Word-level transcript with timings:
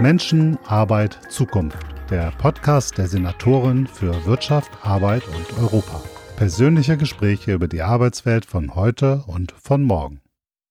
Menschen, 0.00 0.58
Arbeit, 0.66 1.18
Zukunft. 1.28 1.78
Der 2.10 2.32
Podcast 2.38 2.98
der 2.98 3.06
Senatorin 3.06 3.86
für 3.86 4.26
Wirtschaft, 4.26 4.70
Arbeit 4.82 5.22
und 5.28 5.58
Europa. 5.62 6.02
Persönliche 6.36 6.96
Gespräche 6.96 7.52
über 7.52 7.68
die 7.68 7.82
Arbeitswelt 7.82 8.44
von 8.44 8.74
heute 8.74 9.22
und 9.26 9.52
von 9.52 9.84
morgen. 9.84 10.20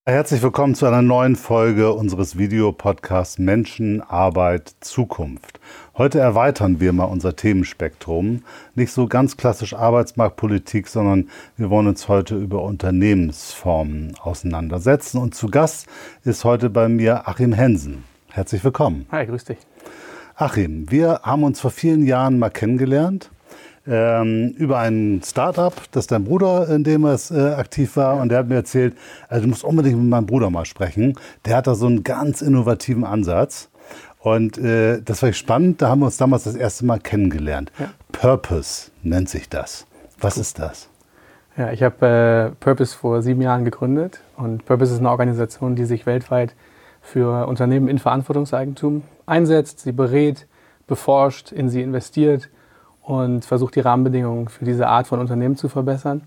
Herzlich 0.05 0.41
willkommen 0.41 0.75
zu 0.75 0.86
einer 0.86 1.01
neuen 1.01 1.38
Folge 1.38 1.94
unseres 1.94 2.38
Videopodcasts 2.38 3.39
Menschen, 3.39 4.02
Arbeit, 4.02 4.75
Zukunft. 4.82 5.62
Heute 5.98 6.20
erweitern 6.20 6.82
wir 6.82 6.92
mal 6.92 7.05
unser 7.05 7.38
Themenspektrum. 7.38 8.44
Nicht 8.76 8.92
so 8.92 9.08
ganz 9.08 9.38
klassisch 9.38 9.74
Arbeitsmarktpolitik, 9.74 10.90
sondern 10.90 11.30
wir 11.55 11.70
wollen 11.70 11.88
uns 11.88 12.10
heute 12.10 12.36
über 12.36 12.64
Unternehmensformen 12.64 14.16
auseinandersetzen. 14.21 15.20
Und 15.20 15.36
zu 15.36 15.48
Gast 15.48 15.88
ist 16.26 16.44
heute 16.44 16.70
bei 16.70 16.90
mir 16.90 17.30
Achim 17.30 17.54
Hensen. 17.54 18.04
Herzlich 18.36 18.63
willkommen. 18.63 19.05
Hi, 19.11 19.27
grüß 19.27 19.44
dich. 19.44 19.59
Achim, 20.35 20.89
wir 20.89 21.20
haben 21.21 21.44
uns 21.44 21.62
vor 21.62 21.70
vielen 21.70 22.03
Jahren 22.03 22.39
mal 22.39 22.49
kennengelernt 22.49 23.30
ähm, 23.85 24.55
über 24.58 24.80
ein 24.80 25.21
Startup, 25.23 25.71
das 25.91 26.08
dein 26.08 26.23
Bruder, 26.23 26.67
in 26.67 26.84
dem 26.84 27.05
es 27.05 27.30
äh, 27.30 27.52
aktiv 27.52 27.95
war, 27.95 28.20
und 28.20 28.30
der 28.30 28.39
hat 28.39 28.48
mir 28.48 28.55
erzählt, 28.55 28.98
also 29.30 29.44
du 29.44 29.49
musst 29.49 29.63
unbedingt 29.63 29.99
mit 29.99 30.09
meinem 30.09 30.25
Bruder 30.25 30.49
mal 30.49 30.66
sprechen. 30.66 31.13
Der 31.45 31.58
hat 31.58 31.67
da 31.67 31.75
so 31.75 31.85
einen 31.85 32.03
ganz 32.03 32.41
innovativen 32.41 33.03
Ansatz. 33.03 33.70
Und 34.17 34.58
äh, 34.58 35.00
das 35.03 35.22
war 35.22 35.31
spannend, 35.34 35.84
da 35.84 35.89
haben 35.89 36.00
wir 36.00 36.08
uns 36.08 36.17
damals 36.17 36.45
das 36.45 36.55
erste 36.55 36.88
Mal 36.88 37.00
kennengelernt. 37.00 37.72
Ja. 37.77 37.91
Purpose 38.11 38.89
nennt 39.03 39.30
sich 39.30 39.47
das. 39.47 39.86
Was 40.20 40.39
ist 40.39 40.58
das? 40.58 40.89
Ja, 41.55 41.72
ich 41.72 41.84
habe 41.84 42.52
äh, 42.52 42.55
Purpose 42.59 42.97
vor 42.97 43.22
sieben 43.22 43.41
Jahren 43.44 43.63
gegründet 43.63 44.22
und 44.38 44.66
Purpose 44.66 44.91
ist 44.91 45.02
eine 45.02 45.11
Organisation, 45.11 45.75
die 45.75 45.86
sich 45.86 46.08
weltweit 46.08 46.55
für 47.03 47.48
Unternehmen 47.48 47.88
in 47.88 47.99
Verantwortungseigentum 47.99 49.03
einsetzt, 49.25 49.81
sie 49.81 49.91
berät, 49.91 50.48
beforscht, 50.88 51.52
in 51.52 51.69
sie 51.69 51.81
investiert 51.81 52.50
und 53.03 53.45
versucht 53.45 53.75
die 53.75 53.81
Rahmenbedingungen 53.81 54.47
für 54.47 54.66
diese 54.66 54.88
Art 54.88 55.05
von 55.05 55.19
Unternehmen 55.19 55.55
zu 55.55 55.67
verbessern. 55.69 56.23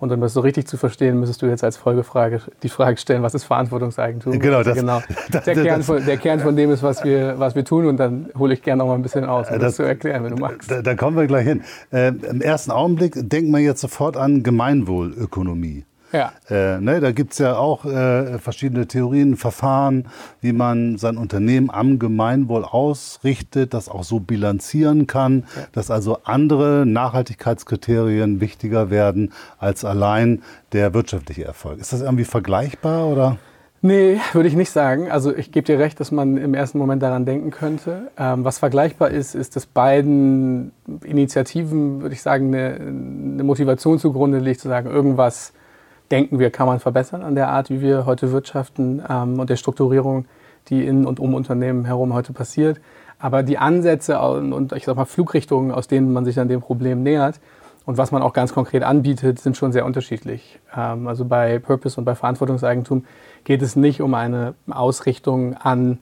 Und 0.00 0.12
um 0.12 0.20
das 0.20 0.32
so 0.32 0.40
richtig 0.40 0.68
zu 0.68 0.76
verstehen, 0.76 1.18
müsstest 1.18 1.42
du 1.42 1.46
jetzt 1.46 1.64
als 1.64 1.76
Folgefrage 1.76 2.40
die 2.62 2.68
Frage 2.68 2.98
stellen, 2.98 3.22
was 3.24 3.34
ist 3.34 3.44
Verantwortungseigentum? 3.44 4.38
Genau, 4.38 4.62
das, 4.62 4.76
genau. 4.76 5.00
Der, 5.32 5.40
das, 5.40 5.64
Kern 5.64 5.82
von, 5.82 6.06
der 6.06 6.16
Kern 6.18 6.38
von 6.38 6.54
dem 6.54 6.70
ist, 6.70 6.84
was 6.84 7.02
wir, 7.02 7.40
was 7.40 7.56
wir 7.56 7.64
tun. 7.64 7.86
Und 7.86 7.96
dann 7.96 8.28
hole 8.38 8.54
ich 8.54 8.62
gerne 8.62 8.78
noch 8.78 8.86
mal 8.86 8.94
ein 8.94 9.02
bisschen 9.02 9.24
aus, 9.24 9.48
um 9.48 9.54
das, 9.54 9.62
das 9.62 9.76
zu 9.76 9.82
erklären, 9.82 10.22
wenn 10.22 10.36
du 10.36 10.40
magst. 10.40 10.70
Da, 10.70 10.82
da 10.82 10.94
kommen 10.94 11.16
wir 11.16 11.26
gleich 11.26 11.46
hin. 11.46 11.62
Äh, 11.90 12.08
Im 12.08 12.40
ersten 12.40 12.70
Augenblick 12.70 13.14
denkt 13.16 13.50
man 13.50 13.60
jetzt 13.60 13.80
sofort 13.80 14.16
an 14.16 14.44
Gemeinwohlökonomie. 14.44 15.84
Ja. 16.12 16.32
Äh, 16.48 16.80
ne, 16.80 17.00
da 17.00 17.12
gibt 17.12 17.32
es 17.32 17.38
ja 17.38 17.56
auch 17.56 17.84
äh, 17.84 18.38
verschiedene 18.38 18.86
Theorien, 18.86 19.36
Verfahren, 19.36 20.06
wie 20.40 20.52
man 20.52 20.96
sein 20.98 21.16
Unternehmen 21.16 21.70
am 21.70 21.98
Gemeinwohl 21.98 22.64
ausrichtet, 22.64 23.74
das 23.74 23.88
auch 23.88 24.04
so 24.04 24.20
bilanzieren 24.20 25.06
kann, 25.06 25.44
ja. 25.54 25.62
dass 25.72 25.90
also 25.90 26.18
andere 26.24 26.84
Nachhaltigkeitskriterien 26.86 28.40
wichtiger 28.40 28.90
werden 28.90 29.32
als 29.58 29.84
allein 29.84 30.42
der 30.72 30.94
wirtschaftliche 30.94 31.44
Erfolg. 31.44 31.78
Ist 31.78 31.92
das 31.92 32.00
irgendwie 32.00 32.24
vergleichbar 32.24 33.06
oder? 33.06 33.36
Nee, 33.80 34.18
würde 34.32 34.48
ich 34.48 34.56
nicht 34.56 34.70
sagen. 34.70 35.10
Also 35.10 35.34
ich 35.34 35.52
gebe 35.52 35.64
dir 35.64 35.78
recht, 35.78 36.00
dass 36.00 36.10
man 36.10 36.36
im 36.36 36.52
ersten 36.52 36.78
Moment 36.78 37.00
daran 37.00 37.24
denken 37.24 37.50
könnte. 37.50 38.10
Ähm, 38.18 38.44
was 38.44 38.58
vergleichbar 38.58 39.10
ist, 39.10 39.36
ist, 39.36 39.54
dass 39.54 39.66
beiden 39.66 40.72
Initiativen, 41.04 42.02
würde 42.02 42.14
ich 42.14 42.22
sagen, 42.22 42.52
eine, 42.52 42.74
eine 42.74 43.44
Motivation 43.44 44.00
zugrunde 44.00 44.38
liegt, 44.38 44.60
zu 44.60 44.68
sagen, 44.68 44.90
irgendwas 44.90 45.52
denken 46.10 46.38
wir, 46.38 46.50
kann 46.50 46.66
man 46.66 46.80
verbessern 46.80 47.22
an 47.22 47.34
der 47.34 47.48
Art, 47.48 47.70
wie 47.70 47.80
wir 47.80 48.06
heute 48.06 48.32
wirtschaften 48.32 49.02
ähm, 49.08 49.38
und 49.38 49.50
der 49.50 49.56
Strukturierung, 49.56 50.26
die 50.68 50.86
in 50.86 51.06
und 51.06 51.20
um 51.20 51.34
Unternehmen 51.34 51.84
herum 51.84 52.14
heute 52.14 52.32
passiert. 52.32 52.80
Aber 53.18 53.42
die 53.42 53.58
Ansätze 53.58 54.18
und, 54.20 54.52
und 54.52 54.72
ich 54.72 54.84
sag 54.84 54.96
mal 54.96 55.04
Flugrichtungen, 55.04 55.72
aus 55.72 55.88
denen 55.88 56.12
man 56.12 56.24
sich 56.24 56.38
an 56.38 56.48
dem 56.48 56.60
Problem 56.60 57.02
nähert 57.02 57.40
und 57.84 57.96
was 57.96 58.12
man 58.12 58.22
auch 58.22 58.32
ganz 58.32 58.52
konkret 58.52 58.82
anbietet, 58.82 59.38
sind 59.38 59.56
schon 59.56 59.72
sehr 59.72 59.86
unterschiedlich. 59.86 60.60
Ähm, 60.76 61.08
also 61.08 61.24
bei 61.24 61.58
Purpose 61.58 61.98
und 61.98 62.04
bei 62.04 62.14
Verantwortungseigentum 62.14 63.04
geht 63.44 63.62
es 63.62 63.76
nicht 63.76 64.00
um 64.00 64.14
eine 64.14 64.54
Ausrichtung 64.68 65.54
an 65.54 65.98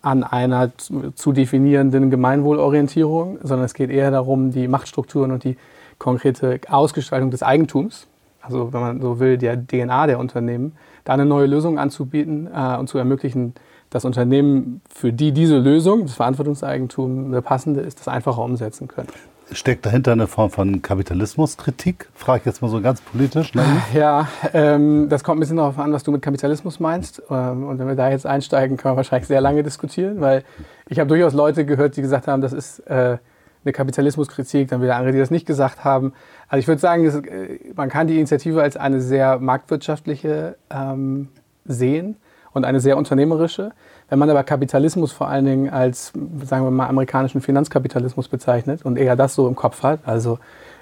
an 0.00 0.22
einer 0.22 0.70
zu 1.16 1.32
definierenden 1.32 2.08
Gemeinwohlorientierung, 2.10 3.40
sondern 3.42 3.66
es 3.66 3.74
geht 3.74 3.90
eher 3.90 4.12
darum, 4.12 4.52
die 4.52 4.68
Machtstrukturen 4.68 5.32
und 5.32 5.42
die 5.42 5.56
konkrete 5.98 6.60
Ausgestaltung 6.68 7.32
des 7.32 7.42
Eigentums 7.42 8.06
also 8.42 8.72
wenn 8.72 8.80
man 8.80 9.00
so 9.00 9.20
will, 9.20 9.38
der 9.38 9.56
DNA 9.56 10.06
der 10.06 10.18
Unternehmen, 10.18 10.76
da 11.04 11.14
eine 11.14 11.26
neue 11.26 11.46
Lösung 11.46 11.78
anzubieten 11.78 12.48
äh, 12.54 12.76
und 12.76 12.88
zu 12.88 12.98
ermöglichen, 12.98 13.54
dass 13.90 14.04
Unternehmen, 14.04 14.82
für 14.94 15.12
die 15.12 15.32
diese 15.32 15.58
Lösung, 15.58 16.02
das 16.02 16.14
Verantwortungseigentum, 16.14 17.26
eine 17.26 17.42
passende 17.42 17.80
ist, 17.80 18.00
das 18.00 18.08
einfacher 18.08 18.42
umsetzen 18.42 18.88
können. 18.88 19.08
Steckt 19.50 19.86
dahinter 19.86 20.12
eine 20.12 20.26
Form 20.26 20.50
von 20.50 20.82
Kapitalismuskritik? 20.82 22.10
Frage 22.14 22.40
ich 22.40 22.46
jetzt 22.46 22.60
mal 22.60 22.68
so 22.68 22.82
ganz 22.82 23.00
politisch. 23.00 23.54
Ne? 23.54 23.64
Ja, 23.94 24.28
ähm, 24.52 25.08
das 25.08 25.24
kommt 25.24 25.38
ein 25.38 25.40
bisschen 25.40 25.56
darauf 25.56 25.78
an, 25.78 25.90
was 25.90 26.02
du 26.02 26.12
mit 26.12 26.20
Kapitalismus 26.20 26.80
meinst. 26.80 27.22
Ähm, 27.30 27.66
und 27.66 27.78
wenn 27.78 27.88
wir 27.88 27.94
da 27.94 28.10
jetzt 28.10 28.26
einsteigen, 28.26 28.76
können 28.76 28.92
wir 28.92 28.96
wahrscheinlich 28.98 29.26
sehr 29.26 29.40
lange 29.40 29.62
diskutieren, 29.62 30.20
weil 30.20 30.44
ich 30.86 30.98
habe 30.98 31.08
durchaus 31.08 31.32
Leute 31.32 31.64
gehört, 31.64 31.96
die 31.96 32.02
gesagt 32.02 32.26
haben, 32.26 32.42
das 32.42 32.52
ist 32.52 32.80
äh, 32.80 33.16
eine 33.64 33.72
Kapitalismuskritik, 33.72 34.68
dann 34.68 34.82
wieder 34.82 34.96
andere, 34.96 35.12
die 35.12 35.18
das 35.18 35.30
nicht 35.30 35.46
gesagt 35.46 35.82
haben. 35.82 36.12
Also 36.48 36.60
ich 36.60 36.68
würde 36.68 36.80
sagen, 36.80 37.04
das, 37.04 37.16
äh, 37.16 37.58
man 37.74 37.88
kann 37.88 38.06
die 38.06 38.16
Initiative 38.16 38.62
als 38.62 38.76
eine 38.76 39.00
sehr 39.00 39.38
marktwirtschaftliche 39.38 40.56
ähm, 40.70 41.28
sehen 41.64 42.16
und 42.52 42.64
eine 42.64 42.80
sehr 42.80 42.96
unternehmerische. 42.96 43.72
Wenn 44.08 44.18
man 44.18 44.30
aber 44.30 44.42
Kapitalismus 44.42 45.12
vor 45.12 45.28
allen 45.28 45.44
Dingen 45.44 45.70
als, 45.70 46.12
sagen 46.44 46.64
wir 46.64 46.70
mal, 46.70 46.88
amerikanischen 46.88 47.42
Finanzkapitalismus 47.42 48.28
bezeichnet 48.28 48.84
und 48.84 48.96
eher 48.96 49.16
das 49.16 49.34
so 49.34 49.46
im 49.46 49.54
Kopf 49.54 49.82
hat, 49.82 50.00
also 50.06 50.38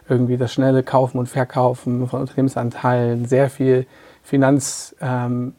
irgendwie 0.08 0.36
das 0.36 0.52
schnelle 0.52 0.84
Kaufen 0.84 1.18
und 1.18 1.28
Verkaufen 1.28 2.06
von 2.06 2.20
Unternehmensanteilen, 2.20 3.26
sehr 3.26 3.50
viel 3.50 3.86
Finanz, 4.22 4.94
ähm, 5.00 5.54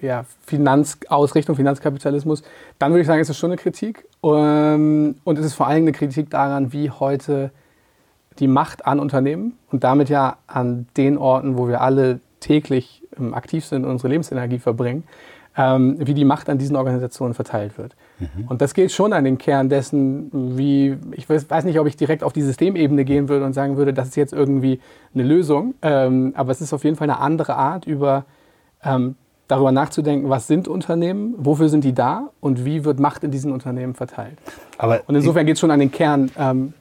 ja, 0.00 0.24
Finanzausrichtung, 0.46 1.56
Finanzkapitalismus, 1.56 2.42
dann 2.78 2.92
würde 2.92 3.02
ich 3.02 3.06
sagen, 3.06 3.20
ist 3.20 3.28
es 3.28 3.38
schon 3.38 3.50
eine 3.50 3.56
Kritik. 3.56 4.06
Ähm, 4.22 5.16
und 5.24 5.38
es 5.38 5.44
ist 5.44 5.54
vor 5.54 5.66
allem 5.66 5.84
eine 5.84 5.92
Kritik 5.92 6.30
daran, 6.30 6.72
wie 6.72 6.90
heute 6.90 7.50
die 8.38 8.48
Macht 8.48 8.86
an 8.86 9.00
Unternehmen 9.00 9.58
und 9.70 9.84
damit 9.84 10.08
ja 10.08 10.36
an 10.46 10.86
den 10.96 11.18
Orten, 11.18 11.56
wo 11.58 11.68
wir 11.68 11.80
alle 11.80 12.20
täglich 12.40 13.02
ähm, 13.18 13.34
aktiv 13.34 13.64
sind 13.64 13.84
und 13.84 13.90
unsere 13.90 14.08
Lebensenergie 14.08 14.58
verbringen, 14.58 15.04
ähm, 15.56 15.96
wie 15.98 16.14
die 16.14 16.24
Macht 16.24 16.48
an 16.48 16.58
diesen 16.58 16.76
Organisationen 16.76 17.34
verteilt 17.34 17.76
wird. 17.78 17.94
Mhm. 18.18 18.48
Und 18.48 18.62
das 18.62 18.74
geht 18.74 18.90
schon 18.90 19.12
an 19.12 19.24
den 19.24 19.38
Kern 19.38 19.68
dessen, 19.68 20.56
wie, 20.58 20.96
ich 21.12 21.28
weiß 21.28 21.64
nicht, 21.64 21.78
ob 21.78 21.86
ich 21.86 21.96
direkt 21.96 22.24
auf 22.24 22.32
die 22.32 22.42
Systemebene 22.42 23.04
gehen 23.04 23.28
würde 23.28 23.44
und 23.44 23.52
sagen 23.52 23.76
würde, 23.76 23.92
das 23.92 24.08
ist 24.08 24.16
jetzt 24.16 24.32
irgendwie 24.32 24.80
eine 25.14 25.24
Lösung, 25.24 25.74
aber 25.82 26.50
es 26.50 26.60
ist 26.60 26.72
auf 26.72 26.84
jeden 26.84 26.96
Fall 26.96 27.10
eine 27.10 27.18
andere 27.18 27.56
Art, 27.56 27.86
über 27.86 28.24
darüber 29.52 29.70
nachzudenken, 29.70 30.30
was 30.30 30.46
sind 30.46 30.66
Unternehmen, 30.66 31.34
wofür 31.36 31.68
sind 31.68 31.84
die 31.84 31.92
da 31.92 32.30
und 32.40 32.64
wie 32.64 32.86
wird 32.86 32.98
Macht 32.98 33.22
in 33.22 33.30
diesen 33.30 33.52
Unternehmen 33.52 33.94
verteilt. 33.94 34.38
Aber 34.78 35.02
und 35.06 35.14
insofern 35.14 35.44
geht 35.44 35.54
es 35.56 35.60
schon 35.60 35.70
an 35.70 35.78
den 35.78 35.92
Kern 35.92 36.30
ähm, 36.38 36.72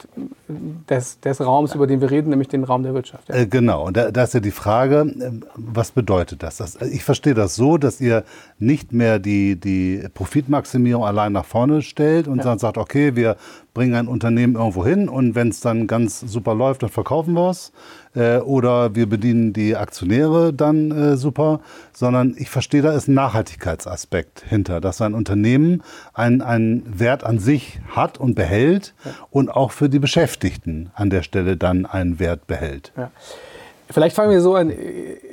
des, 0.90 1.20
des, 1.20 1.42
Raums, 1.42 1.76
über 1.76 1.86
den 1.86 2.00
wir 2.00 2.10
reden, 2.10 2.30
nämlich 2.30 2.48
den 2.48 2.64
Raum 2.64 2.84
der 2.84 2.94
Wirtschaft. 2.94 3.28
Ja. 3.28 3.36
Äh, 3.36 3.46
genau, 3.46 3.86
und 3.86 3.98
da, 3.98 4.10
da, 4.10 4.24
ist 4.24 4.34
ja 4.34 4.40
die 4.40 4.52
Frage, 4.52 5.02
äh, 5.20 5.32
was 5.56 5.92
bedeutet 5.92 6.42
das? 6.44 6.58
das? 6.58 6.82
Ich 6.82 7.04
verstehe 7.04 7.34
das 7.34 7.56
so, 7.56 7.78
dass 7.78 8.00
ihr 8.00 8.24
nicht 8.58 8.94
mehr 8.94 9.20
die, 9.20 9.60
die 9.60 10.08
Profitmaximierung 10.14 11.04
allein 11.04 11.34
nach 11.34 11.46
vorne 11.46 11.82
stellt 11.82 12.30
und 12.30 12.38
ja. 12.38 12.44
dann 12.46 12.60
sagt, 12.60 12.78
okay, 12.78 13.16
wir 13.16 13.36
bringen 13.74 13.96
ein 13.96 14.08
Unternehmen 14.08 14.56
irgendwo 14.56 14.86
hin 14.86 15.10
und 15.10 15.36
wenn 15.36 15.50
es 15.50 15.60
dann 15.60 15.88
ganz 15.88 16.22
super 16.22 16.56
läuft, 16.56 16.84
dann 16.84 16.90
verkaufen 16.90 17.34
wir 17.34 17.50
es. 17.50 17.72
Äh, 18.16 18.38
oder 18.38 18.96
wir 18.96 19.08
bedienen 19.08 19.54
die 19.54 19.76
Aktionäre 19.76 20.54
dann 20.54 20.92
äh, 20.92 21.18
super, 21.18 21.62
sondern 21.94 22.36
ich 22.38 22.50
verstehe, 22.50 22.82
da 22.82 22.94
ist 22.94 23.08
ein 23.08 23.14
Nachhaltigkeitsaspekt 23.14 24.44
hinter, 24.48 24.82
dass 24.82 25.02
ein 25.02 25.14
Unternehmen 25.14 25.82
einen 26.14 27.00
Wert 27.00 27.24
an 27.24 27.40
sich 27.40 27.80
hat 27.90 28.18
und 28.18 28.36
behält 28.36 28.94
ja. 29.06 29.12
und 29.30 29.50
auch 29.50 29.72
für 29.72 29.90
die 29.90 30.00
Beschäftigten 30.00 30.92
an 30.94 31.10
der 31.10 31.24
Stelle 31.24 31.58
dann 31.58 31.86
einen 31.86 32.20
Wert 32.20 32.48
behält. 32.48 32.92
Ja. 32.98 33.12
Vielleicht 33.92 34.16
fangen 34.16 34.32
wir 34.32 34.42
so 34.42 34.56
an, 34.56 34.72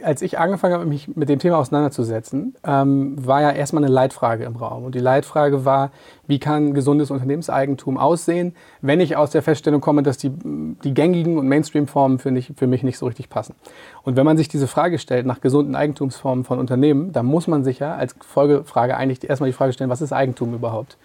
als 0.02 0.22
ich 0.22 0.38
angefangen 0.38 0.74
habe, 0.74 0.86
mich 0.86 1.14
mit 1.16 1.28
dem 1.28 1.38
Thema 1.38 1.58
auseinanderzusetzen, 1.58 2.54
ähm, 2.64 3.14
war 3.24 3.42
ja 3.42 3.50
erstmal 3.50 3.84
eine 3.84 3.92
Leitfrage 3.92 4.44
im 4.44 4.56
Raum. 4.56 4.84
Und 4.84 4.94
die 4.94 5.00
Leitfrage 5.00 5.64
war, 5.64 5.90
wie 6.26 6.38
kann 6.38 6.74
gesundes 6.74 7.10
Unternehmenseigentum 7.10 7.98
aussehen, 7.98 8.54
wenn 8.80 9.00
ich 9.00 9.16
aus 9.16 9.30
der 9.30 9.42
Feststellung 9.42 9.80
komme, 9.80 10.02
dass 10.02 10.18
die, 10.18 10.30
die 10.32 10.94
gängigen 10.94 11.38
und 11.38 11.48
Mainstream-Formen 11.48 12.18
für, 12.18 12.32
für 12.56 12.66
mich 12.66 12.82
nicht 12.82 12.98
so 12.98 13.06
richtig 13.06 13.28
passen. 13.28 13.54
Und 14.02 14.16
wenn 14.16 14.24
man 14.24 14.36
sich 14.36 14.48
diese 14.48 14.66
Frage 14.66 14.98
stellt 14.98 15.26
nach 15.26 15.40
gesunden 15.40 15.74
Eigentumsformen 15.74 16.44
von 16.44 16.58
Unternehmen, 16.58 17.12
dann 17.12 17.26
muss 17.26 17.46
man 17.46 17.64
sich 17.64 17.78
ja 17.78 17.94
als 17.94 18.14
Folgefrage 18.20 18.96
eigentlich 18.96 19.28
erstmal 19.28 19.50
die 19.50 19.56
Frage 19.56 19.72
stellen, 19.72 19.90
was 19.90 20.00
ist 20.00 20.12
Eigentum 20.12 20.54
überhaupt? 20.54 20.96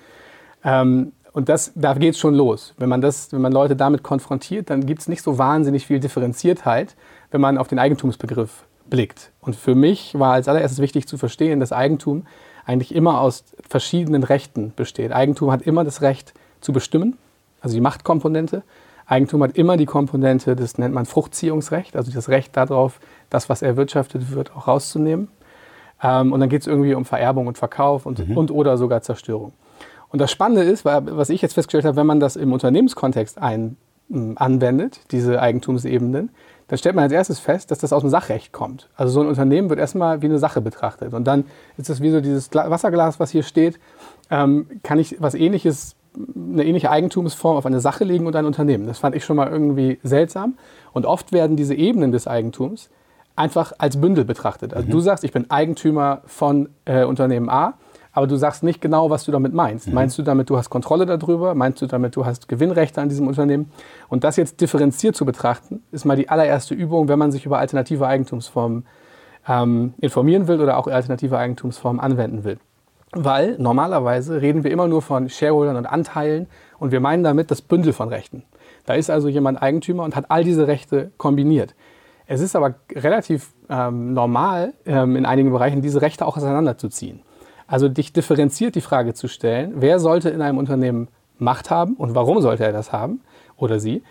Ähm, 0.64 1.12
und 1.34 1.50
das, 1.50 1.72
da 1.76 1.96
geht 1.96 2.14
es 2.14 2.20
schon 2.20 2.36
los. 2.36 2.76
Wenn 2.78 2.90
man, 2.90 3.02
das, 3.02 3.34
wenn 3.34 3.42
man 3.42 3.52
Leute 3.52 3.76
damit 3.76 4.04
konfrontiert, 4.04 4.70
dann 4.70 4.86
gibt 4.86 5.02
es 5.02 5.08
nicht 5.08 5.24
so 5.24 5.40
wahnsinnig 5.40 5.88
viel 5.88 6.00
Differenziertheit, 6.00 6.96
wenn 7.34 7.42
man 7.42 7.58
auf 7.58 7.68
den 7.68 7.80
Eigentumsbegriff 7.80 8.64
blickt. 8.90 9.32
Und 9.42 9.56
für 9.56 9.76
mich 9.76 10.18
war 10.18 10.34
als 10.34 10.48
allererstes 10.48 10.80
wichtig 10.80 11.08
zu 11.08 11.18
verstehen, 11.18 11.60
dass 11.60 11.72
Eigentum 11.72 12.28
eigentlich 12.66 12.94
immer 12.94 13.20
aus 13.20 13.44
verschiedenen 13.68 14.24
Rechten 14.24 14.72
besteht. 14.76 15.12
Eigentum 15.12 15.52
hat 15.52 15.64
immer 15.64 15.84
das 15.84 16.02
Recht 16.02 16.34
zu 16.62 16.72
bestimmen, 16.72 17.18
also 17.60 17.76
die 17.76 17.82
Machtkomponente. 17.82 18.62
Eigentum 19.06 19.44
hat 19.44 19.58
immer 19.58 19.78
die 19.78 19.88
Komponente, 19.88 20.56
das 20.56 20.78
nennt 20.78 20.94
man 20.94 21.06
Fruchtziehungsrecht, 21.06 21.96
also 21.96 22.12
das 22.12 22.30
Recht 22.30 22.56
darauf, 22.56 23.00
das, 23.30 23.50
was 23.50 23.64
erwirtschaftet 23.64 24.32
wird, 24.32 24.56
auch 24.56 24.68
rauszunehmen. 24.68 25.28
Ähm, 26.02 26.32
und 26.32 26.40
dann 26.40 26.50
geht 26.50 26.62
es 26.62 26.68
irgendwie 26.68 26.94
um 26.94 27.04
Vererbung 27.04 27.48
und 27.48 27.58
Verkauf 27.58 28.06
und, 28.06 28.30
mhm. 28.30 28.38
und 28.38 28.52
oder 28.52 28.78
sogar 28.78 29.02
Zerstörung. 29.02 29.54
Und 30.10 30.20
das 30.20 30.32
Spannende 30.32 30.62
ist, 30.62 30.86
was 30.86 31.32
ich 31.32 31.42
jetzt 31.42 31.54
festgestellt 31.54 31.86
habe, 31.86 31.98
wenn 31.98 32.06
man 32.06 32.20
das 32.20 32.36
im 32.36 32.54
Unternehmenskontext 32.54 33.40
ein, 33.40 33.78
anwendet, 34.36 35.02
diese 35.12 35.42
Eigentumsebenen, 35.42 36.30
dann 36.68 36.78
stellt 36.78 36.96
man 36.96 37.04
als 37.04 37.14
erstes 37.14 37.40
fest, 37.40 37.72
dass 37.72 37.80
das 37.80 37.94
aus 37.94 38.02
dem 38.02 38.10
Sachrecht 38.10 38.52
kommt. 38.52 38.90
Also 38.96 39.14
so 39.14 39.22
ein 39.22 39.28
Unternehmen 39.28 39.70
wird 39.70 39.80
erstmal 39.80 40.22
wie 40.22 40.28
eine 40.28 40.40
Sache 40.40 40.62
betrachtet. 40.62 41.14
Und 41.14 41.26
dann 41.26 41.46
ist 41.78 41.90
es 41.90 42.02
wie 42.02 42.12
so 42.12 42.22
dieses 42.22 42.54
Wasserglas, 42.54 43.20
was 43.20 43.32
hier 43.32 43.44
steht, 43.44 43.80
ähm, 44.30 44.68
kann 44.84 45.00
ich 45.00 45.18
was 45.20 45.36
ähnliches, 45.36 45.96
eine 46.16 46.64
ähnliche 46.64 46.90
Eigentumsform 46.90 47.58
auf 47.58 47.66
eine 47.66 47.80
Sache 47.80 48.04
legen 48.04 48.28
und 48.28 48.36
ein 48.36 48.46
Unternehmen. 48.46 48.88
Das 48.88 49.00
fand 49.00 49.16
ich 49.16 49.26
schon 49.26 49.36
mal 49.36 49.50
irgendwie 49.50 50.00
seltsam. 50.04 50.58
Und 50.94 51.06
oft 51.06 51.32
werden 51.32 51.58
diese 51.58 51.76
Ebenen 51.76 52.12
des 52.12 52.28
Eigentums 52.28 52.90
einfach 53.36 53.74
als 53.78 54.00
Bündel 54.00 54.26
betrachtet. 54.26 54.74
Also 54.74 54.88
mhm. 54.88 54.92
du 54.92 55.00
sagst, 55.00 55.24
ich 55.24 55.32
bin 55.32 55.50
Eigentümer 55.50 56.22
von 56.26 56.70
äh, 56.86 57.04
Unternehmen 57.04 57.50
A 57.50 57.74
aber 58.14 58.28
du 58.28 58.36
sagst 58.36 58.64
nicht 58.64 58.80
genau, 58.80 59.10
was 59.10 59.26
du 59.26 59.32
damit 59.32 59.54
meinst. 59.54 59.88
Mhm. 59.88 59.96
Meinst 59.96 60.18
du 60.18 60.22
damit, 60.22 60.50
du 60.50 60.58
hast 60.58 60.70
Kontrolle 60.70 61.06
darüber? 61.06 61.56
Meinst 61.56 61.82
du 61.82 61.88
damit, 61.88 62.16
du 62.16 62.26
hast 62.26 62.48
Gewinnrechte 62.48 63.02
an 63.02 63.10
diesem 63.10 63.28
Unternehmen? 63.28 63.72
Und 64.08 64.24
das 64.24 64.38
jetzt 64.38 64.62
differenziert 64.62 65.16
zu 65.16 65.26
betrachten, 65.26 65.84
ist 65.92 66.06
mal 66.06 66.16
die 66.16 66.30
allererste 66.30 66.76
Übung, 66.76 67.08
wenn 67.08 67.20
man 67.20 67.32
sich 67.32 67.46
über 67.46 67.58
alternative 67.58 68.08
Eigentumsformen 68.08 68.86
ähm, 69.48 69.96
informieren 70.00 70.48
will 70.48 70.62
oder 70.62 70.78
auch 70.78 70.88
alternative 70.88 71.38
Eigentumsformen 71.38 72.00
anwenden 72.00 72.44
will. 72.44 72.60
Weil 73.12 73.58
normalerweise 73.60 74.42
reden 74.42 74.64
wir 74.64 74.72
immer 74.72 74.88
nur 74.88 75.02
von 75.02 75.30
Shareholdern 75.30 75.76
und 75.76 75.86
Anteilen 75.86 76.48
und 76.80 76.92
wir 76.92 77.00
meinen 77.00 77.24
damit 77.24 77.52
das 77.52 77.62
Bündel 77.62 77.94
von 77.94 78.10
Rechten. 78.10 78.44
Da 78.86 78.94
ist 78.94 79.10
also 79.10 79.28
jemand 79.28 79.62
Eigentümer 79.62 80.04
und 80.04 80.16
hat 80.16 80.26
all 80.30 80.44
diese 80.44 80.68
Rechte 80.68 81.12
kombiniert. 81.18 81.76
Es 82.26 82.42
ist 82.42 82.56
aber 82.56 82.76
relativ 82.92 83.54
ähm, 83.70 84.14
normal, 84.14 84.74
ähm, 84.86 85.16
in 85.16 85.26
einigen 85.26 85.52
Bereichen 85.52 85.82
diese 85.82 86.02
Rechte 86.02 86.26
auch 86.26 86.38
auseinanderzuziehen. 86.38 87.22
Also 87.74 87.90
dich 87.90 88.14
differenziert 88.14 88.76
die 88.76 88.82
Frage 88.82 89.16
zu 89.16 89.28
stellen, 89.28 89.74
wer 89.78 90.00
sollte 90.00 90.30
in 90.30 90.44
einem 90.44 90.60
Unternehmen 90.60 91.08
Macht 91.40 91.72
haben 91.72 91.96
und 91.96 92.14
warum 92.14 92.40
sollte 92.40 92.64
er 92.64 92.72
das 92.72 92.92
haben 92.92 93.22
oder 93.58 93.80
sie? 93.80 94.04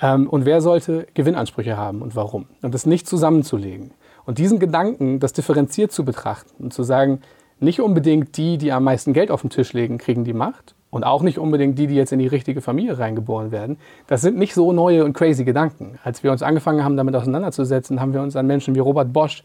Ähm, 0.00 0.26
und 0.26 0.46
wer 0.46 0.62
sollte 0.62 1.06
Gewinnansprüche 1.12 1.76
haben 1.76 2.00
und 2.00 2.16
warum? 2.16 2.46
Und 2.62 2.72
das 2.72 2.86
nicht 2.86 3.06
zusammenzulegen. 3.06 3.90
Und 4.24 4.38
diesen 4.38 4.58
Gedanken, 4.58 5.20
das 5.20 5.34
differenziert 5.34 5.92
zu 5.92 6.02
betrachten 6.02 6.64
und 6.64 6.72
zu 6.72 6.82
sagen, 6.82 7.20
nicht 7.58 7.82
unbedingt 7.82 8.38
die, 8.38 8.56
die 8.56 8.72
am 8.72 8.84
meisten 8.84 9.12
Geld 9.12 9.30
auf 9.30 9.42
den 9.42 9.50
Tisch 9.50 9.74
legen, 9.74 9.98
kriegen 9.98 10.24
die 10.24 10.32
Macht 10.32 10.74
und 10.88 11.04
auch 11.04 11.20
nicht 11.20 11.38
unbedingt 11.38 11.78
die, 11.78 11.88
die 11.88 11.96
jetzt 11.96 12.12
in 12.12 12.20
die 12.20 12.26
richtige 12.26 12.62
Familie 12.62 12.98
reingeboren 12.98 13.52
werden. 13.52 13.76
Das 14.06 14.22
sind 14.22 14.38
nicht 14.38 14.54
so 14.54 14.72
neue 14.72 15.04
und 15.04 15.12
crazy 15.12 15.44
Gedanken. 15.44 15.98
Als 16.04 16.22
wir 16.22 16.32
uns 16.32 16.42
angefangen 16.42 16.82
haben, 16.84 16.96
damit 16.96 17.14
auseinanderzusetzen, 17.14 18.00
haben 18.00 18.14
wir 18.14 18.22
uns 18.22 18.34
an 18.34 18.46
Menschen 18.46 18.74
wie 18.74 18.78
Robert 18.78 19.12
Bosch 19.12 19.42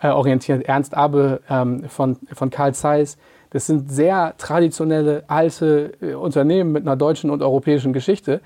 äh, 0.00 0.08
orientiert, 0.08 0.66
Ernst 0.66 0.96
Abbe 0.96 1.40
ähm, 1.48 1.84
von, 1.88 2.16
von 2.32 2.50
Carl 2.50 2.74
Zeiss. 2.74 3.16
Das 3.50 3.66
sind 3.66 3.90
sehr 3.90 4.34
traditionelle, 4.38 5.24
alte 5.26 5.94
äh, 6.00 6.14
Unternehmen 6.14 6.72
mit 6.72 6.82
einer 6.82 6.96
deutschen 6.96 7.30
und 7.30 7.42
europäischen 7.42 7.92
Geschichte, 7.92 8.40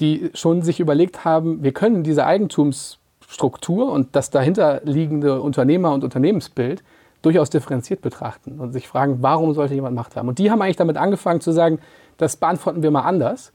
die 0.00 0.30
schon 0.34 0.62
sich 0.62 0.80
überlegt 0.80 1.24
haben, 1.24 1.62
wir 1.62 1.72
können 1.72 2.02
diese 2.02 2.26
Eigentumsstruktur 2.26 3.90
und 3.90 4.14
das 4.14 4.30
dahinter 4.30 4.80
liegende 4.84 5.40
Unternehmer- 5.40 5.92
und 5.92 6.04
Unternehmensbild 6.04 6.82
durchaus 7.22 7.50
differenziert 7.50 8.02
betrachten 8.02 8.60
und 8.60 8.72
sich 8.72 8.88
fragen, 8.88 9.18
warum 9.20 9.54
sollte 9.54 9.74
jemand 9.74 9.96
Macht 9.96 10.16
haben? 10.16 10.28
Und 10.28 10.38
die 10.38 10.50
haben 10.50 10.62
eigentlich 10.62 10.76
damit 10.76 10.96
angefangen 10.96 11.40
zu 11.40 11.52
sagen, 11.52 11.78
das 12.18 12.36
beantworten 12.36 12.82
wir 12.82 12.90
mal 12.90 13.02
anders. 13.02 13.52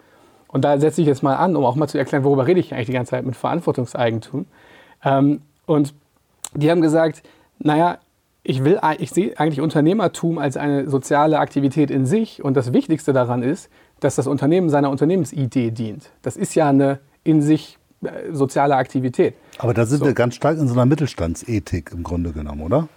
Und 0.48 0.66
da 0.66 0.78
setze 0.80 1.02
ich 1.02 1.08
jetzt 1.08 1.24
mal 1.24 1.36
an, 1.36 1.56
um 1.56 1.64
auch 1.64 1.76
mal 1.76 1.88
zu 1.88 1.98
erklären, 1.98 2.24
worüber 2.24 2.46
rede 2.46 2.60
ich 2.60 2.74
eigentlich 2.74 2.88
die 2.88 2.94
ganze 2.94 3.12
Zeit 3.12 3.26
mit 3.26 3.36
Verantwortungseigentum. 3.36 4.46
Ähm, 5.04 5.42
und 5.66 5.94
die 6.54 6.70
haben 6.70 6.82
gesagt, 6.82 7.24
naja, 7.64 8.00
ich, 8.44 8.64
will, 8.64 8.80
ich 8.98 9.12
sehe 9.12 9.40
eigentlich 9.40 9.62
Unternehmertum 9.62 10.38
als 10.38 10.58
eine 10.58 10.90
soziale 10.90 11.40
Aktivität 11.40 11.92
in 11.92 12.06
sich 12.06 12.44
und 12.44 12.58
das 12.58 12.74
Wichtigste 12.74 13.14
daran 13.14 13.44
ist, 13.44 13.70
dass 14.00 14.16
das 14.16 14.28
Unternehmen 14.28 14.70
seiner 14.70 14.90
Unternehmensidee 14.90 15.72
dient. 15.72 16.10
Das 16.24 16.38
ist 16.38 16.56
ja 16.56 16.70
eine 16.70 17.00
in 17.24 17.42
sich 17.42 17.78
äh, 18.04 18.34
soziale 18.34 18.76
Aktivität. 18.76 19.36
Aber 19.60 19.76
da 19.76 19.86
sind 19.86 20.00
so. 20.00 20.06
wir 20.06 20.14
ganz 20.14 20.36
stark 20.36 20.58
in 20.58 20.68
so 20.68 20.74
einer 20.74 20.88
Mittelstandsethik 20.88 21.92
im 21.94 22.02
Grunde 22.02 22.32
genommen, 22.32 22.62
oder? 22.62 22.88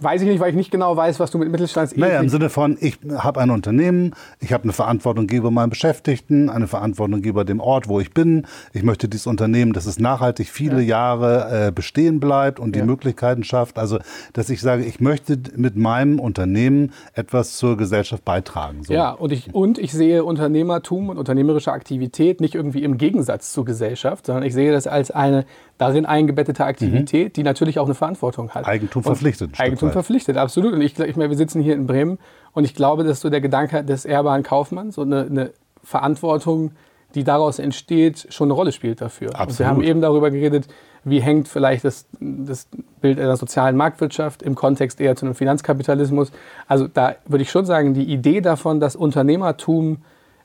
Weiß 0.00 0.20
ich 0.20 0.28
nicht, 0.28 0.40
weil 0.40 0.50
ich 0.50 0.56
nicht 0.56 0.70
genau 0.70 0.96
weiß, 0.96 1.20
was 1.20 1.30
du 1.30 1.38
mit 1.38 1.50
Mittelstandsethik... 1.50 2.02
Naja, 2.02 2.20
im 2.20 2.28
Sinne 2.28 2.50
von, 2.50 2.76
ich 2.80 2.98
habe 3.16 3.40
ein 3.40 3.50
Unternehmen, 3.50 4.14
ich 4.40 4.52
habe 4.52 4.64
eine 4.64 4.72
Verantwortung 4.72 5.26
gegenüber 5.26 5.50
meinen 5.50 5.70
Beschäftigten, 5.70 6.50
eine 6.50 6.66
Verantwortung 6.66 7.22
gegenüber 7.22 7.44
dem 7.44 7.60
Ort, 7.60 7.88
wo 7.88 8.00
ich 8.00 8.12
bin. 8.12 8.46
Ich 8.72 8.82
möchte 8.82 9.08
dieses 9.08 9.26
Unternehmen, 9.26 9.72
dass 9.72 9.86
es 9.86 9.98
nachhaltig 9.98 10.48
viele 10.48 10.82
ja. 10.82 10.96
Jahre 10.96 11.68
äh, 11.68 11.72
bestehen 11.72 12.20
bleibt 12.20 12.60
und 12.60 12.74
die 12.74 12.80
ja. 12.80 12.84
Möglichkeiten 12.84 13.42
schafft. 13.44 13.78
Also, 13.78 13.98
dass 14.32 14.50
ich 14.50 14.60
sage, 14.60 14.84
ich 14.84 15.00
möchte 15.00 15.38
mit 15.56 15.76
meinem 15.76 16.20
Unternehmen 16.20 16.92
etwas 17.14 17.56
zur 17.56 17.76
Gesellschaft 17.76 18.24
beitragen. 18.24 18.84
So. 18.84 18.92
Ja, 18.92 19.12
und 19.12 19.32
ich, 19.32 19.54
und 19.54 19.78
ich 19.78 19.92
sehe 19.92 20.24
Unternehmertum 20.24 21.08
und 21.08 21.18
unternehmerische 21.18 21.72
Aktivität 21.72 22.40
nicht 22.40 22.54
irgendwie 22.54 22.82
im 22.82 22.98
Gegensatz 22.98 23.52
zur 23.52 23.64
Gesellschaft, 23.64 24.26
sondern 24.26 24.44
ich 24.44 24.52
sehe 24.52 24.72
das 24.72 24.86
als 24.86 25.10
eine 25.10 25.46
darin 25.78 26.06
eingebettete 26.06 26.64
Aktivität, 26.64 27.28
mhm. 27.28 27.32
die 27.34 27.42
natürlich 27.42 27.78
auch 27.78 27.84
eine 27.84 27.94
Verantwortung 27.94 28.50
hat. 28.50 28.66
Eigentum 28.66 29.02
verpflichtet. 29.02 29.58
Eigentum 29.58 29.85
verpflichtet, 29.92 30.36
absolut. 30.36 30.72
Und 30.72 30.80
ich, 30.80 30.98
ich 30.98 31.16
meine, 31.16 31.30
wir 31.30 31.36
sitzen 31.36 31.60
hier 31.60 31.74
in 31.74 31.86
Bremen 31.86 32.18
und 32.52 32.64
ich 32.64 32.74
glaube, 32.74 33.04
dass 33.04 33.20
so 33.20 33.30
der 33.30 33.40
Gedanke 33.40 33.84
des 33.84 34.04
ehrbaren 34.04 34.42
Kaufmanns, 34.42 34.94
so 34.94 35.02
eine, 35.02 35.22
eine 35.22 35.50
Verantwortung, 35.82 36.72
die 37.14 37.24
daraus 37.24 37.58
entsteht, 37.58 38.26
schon 38.30 38.46
eine 38.46 38.54
Rolle 38.54 38.72
spielt 38.72 39.00
dafür. 39.00 39.28
Absolut. 39.30 39.50
Und 39.50 39.58
wir 39.58 39.66
haben 39.66 39.82
eben 39.82 40.00
darüber 40.00 40.30
geredet, 40.30 40.68
wie 41.04 41.20
hängt 41.20 41.48
vielleicht 41.48 41.84
das, 41.84 42.06
das 42.18 42.68
Bild 43.00 43.20
einer 43.20 43.36
sozialen 43.36 43.76
Marktwirtschaft 43.76 44.42
im 44.42 44.56
Kontext 44.56 45.00
eher 45.00 45.14
zu 45.14 45.24
einem 45.24 45.36
Finanzkapitalismus. 45.36 46.32
Also 46.66 46.88
da 46.88 47.14
würde 47.26 47.42
ich 47.42 47.50
schon 47.50 47.64
sagen, 47.64 47.94
die 47.94 48.04
Idee 48.04 48.40
davon, 48.40 48.80
dass 48.80 48.96
Unternehmertum 48.96 49.98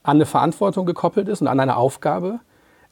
an 0.04 0.18
eine 0.18 0.26
Verantwortung 0.26 0.86
gekoppelt 0.86 1.28
ist 1.28 1.42
und 1.42 1.48
an 1.48 1.60
eine 1.60 1.78
Aufgabe, 1.78 2.40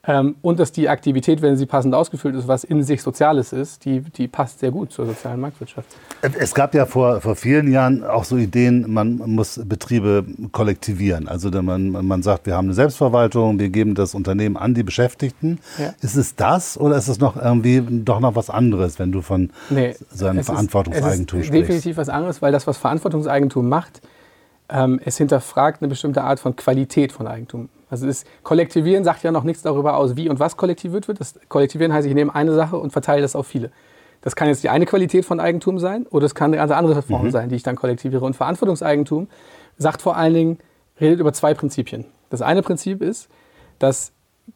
ähm, 0.10 0.38
und 0.42 0.60
dass 0.60 0.72
die 0.72 0.90
Aktivität, 0.90 1.44
wenn 1.44 1.56
sie 1.56 1.68
passend 1.68 1.94
ausgefüllt 1.94 2.34
ist, 2.34 2.48
was 2.48 2.64
in 2.64 2.82
sich 2.82 3.04
Soziales 3.04 3.54
ist, 3.54 3.86
die, 3.86 4.02
die 4.02 4.28
passt 4.28 4.60
sehr 4.60 4.72
gut 4.72 4.92
zur 4.92 5.06
sozialen 5.06 5.40
Marktwirtschaft. 5.40 5.88
Es 6.40 6.56
gab 6.56 6.74
ja 6.74 6.88
vor, 6.88 7.22
vor 7.22 7.36
vielen 7.36 7.72
Jahren 7.72 8.04
auch 8.04 8.24
so 8.24 8.36
Ideen, 8.36 8.92
man 8.92 9.18
muss 9.18 9.62
Betriebe 9.64 10.26
kollektivieren. 10.52 11.28
Also 11.28 11.52
man, 11.62 11.92
man 11.92 12.24
sagt, 12.24 12.48
wir 12.48 12.56
haben 12.56 12.66
eine 12.66 12.74
Selbstverwaltung, 12.74 13.60
wir 13.60 13.70
geben 13.70 13.94
das 13.94 14.16
Unternehmen 14.16 14.58
an 14.58 14.74
die 14.74 14.82
Beschäftigten. 14.82 15.60
Ja. 15.78 15.94
Ist 16.02 16.16
es 16.16 16.36
das 16.36 16.80
oder 16.80 16.98
ist 16.98 17.08
es 17.08 17.20
noch 17.20 17.40
irgendwie 17.40 17.84
doch 18.04 18.20
noch 18.20 18.36
was 18.36 18.50
anderes, 18.50 18.98
wenn 18.98 19.12
du 19.12 19.22
von 19.22 19.52
nee, 19.70 19.96
so 20.12 20.26
einem 20.26 20.44
Verantwortungseigentum 20.44 21.40
ist, 21.40 21.46
es 21.46 21.50
ist 21.50 21.56
sprichst? 21.56 21.70
Definitiv 21.70 21.98
was 21.98 22.10
anderes, 22.10 22.42
weil 22.42 22.52
das, 22.52 22.66
was 22.66 22.78
Verantwortungseigentum 22.78 23.70
macht, 23.70 24.02
ähm, 24.70 25.00
es 25.04 25.18
hinterfragt 25.18 25.82
eine 25.82 25.90
bestimmte 25.90 26.24
Art 26.24 26.40
von 26.40 26.56
Qualität 26.56 27.12
von 27.12 27.28
Eigentum. 27.28 27.70
Also 27.90 28.06
das 28.06 28.24
Kollektivieren 28.44 29.04
sagt 29.04 29.24
ja 29.24 29.32
noch 29.32 29.44
nichts 29.44 29.64
darüber 29.64 29.98
aus, 29.98 30.16
wie 30.16 30.30
und 30.30 30.40
was 30.40 30.58
kollektiviert 30.58 31.08
wird. 31.08 31.20
Das 31.20 31.40
Kollektivieren 31.50 31.92
heißt, 31.92 32.08
ich 32.08 32.14
nehme 32.14 32.34
eine 32.36 32.54
Sache 32.54 32.78
und 32.78 32.92
verteile 32.92 33.22
das 33.22 33.36
auf 33.36 33.48
viele. 33.48 33.72
Das 34.22 34.36
kann 34.36 34.48
jetzt 34.48 34.64
die 34.64 34.70
eine 34.70 34.86
Qualität 34.86 35.26
von 35.26 35.40
Eigentum 35.40 35.80
sein 35.80 36.06
oder 36.10 36.26
es 36.26 36.36
kann 36.36 36.54
eine 36.54 36.76
andere 36.76 37.02
Form 37.02 37.26
mhm. 37.26 37.32
sein, 37.32 37.50
die 37.50 37.56
ich 37.56 37.64
dann 37.64 37.76
kollektiviere. 37.76 38.24
Und 38.24 38.36
Verantwortungseigentum 38.36 39.28
sagt 39.78 40.02
vor 40.02 40.18
allen 40.18 40.34
Dingen, 40.34 40.58
redet 41.00 41.20
über 41.20 41.34
zwei 41.34 41.54
Prinzipien. 41.54 42.06
Das 42.30 42.42
eine 42.42 42.62
Prinzip 42.62 43.02
ist, 43.02 43.30
dass 43.80 44.12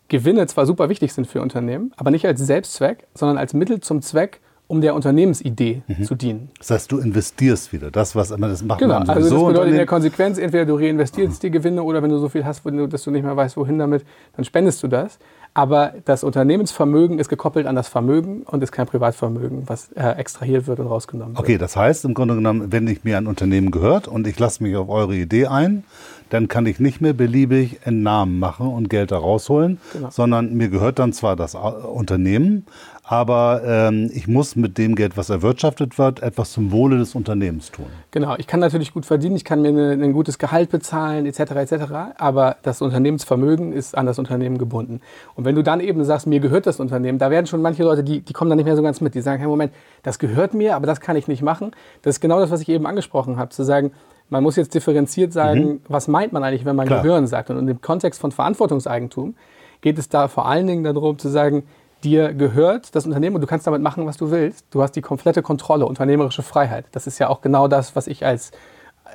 Gewinne 0.09 0.45
zwar 0.47 0.65
super 0.65 0.89
wichtig 0.89 1.13
sind 1.13 1.27
für 1.27 1.41
Unternehmen, 1.41 1.93
aber 1.95 2.11
nicht 2.11 2.25
als 2.25 2.41
Selbstzweck, 2.41 3.07
sondern 3.13 3.37
als 3.37 3.53
Mittel 3.53 3.79
zum 3.79 4.01
Zweck, 4.01 4.41
um 4.67 4.81
der 4.81 4.95
Unternehmensidee 4.95 5.83
mhm. 5.87 6.03
zu 6.03 6.15
dienen. 6.15 6.49
Das 6.57 6.71
heißt, 6.71 6.91
du 6.91 6.99
investierst 6.99 7.73
wieder. 7.73 7.91
Das, 7.91 8.15
was 8.15 8.31
immer 8.31 8.47
das 8.47 8.63
macht 8.63 8.79
genau. 8.79 8.99
also 8.99 9.13
das 9.13 9.47
bedeutet 9.47 9.71
in 9.71 9.75
der 9.75 9.85
Konsequenz, 9.85 10.37
entweder 10.37 10.65
du 10.65 10.75
reinvestierst 10.75 11.43
mhm. 11.43 11.47
die 11.47 11.51
Gewinne 11.51 11.83
oder 11.83 12.01
wenn 12.01 12.09
du 12.09 12.17
so 12.17 12.29
viel 12.29 12.45
hast, 12.45 12.63
dass 12.65 13.03
du 13.03 13.11
nicht 13.11 13.23
mehr 13.23 13.35
weißt, 13.35 13.57
wohin 13.57 13.77
damit, 13.77 14.05
dann 14.35 14.45
spendest 14.45 14.81
du 14.81 14.87
das. 14.87 15.19
Aber 15.55 15.93
das 16.05 16.23
Unternehmensvermögen 16.23 17.19
ist 17.19 17.29
gekoppelt 17.29 17.67
an 17.67 17.75
das 17.75 17.87
Vermögen 17.87 18.41
und 18.41 18.63
ist 18.63 18.71
kein 18.71 18.87
Privatvermögen, 18.87 19.69
was 19.69 19.91
äh, 19.91 20.09
extrahiert 20.17 20.65
wird 20.65 20.79
und 20.79 20.87
rausgenommen 20.87 21.35
wird. 21.35 21.39
Okay, 21.43 21.57
das 21.59 21.75
heißt 21.75 22.05
im 22.05 22.15
Grunde 22.15 22.35
genommen, 22.35 22.71
wenn 22.71 22.87
ich 22.87 23.03
mir 23.03 23.17
ein 23.17 23.27
Unternehmen 23.27 23.69
gehört 23.69 24.07
und 24.07 24.25
ich 24.25 24.39
lasse 24.39 24.63
mich 24.63 24.75
auf 24.75 24.89
eure 24.89 25.15
Idee 25.15 25.45
ein, 25.47 25.83
dann 26.31 26.47
kann 26.47 26.65
ich 26.65 26.79
nicht 26.79 26.99
mehr 26.99 27.13
beliebig 27.13 27.81
Entnahmen 27.83 28.39
machen 28.39 28.67
und 28.67 28.89
Geld 28.89 29.11
da 29.11 29.19
rausholen, 29.19 29.79
genau. 29.93 30.09
sondern 30.09 30.55
mir 30.55 30.69
gehört 30.69 30.97
dann 30.97 31.13
zwar 31.13 31.35
das 31.35 31.53
Unternehmen, 31.53 32.65
aber 33.13 33.61
ähm, 33.63 34.09
ich 34.11 34.27
muss 34.27 34.55
mit 34.55 34.79
dem 34.79 34.95
Geld, 34.95 35.15
was 35.17 35.29
erwirtschaftet 35.29 35.99
wird, 35.99 36.23
etwas 36.23 36.51
zum 36.51 36.71
Wohle 36.71 36.97
des 36.97 37.13
Unternehmens 37.13 37.69
tun. 37.69 37.85
Genau, 38.09 38.35
ich 38.39 38.47
kann 38.47 38.59
natürlich 38.59 38.91
gut 38.91 39.05
verdienen, 39.05 39.35
ich 39.35 39.45
kann 39.45 39.61
mir 39.61 39.67
eine, 39.67 39.91
ein 39.91 40.13
gutes 40.13 40.39
Gehalt 40.39 40.71
bezahlen, 40.71 41.27
etc., 41.27 41.39
etc., 41.39 41.73
aber 42.17 42.57
das 42.63 42.81
Unternehmensvermögen 42.81 43.71
ist 43.71 43.95
an 43.95 44.07
das 44.07 44.17
Unternehmen 44.17 44.57
gebunden. 44.57 44.99
Und 45.35 45.45
wenn 45.45 45.53
du 45.53 45.61
dann 45.61 45.79
eben 45.79 46.03
sagst, 46.03 46.25
mir 46.25 46.39
gehört 46.39 46.65
das 46.65 46.79
Unternehmen, 46.79 47.19
da 47.19 47.29
werden 47.29 47.45
schon 47.45 47.61
manche 47.61 47.83
Leute, 47.83 48.03
die, 48.03 48.21
die 48.21 48.33
kommen 48.33 48.49
dann 48.49 48.57
nicht 48.57 48.65
mehr 48.65 48.75
so 48.75 48.81
ganz 48.81 48.99
mit, 48.99 49.13
die 49.13 49.21
sagen, 49.21 49.37
hey 49.39 49.47
Moment, 49.47 49.73
das 50.01 50.17
gehört 50.17 50.55
mir, 50.55 50.75
aber 50.75 50.87
das 50.87 50.99
kann 50.99 51.15
ich 51.15 51.27
nicht 51.27 51.43
machen. 51.43 51.69
Das 52.01 52.15
ist 52.15 52.19
genau 52.19 52.39
das, 52.39 52.49
was 52.49 52.61
ich 52.61 52.69
eben 52.69 52.87
angesprochen 52.87 53.37
habe, 53.37 53.49
zu 53.49 53.63
sagen, 53.63 53.91
man 54.29 54.41
muss 54.41 54.55
jetzt 54.55 54.73
differenziert 54.73 55.33
sagen, 55.33 55.65
mhm. 55.65 55.81
was 55.87 56.07
meint 56.07 56.33
man 56.33 56.43
eigentlich, 56.43 56.65
wenn 56.65 56.75
man 56.75 56.87
Klar. 56.87 57.03
Gehören 57.03 57.27
sagt. 57.27 57.51
Und 57.51 57.67
im 57.67 57.79
Kontext 57.79 58.19
von 58.19 58.31
Verantwortungseigentum 58.31 59.35
geht 59.81 59.99
es 59.99 60.09
da 60.09 60.27
vor 60.27 60.47
allen 60.47 60.65
Dingen 60.65 60.83
darum 60.83 61.19
zu 61.19 61.29
sagen, 61.29 61.63
dir 62.03 62.33
gehört 62.33 62.95
das 62.95 63.05
Unternehmen 63.05 63.35
und 63.35 63.41
du 63.41 63.47
kannst 63.47 63.65
damit 63.67 63.81
machen, 63.81 64.05
was 64.05 64.17
du 64.17 64.31
willst. 64.31 64.65
Du 64.71 64.81
hast 64.81 64.91
die 64.93 65.01
komplette 65.01 65.41
Kontrolle, 65.41 65.85
unternehmerische 65.85 66.43
Freiheit. 66.43 66.85
Das 66.91 67.07
ist 67.07 67.19
ja 67.19 67.29
auch 67.29 67.41
genau 67.41 67.67
das, 67.67 67.95
was 67.95 68.07
ich 68.07 68.25
als 68.25 68.51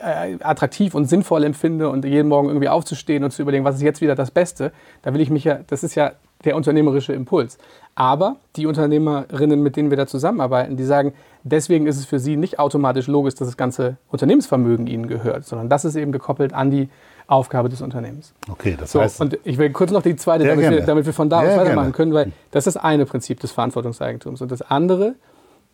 äh, 0.02 0.36
attraktiv 0.40 0.94
und 0.94 1.06
sinnvoll 1.06 1.44
empfinde 1.44 1.88
und 1.88 2.04
jeden 2.04 2.28
Morgen 2.28 2.48
irgendwie 2.48 2.68
aufzustehen 2.68 3.24
und 3.24 3.30
zu 3.30 3.42
überlegen, 3.42 3.64
was 3.64 3.76
ist 3.76 3.82
jetzt 3.82 4.00
wieder 4.00 4.14
das 4.14 4.30
Beste. 4.30 4.72
Da 5.02 5.12
will 5.14 5.20
ich 5.20 5.30
mich 5.30 5.44
ja, 5.44 5.60
das 5.66 5.82
ist 5.82 5.94
ja 5.94 6.12
der 6.44 6.56
unternehmerische 6.56 7.12
Impuls. 7.12 7.58
Aber 7.94 8.36
die 8.56 8.66
Unternehmerinnen, 8.66 9.60
mit 9.62 9.76
denen 9.76 9.90
wir 9.90 9.96
da 9.96 10.06
zusammenarbeiten, 10.06 10.76
die 10.76 10.84
sagen, 10.84 11.14
deswegen 11.42 11.86
ist 11.86 11.98
es 11.98 12.06
für 12.06 12.20
sie 12.20 12.36
nicht 12.36 12.58
automatisch 12.58 13.08
logisch, 13.08 13.34
dass 13.34 13.48
das 13.48 13.56
ganze 13.56 13.96
Unternehmensvermögen 14.08 14.86
ihnen 14.86 15.08
gehört, 15.08 15.44
sondern 15.44 15.68
das 15.68 15.84
ist 15.84 15.96
eben 15.96 16.12
gekoppelt 16.12 16.52
an 16.52 16.70
die 16.70 16.88
Aufgabe 17.28 17.68
des 17.68 17.82
Unternehmens. 17.82 18.32
Okay, 18.50 18.76
das 18.78 18.92
so, 18.92 19.00
heißt. 19.00 19.20
Und 19.20 19.38
ich 19.44 19.58
will 19.58 19.70
kurz 19.70 19.92
noch 19.92 20.02
die 20.02 20.16
zweite, 20.16 20.44
damit 20.44 20.70
wir, 20.70 20.80
damit 20.80 21.06
wir, 21.06 21.12
von 21.12 21.28
da 21.28 21.40
aus 21.40 21.44
weitermachen 21.44 21.74
gerne. 21.74 21.92
können, 21.92 22.14
weil 22.14 22.32
das 22.50 22.66
ist 22.66 22.74
das 22.74 22.82
eine 22.82 23.04
Prinzip 23.04 23.38
des 23.40 23.52
Verantwortungseigentums. 23.52 24.40
Und 24.40 24.50
das 24.50 24.62
andere 24.62 25.14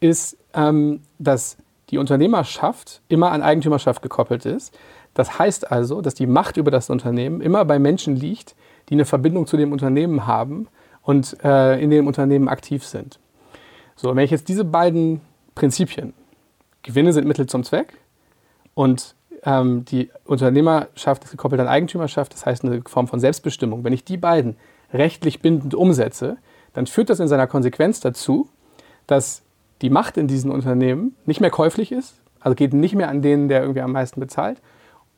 ist, 0.00 0.36
ähm, 0.52 1.00
dass 1.18 1.56
die 1.90 1.98
Unternehmerschaft 1.98 3.02
immer 3.08 3.30
an 3.30 3.40
Eigentümerschaft 3.40 4.02
gekoppelt 4.02 4.46
ist. 4.46 4.76
Das 5.14 5.38
heißt 5.38 5.70
also, 5.70 6.00
dass 6.00 6.14
die 6.14 6.26
Macht 6.26 6.56
über 6.56 6.72
das 6.72 6.90
Unternehmen 6.90 7.40
immer 7.40 7.64
bei 7.64 7.78
Menschen 7.78 8.16
liegt, 8.16 8.56
die 8.88 8.94
eine 8.94 9.04
Verbindung 9.04 9.46
zu 9.46 9.56
dem 9.56 9.70
Unternehmen 9.70 10.26
haben 10.26 10.66
und 11.02 11.36
äh, 11.44 11.80
in 11.80 11.90
dem 11.90 12.08
Unternehmen 12.08 12.48
aktiv 12.48 12.84
sind. 12.84 13.20
So, 13.94 14.14
wenn 14.16 14.24
ich 14.24 14.32
jetzt 14.32 14.48
diese 14.48 14.64
beiden 14.64 15.20
Prinzipien, 15.54 16.14
Gewinne 16.82 17.12
sind 17.12 17.28
Mittel 17.28 17.46
zum 17.46 17.62
Zweck 17.62 17.94
und 18.74 19.14
ähm, 19.44 19.84
die 19.84 20.10
Unternehmerschaft 20.24 21.24
ist 21.24 21.30
gekoppelt 21.30 21.60
an 21.60 21.68
Eigentümerschaft, 21.68 22.32
das 22.32 22.46
heißt 22.46 22.64
eine 22.64 22.82
Form 22.86 23.08
von 23.08 23.20
Selbstbestimmung. 23.20 23.84
Wenn 23.84 23.92
ich 23.92 24.04
die 24.04 24.16
beiden 24.16 24.56
rechtlich 24.92 25.40
bindend 25.40 25.74
umsetze, 25.74 26.38
dann 26.72 26.86
führt 26.86 27.10
das 27.10 27.20
in 27.20 27.28
seiner 27.28 27.46
Konsequenz 27.46 28.00
dazu, 28.00 28.48
dass 29.06 29.42
die 29.82 29.90
Macht 29.90 30.16
in 30.16 30.28
diesen 30.28 30.50
Unternehmen 30.50 31.14
nicht 31.26 31.40
mehr 31.40 31.50
käuflich 31.50 31.92
ist, 31.92 32.14
also 32.40 32.54
geht 32.54 32.72
nicht 32.72 32.94
mehr 32.94 33.08
an 33.08 33.22
denen, 33.22 33.48
der 33.48 33.62
irgendwie 33.62 33.80
am 33.80 33.92
meisten 33.92 34.20
bezahlt. 34.20 34.60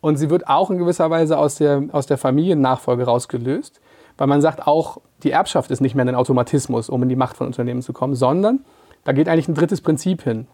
Und 0.00 0.16
sie 0.16 0.30
wird 0.30 0.48
auch 0.48 0.70
in 0.70 0.78
gewisser 0.78 1.10
Weise 1.10 1.38
aus 1.38 1.56
der, 1.56 1.84
aus 1.92 2.06
der 2.06 2.18
Familiennachfolge 2.18 3.04
rausgelöst, 3.04 3.80
weil 4.18 4.26
man 4.26 4.40
sagt, 4.40 4.66
auch 4.66 4.98
die 5.22 5.30
Erbschaft 5.30 5.70
ist 5.70 5.80
nicht 5.80 5.94
mehr 5.94 6.06
ein 6.06 6.14
Automatismus, 6.14 6.88
um 6.88 7.02
in 7.02 7.08
die 7.08 7.16
Macht 7.16 7.36
von 7.36 7.46
Unternehmen 7.46 7.82
zu 7.82 7.92
kommen, 7.92 8.14
sondern 8.14 8.64
da 9.04 9.12
geht 9.12 9.28
eigentlich 9.28 9.48
ein 9.48 9.54
drittes 9.54 9.80
Prinzip 9.80 10.22
hin 10.22 10.46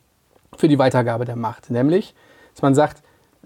für 0.57 0.69
die 0.69 0.79
Weitergabe 0.79 1.25
der 1.25 1.37
Macht, 1.37 1.71
nämlich, 1.71 2.15
dass 2.55 2.63
man 2.63 2.75
sagt, 2.75 3.03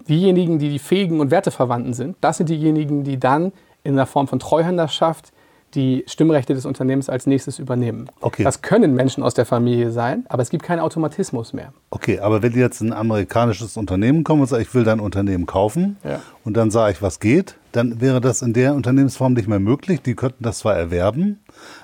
diejenigen, 0.07 0.59
die 0.59 0.69
die 0.69 0.79
fähigen 0.79 1.19
und 1.19 1.31
Werteverwandten 1.31 1.93
sind, 1.93 2.17
das 2.21 2.37
sind 2.37 2.49
diejenigen, 2.49 3.03
die 3.03 3.19
dann 3.19 3.51
in 3.83 3.95
der 3.95 4.05
Form 4.05 4.27
von 4.27 4.39
Treuhänderschaft 4.39 5.31
die 5.73 6.05
Stimmrechte 6.07 6.53
des 6.53 6.65
Unternehmens 6.65 7.09
als 7.09 7.27
nächstes 7.27 7.59
übernehmen. 7.59 8.09
Okay. 8.21 8.43
Das 8.43 8.61
können 8.61 8.95
Menschen 8.95 9.21
aus 9.21 9.33
der 9.33 9.45
Familie 9.45 9.91
sein, 9.91 10.25
aber 10.29 10.41
es 10.41 10.49
gibt 10.49 10.63
keinen 10.63 10.79
Automatismus 10.79 11.53
mehr. 11.53 11.73
Okay, 11.89 12.19
aber 12.19 12.41
wenn 12.41 12.53
jetzt 12.53 12.81
ein 12.81 12.93
amerikanisches 12.93 13.75
Unternehmen 13.75 14.23
kommt 14.23 14.41
und 14.41 14.47
sagt, 14.47 14.61
ich 14.61 14.73
will 14.73 14.83
dein 14.83 14.99
Unternehmen 14.99 15.45
kaufen 15.45 15.97
ja. 16.03 16.21
und 16.45 16.55
dann 16.55 16.71
sage 16.71 16.93
ich, 16.93 17.01
was 17.01 17.19
geht, 17.19 17.55
dann 17.77 18.01
wäre 18.01 18.19
das 18.19 18.41
in 18.41 18.53
der 18.53 18.73
Unternehmensform 18.73 19.33
nicht 19.33 19.47
mehr 19.47 19.59
möglich. 19.59 20.01
Die 20.01 20.15
könnten 20.15 20.43
das 20.43 20.59
zwar 20.59 20.75
erwerben, 20.75 21.39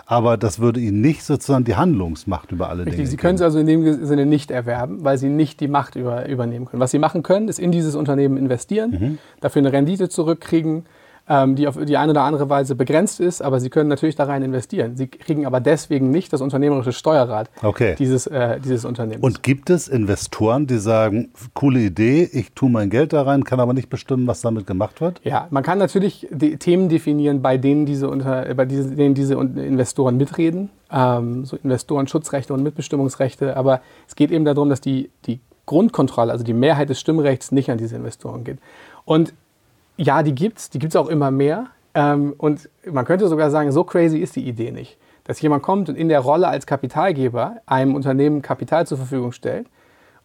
aber 0.06 0.38
das 0.38 0.60
würde 0.60 0.80
ihnen 0.80 1.02
nicht 1.02 1.24
sozusagen 1.24 1.66
die 1.66 1.76
Handlungsmacht 1.76 2.52
über 2.52 2.70
alle 2.70 2.80
Richtig, 2.86 2.96
Dinge 2.96 3.08
Sie 3.08 3.18
können 3.18 3.36
es 3.36 3.42
also 3.42 3.60
in 3.60 3.68
dem 3.68 4.06
Sinne 4.06 4.26
nicht 4.26 4.50
erwerben, 4.50 5.04
weil 5.04 5.18
Sie 5.18 5.30
nicht 5.30 5.60
die 5.60 5.68
Macht 5.68 5.96
über, 5.96 6.28
übernehmen 6.28 6.66
können. 6.66 6.82
Was 6.82 6.92
Sie 6.92 7.00
machen 7.00 7.22
können, 7.22 7.48
ist 7.48 7.60
in 7.60 7.72
dieses 7.72 7.96
Unternehmen 7.96 8.38
investieren, 8.38 8.92
mhm. 8.92 9.18
dafür 9.40 9.62
eine 9.62 9.72
Rendite 9.72 10.10
zurückkriegen, 10.10 10.86
die 11.26 11.68
auf 11.68 11.78
die 11.82 11.96
eine 11.96 12.12
oder 12.12 12.24
andere 12.24 12.50
Weise 12.50 12.76
begrenzt 12.76 13.22
ist, 13.22 13.42
aber 13.42 13.62
Sie 13.62 13.70
können 13.70 13.88
natürlich 13.88 14.16
da 14.16 14.26
rein 14.26 14.44
investieren. 14.44 14.98
Sie 14.98 15.08
kriegen 15.08 15.46
aber 15.46 15.62
deswegen 15.62 16.12
nicht 16.12 16.34
das 16.34 16.42
unternehmerische 16.42 16.92
Steuerrad 16.92 17.50
okay. 17.62 17.96
dieses, 17.98 18.28
äh, 18.28 18.60
dieses 18.60 18.84
Unternehmens. 18.84 19.24
Und 19.24 19.42
gibt 19.42 19.70
es 19.70 19.88
Investoren, 19.88 20.68
die 20.68 20.80
sagen, 20.80 21.32
coole 21.54 21.80
Idee, 21.80 22.30
ich 22.30 22.52
tue 22.52 22.70
mein 22.70 22.90
Geld 22.90 23.14
da 23.14 23.22
rein, 23.22 23.46
kann 23.46 23.62
aber 23.62 23.74
nicht 23.74 23.90
bestimmen, 23.90 24.28
was 24.28 24.42
damit 24.42 24.68
gemacht 24.68 25.00
wird? 25.00 25.22
Ja, 25.24 25.48
man 25.50 25.64
kann 25.64 25.78
natürlich 25.78 26.28
die 26.30 26.58
Themen 26.58 26.90
definieren, 26.90 27.42
bei 27.42 27.58
denen 27.58 27.86
diese, 27.86 28.10
unter, 28.10 28.54
bei 28.54 28.66
diese, 28.66 28.94
denen 28.94 29.16
diese 29.16 29.36
Investoren 29.36 30.18
mitreden, 30.18 30.72
ähm, 30.92 31.46
so 31.46 31.56
Investorenschutzrechte 31.56 32.54
und 32.54 32.64
Mitbestimmungsrechte, 32.64 33.56
aber 33.56 33.80
es 34.10 34.16
geht 34.16 34.32
eben 34.32 34.44
darum, 34.44 34.70
dass 34.70 34.82
die, 34.82 35.10
die 35.26 35.40
Grundkontrolle, 35.66 36.34
also 36.34 36.44
die 36.44 36.54
Mehrheit 36.54 36.90
des 36.90 37.00
Stimmrechts 37.00 37.54
nicht 37.54 37.72
an 37.72 37.78
diese 37.78 37.96
Investoren 37.96 38.44
geht. 38.44 38.60
Und 39.06 39.34
ja, 39.98 40.24
die 40.24 40.36
gibt's, 40.36 40.70
die 40.70 40.80
gibt's 40.80 40.96
auch 40.96 41.08
immer 41.08 41.32
mehr. 41.32 41.68
Ähm, 41.94 42.34
und 42.38 42.70
man 42.90 43.06
könnte 43.06 43.28
sogar 43.28 43.52
sagen, 43.52 43.72
so 43.72 43.84
crazy 43.84 44.18
ist 44.18 44.36
die 44.36 44.48
Idee 44.48 44.72
nicht. 44.72 44.98
Dass 45.24 45.40
jemand 45.42 45.64
kommt 45.64 45.90
und 45.90 45.96
in 45.96 46.10
der 46.10 46.20
Rolle 46.20 46.48
als 46.48 46.66
Kapitalgeber 46.66 47.58
einem 47.66 47.96
Unternehmen 47.96 48.42
Kapital 48.42 48.86
zur 48.88 48.98
Verfügung 48.98 49.32
stellt 49.32 49.68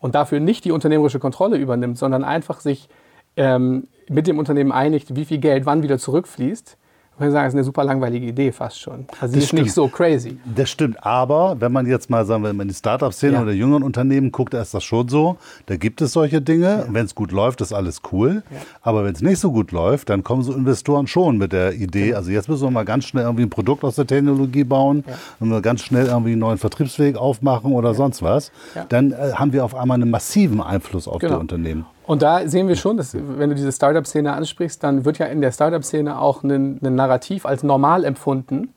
und 0.01 0.15
dafür 0.15 0.41
nicht 0.41 0.65
die 0.65 0.73
unternehmerische 0.73 1.21
Kontrolle 1.21 1.57
übernimmt, 1.57 1.99
sondern 1.99 2.25
einfach 2.25 2.61
sich 2.61 2.89
ähm, 3.37 3.87
mit 4.09 4.27
dem 4.27 4.39
Unternehmen 4.39 4.73
einigt, 4.73 5.15
wie 5.15 5.25
viel 5.25 5.39
Geld 5.39 5.67
wann 5.67 5.83
wieder 5.83 5.99
zurückfließt 5.99 6.77
ich 7.19 7.23
würde 7.23 7.33
sagen, 7.33 7.47
das 7.47 7.55
ist 7.55 7.57
eine 7.57 7.65
super 7.65 7.83
langweilige 7.83 8.27
Idee 8.27 8.53
fast 8.53 8.81
schon. 8.81 9.07
Also 9.21 9.33
sie 9.33 9.41
ist 9.41 9.47
stimmt. 9.49 9.63
nicht 9.63 9.75
so 9.75 9.89
crazy. 9.89 10.39
Das 10.55 10.71
stimmt, 10.71 11.05
aber 11.05 11.57
wenn 11.59 11.73
man 11.73 11.85
jetzt 11.87 12.11
mal, 12.11 12.25
sagen 12.25 12.45
wir, 12.45 12.51
in 12.51 12.69
die 12.69 12.75
Startup-Szene 12.75 13.33
ja. 13.33 13.43
oder 13.43 13.51
jüngeren 13.51 13.83
Unternehmen 13.83 14.31
guckt, 14.31 14.55
da 14.55 14.63
ist 14.63 14.73
das 14.73 14.85
schon 14.85 15.09
so. 15.09 15.37
Da 15.67 15.77
gibt 15.77 16.01
es 16.01 16.13
solche 16.13 16.41
Dinge. 16.41 16.67
Ja. 16.67 16.85
Wenn 16.89 17.07
es 17.07 17.17
gut 17.17 17.33
läuft, 17.33 17.61
ist 17.61 17.73
alles 17.73 18.03
cool. 18.13 18.45
Ja. 18.51 18.59
Aber 18.83 19.05
wenn 19.05 19.15
es 19.15 19.21
nicht 19.21 19.41
so 19.41 19.51
gut 19.51 19.73
läuft, 19.73 20.11
dann 20.11 20.23
kommen 20.23 20.45
so 20.45 20.53
Investoren 20.53 21.09
schon 21.09 21.39
mit 21.39 21.53
der 21.53 21.75
Idee, 21.75 22.07
genau. 22.07 22.19
also 22.19 22.31
jetzt 22.31 22.49
müssen 22.49 22.63
wir 22.63 22.71
mal 22.71 22.85
ganz 22.85 23.05
schnell 23.05 23.25
irgendwie 23.25 23.43
ein 23.43 23.51
Produkt 23.51 23.83
aus 23.83 23.97
der 23.97 24.07
Technologie 24.07 24.63
bauen 24.63 25.03
und 25.41 25.51
wir 25.51 25.61
ganz 25.61 25.83
schnell 25.83 26.07
irgendwie 26.07 26.33
einen 26.33 26.41
neuen 26.41 26.59
Vertriebsweg 26.59 27.17
aufmachen 27.17 27.73
oder 27.73 27.95
sonst 27.95 28.23
was. 28.23 28.53
Dann 28.91 29.11
äh, 29.13 29.33
haben 29.35 29.53
wir 29.53 29.65
auf 29.65 29.75
einmal 29.75 29.97
einen 30.01 30.11
massiven 30.11 30.61
Einfluss 30.61 31.09
auf 31.09 31.19
genau. 31.19 31.35
die 31.35 31.41
Unternehmen. 31.41 31.87
Und 32.09 32.23
da 32.23 32.49
sehen 32.49 32.69
wir 32.69 32.77
schon, 32.77 32.97
dass 32.97 33.15
wenn 33.15 33.51
du 33.51 33.55
diese 33.55 33.71
Startup-Szene 33.71 34.33
ansprichst, 34.33 34.83
dann 34.83 35.05
wird 35.05 35.19
ja 35.19 35.27
in 35.27 35.43
der 35.43 35.53
Startup-Szene 35.53 36.19
auch 36.19 36.43
ein, 36.43 36.79
ein 36.83 36.95
Narrativ 36.95 37.45
als 37.45 37.63
normal 37.63 38.03
empfunden, 38.03 38.73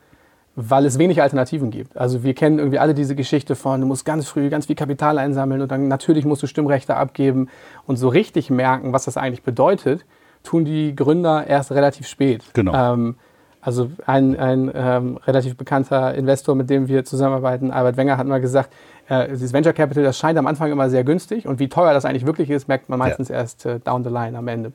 weil 0.58 0.86
es 0.86 1.00
wenig 1.00 1.22
Alternativen 1.22 1.72
gibt. 1.72 1.96
Also 1.96 2.24
wir 2.24 2.34
kennen 2.34 2.60
irgendwie 2.60 2.78
alle 2.78 2.94
diese 2.94 3.16
Geschichte 3.16 3.56
von, 3.56 3.80
du 3.80 3.88
musst 3.88 4.04
ganz 4.04 4.28
früh 4.28 4.50
ganz 4.50 4.66
viel 4.66 4.76
Kapital 4.76 5.18
einsammeln 5.18 5.62
und 5.62 5.72
dann 5.72 5.88
natürlich 5.88 6.26
musst 6.26 6.44
du 6.44 6.48
Stimmrechte 6.48 6.98
abgeben 6.98 7.48
und 7.88 7.96
so 7.96 8.10
richtig 8.10 8.50
merken, 8.50 8.92
was 8.92 9.06
das 9.06 9.16
eigentlich 9.16 9.44
bedeutet, 9.44 10.04
tun 10.44 10.66
die 10.66 10.94
Gründer 10.94 11.48
erst 11.48 11.72
relativ 11.72 12.08
spät. 12.08 12.44
Genau. 12.52 12.74
Ähm, 12.94 13.16
also 13.62 13.92
ein, 14.06 14.38
ein 14.38 14.72
ähm, 14.74 15.20
relativ 15.26 15.56
bekannter 15.56 16.14
Investor, 16.16 16.56
mit 16.56 16.70
dem 16.70 16.88
wir 16.88 17.06
zusammenarbeiten, 17.06 17.72
Albert 17.72 17.98
Wenger, 17.98 18.18
hat 18.18 18.26
mal 18.28 18.42
gesagt, 18.42 18.74
äh, 19.08 19.30
dieses 19.30 19.54
Venture 19.54 19.74
Capital, 19.74 20.04
das 20.04 20.18
scheint 20.18 20.38
am 20.40 20.48
Anfang 20.48 20.72
immer 20.72 20.90
sehr 20.90 21.04
günstig 21.04 21.48
und 21.48 21.60
wie 21.60 21.70
teuer 21.70 21.94
das 21.94 22.06
eigentlich 22.06 22.26
wirklich 22.26 22.50
ist, 22.50 22.68
merkt 22.68 22.90
man 22.90 22.98
meistens 22.98 23.30
ja. 23.30 23.36
erst 23.36 23.66
äh, 23.66 23.80
down 23.80 24.04
the 24.04 24.10
line 24.10 24.38
am 24.38 24.48
Ende. 24.48 24.74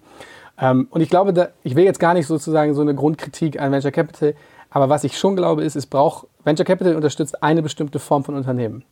Ähm, 0.58 0.86
und 0.90 1.00
ich 1.00 1.10
glaube, 1.10 1.32
da, 1.32 1.48
ich 1.64 1.74
will 1.74 1.84
jetzt 1.84 1.98
gar 1.98 2.14
nicht 2.14 2.26
sozusagen 2.26 2.74
so 2.74 2.80
eine 2.80 2.94
Grundkritik 2.94 3.60
an 3.60 3.72
Venture 3.72 3.90
Capital, 3.90 4.34
aber 4.70 4.88
was 4.88 5.04
ich 5.04 5.18
schon 5.18 5.36
glaube, 5.36 5.64
ist, 5.64 5.74
es 5.74 5.86
braucht, 5.86 6.28
Venture 6.44 6.64
Capital 6.64 6.94
unterstützt 6.94 7.42
eine 7.42 7.62
bestimmte 7.62 7.98
Form 7.98 8.24
von 8.24 8.36
Unternehmen. 8.36 8.84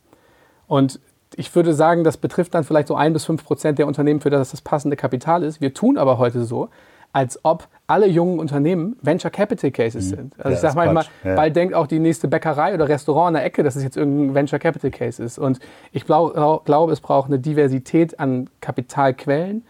Und 0.67 0.99
ich 1.35 1.53
würde 1.55 1.73
sagen, 1.73 2.03
das 2.03 2.17
betrifft 2.17 2.53
dann 2.53 2.63
vielleicht 2.63 2.87
so 2.87 2.95
ein 2.95 3.13
bis 3.13 3.25
fünf 3.25 3.45
Prozent 3.45 3.79
der 3.79 3.87
Unternehmen, 3.87 4.21
für 4.21 4.29
das 4.29 4.51
das 4.51 4.61
passende 4.61 4.95
Kapital 4.95 5.43
ist. 5.43 5.61
Wir 5.61 5.73
tun 5.73 5.97
aber 5.97 6.17
heute 6.17 6.43
so, 6.43 6.69
als 7.15 7.39
ob 7.43 7.69
alle 7.87 8.07
jungen 8.07 8.39
Unternehmen 8.39 8.97
Venture 9.01 9.31
Capital 9.31 9.71
Cases 9.71 10.03
mhm. 10.05 10.15
sind. 10.15 10.33
Also 10.37 10.49
ja, 10.49 10.55
ich 10.55 10.59
sage 10.59 10.75
manchmal, 10.75 11.05
ja. 11.23 11.35
bald 11.35 11.55
denkt 11.55 11.73
auch 11.73 11.87
die 11.87 11.99
nächste 11.99 12.27
Bäckerei 12.27 12.73
oder 12.73 12.89
Restaurant 12.89 13.29
an 13.29 13.33
der 13.35 13.45
Ecke, 13.45 13.63
dass 13.63 13.77
es 13.77 13.83
jetzt 13.83 13.95
irgendein 13.95 14.35
Venture 14.35 14.59
Capital 14.59 14.91
Case 14.91 15.23
ist. 15.23 15.37
Und 15.37 15.59
ich 15.93 16.05
glaube, 16.05 16.61
glaub, 16.65 16.89
es 16.89 16.99
braucht 16.99 17.27
eine 17.27 17.39
Diversität 17.39 18.19
an 18.19 18.49
Kapitalquellen 18.59 19.63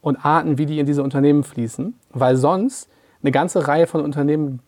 und 0.00 0.24
Arten, 0.24 0.56
wie 0.56 0.64
die 0.64 0.78
in 0.78 0.86
diese 0.86 1.02
Unternehmen 1.02 1.44
fließen, 1.44 1.94
weil 2.14 2.36
sonst 2.36 2.88
eine 3.22 3.30
ganze 3.30 3.68
Reihe 3.68 3.86
von 3.86 4.00
Unternehmen 4.00 4.60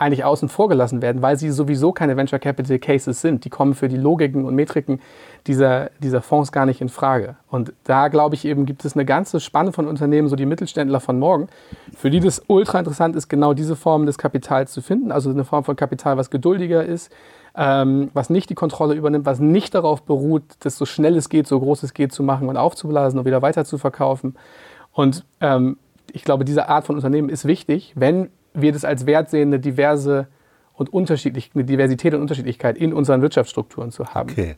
eigentlich 0.00 0.24
außen 0.24 0.48
vor 0.48 0.68
gelassen 0.68 1.02
werden, 1.02 1.22
weil 1.22 1.36
sie 1.36 1.50
sowieso 1.50 1.92
keine 1.92 2.16
Venture 2.16 2.38
Capital 2.38 2.78
Cases 2.78 3.20
sind. 3.20 3.44
Die 3.44 3.50
kommen 3.50 3.74
für 3.74 3.88
die 3.88 3.96
Logiken 3.96 4.44
und 4.44 4.54
Metriken 4.54 5.00
dieser, 5.46 5.90
dieser 5.98 6.22
Fonds 6.22 6.52
gar 6.52 6.66
nicht 6.66 6.80
in 6.80 6.88
Frage. 6.88 7.36
Und 7.48 7.72
da 7.84 8.08
glaube 8.08 8.34
ich 8.34 8.44
eben, 8.44 8.66
gibt 8.66 8.84
es 8.84 8.94
eine 8.94 9.04
ganze 9.04 9.40
Spanne 9.40 9.72
von 9.72 9.86
Unternehmen, 9.86 10.28
so 10.28 10.36
die 10.36 10.46
Mittelständler 10.46 11.00
von 11.00 11.18
morgen, 11.18 11.48
für 11.96 12.10
die 12.10 12.20
das 12.20 12.42
ultra 12.46 12.78
interessant 12.78 13.14
ist, 13.16 13.28
genau 13.28 13.54
diese 13.54 13.76
Form 13.76 14.06
des 14.06 14.18
Kapitals 14.18 14.72
zu 14.72 14.80
finden. 14.80 15.12
Also 15.12 15.30
eine 15.30 15.44
Form 15.44 15.64
von 15.64 15.76
Kapital, 15.76 16.16
was 16.16 16.30
geduldiger 16.30 16.84
ist, 16.84 17.12
ähm, 17.54 18.10
was 18.14 18.30
nicht 18.30 18.50
die 18.50 18.54
Kontrolle 18.54 18.94
übernimmt, 18.94 19.26
was 19.26 19.40
nicht 19.40 19.74
darauf 19.74 20.02
beruht, 20.02 20.44
das 20.60 20.78
so 20.78 20.86
schnell 20.86 21.16
es 21.16 21.28
geht, 21.28 21.46
so 21.46 21.60
groß 21.60 21.82
es 21.82 21.94
geht 21.94 22.12
zu 22.12 22.22
machen 22.22 22.48
und 22.48 22.56
aufzublasen 22.56 23.18
und 23.18 23.26
wieder 23.26 23.42
weiter 23.42 23.64
zu 23.64 23.78
verkaufen. 23.78 24.36
Und 24.92 25.24
ähm, 25.40 25.76
ich 26.12 26.24
glaube, 26.24 26.44
diese 26.44 26.68
Art 26.68 26.86
von 26.86 26.96
Unternehmen 26.96 27.28
ist 27.28 27.44
wichtig, 27.44 27.92
wenn 27.96 28.30
wir 28.54 28.72
das 28.72 28.84
als 28.84 29.06
Wert 29.06 29.30
sehen, 29.30 29.48
eine 29.48 29.60
diverse 29.60 30.28
und 30.74 30.92
unterschiedlich, 30.92 31.50
eine 31.54 31.64
Diversität 31.64 32.14
und 32.14 32.22
Unterschiedlichkeit 32.22 32.76
in 32.76 32.92
unseren 32.92 33.22
Wirtschaftsstrukturen 33.22 33.90
zu 33.90 34.06
haben. 34.14 34.30
Okay. 34.30 34.56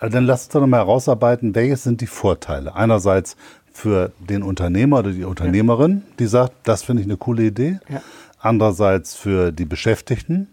Äh, 0.00 0.10
dann 0.10 0.24
lass 0.24 0.44
uns 0.44 0.52
doch 0.52 0.60
nochmal 0.60 0.80
herausarbeiten, 0.80 1.54
welche 1.54 1.76
sind 1.76 2.00
die 2.00 2.06
Vorteile? 2.06 2.74
Einerseits 2.74 3.36
für 3.72 4.12
den 4.18 4.42
Unternehmer 4.42 5.00
oder 5.00 5.12
die 5.12 5.24
Unternehmerin, 5.24 6.02
die 6.18 6.26
sagt, 6.26 6.52
das 6.64 6.82
finde 6.82 7.02
ich 7.02 7.08
eine 7.08 7.16
coole 7.16 7.44
Idee. 7.44 7.78
Ja. 7.88 8.02
Andererseits 8.38 9.14
für 9.14 9.52
die 9.52 9.64
Beschäftigten 9.64 10.48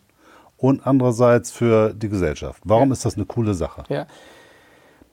und 0.58 0.86
andererseits 0.86 1.52
für 1.52 1.94
die 1.94 2.10
Gesellschaft. 2.10 2.62
Warum 2.66 2.90
ja. 2.90 2.94
ist 2.94 3.06
das 3.06 3.16
eine 3.16 3.25
coole 3.25 3.54
Sache? 3.54 3.84
Ja. 3.90 4.08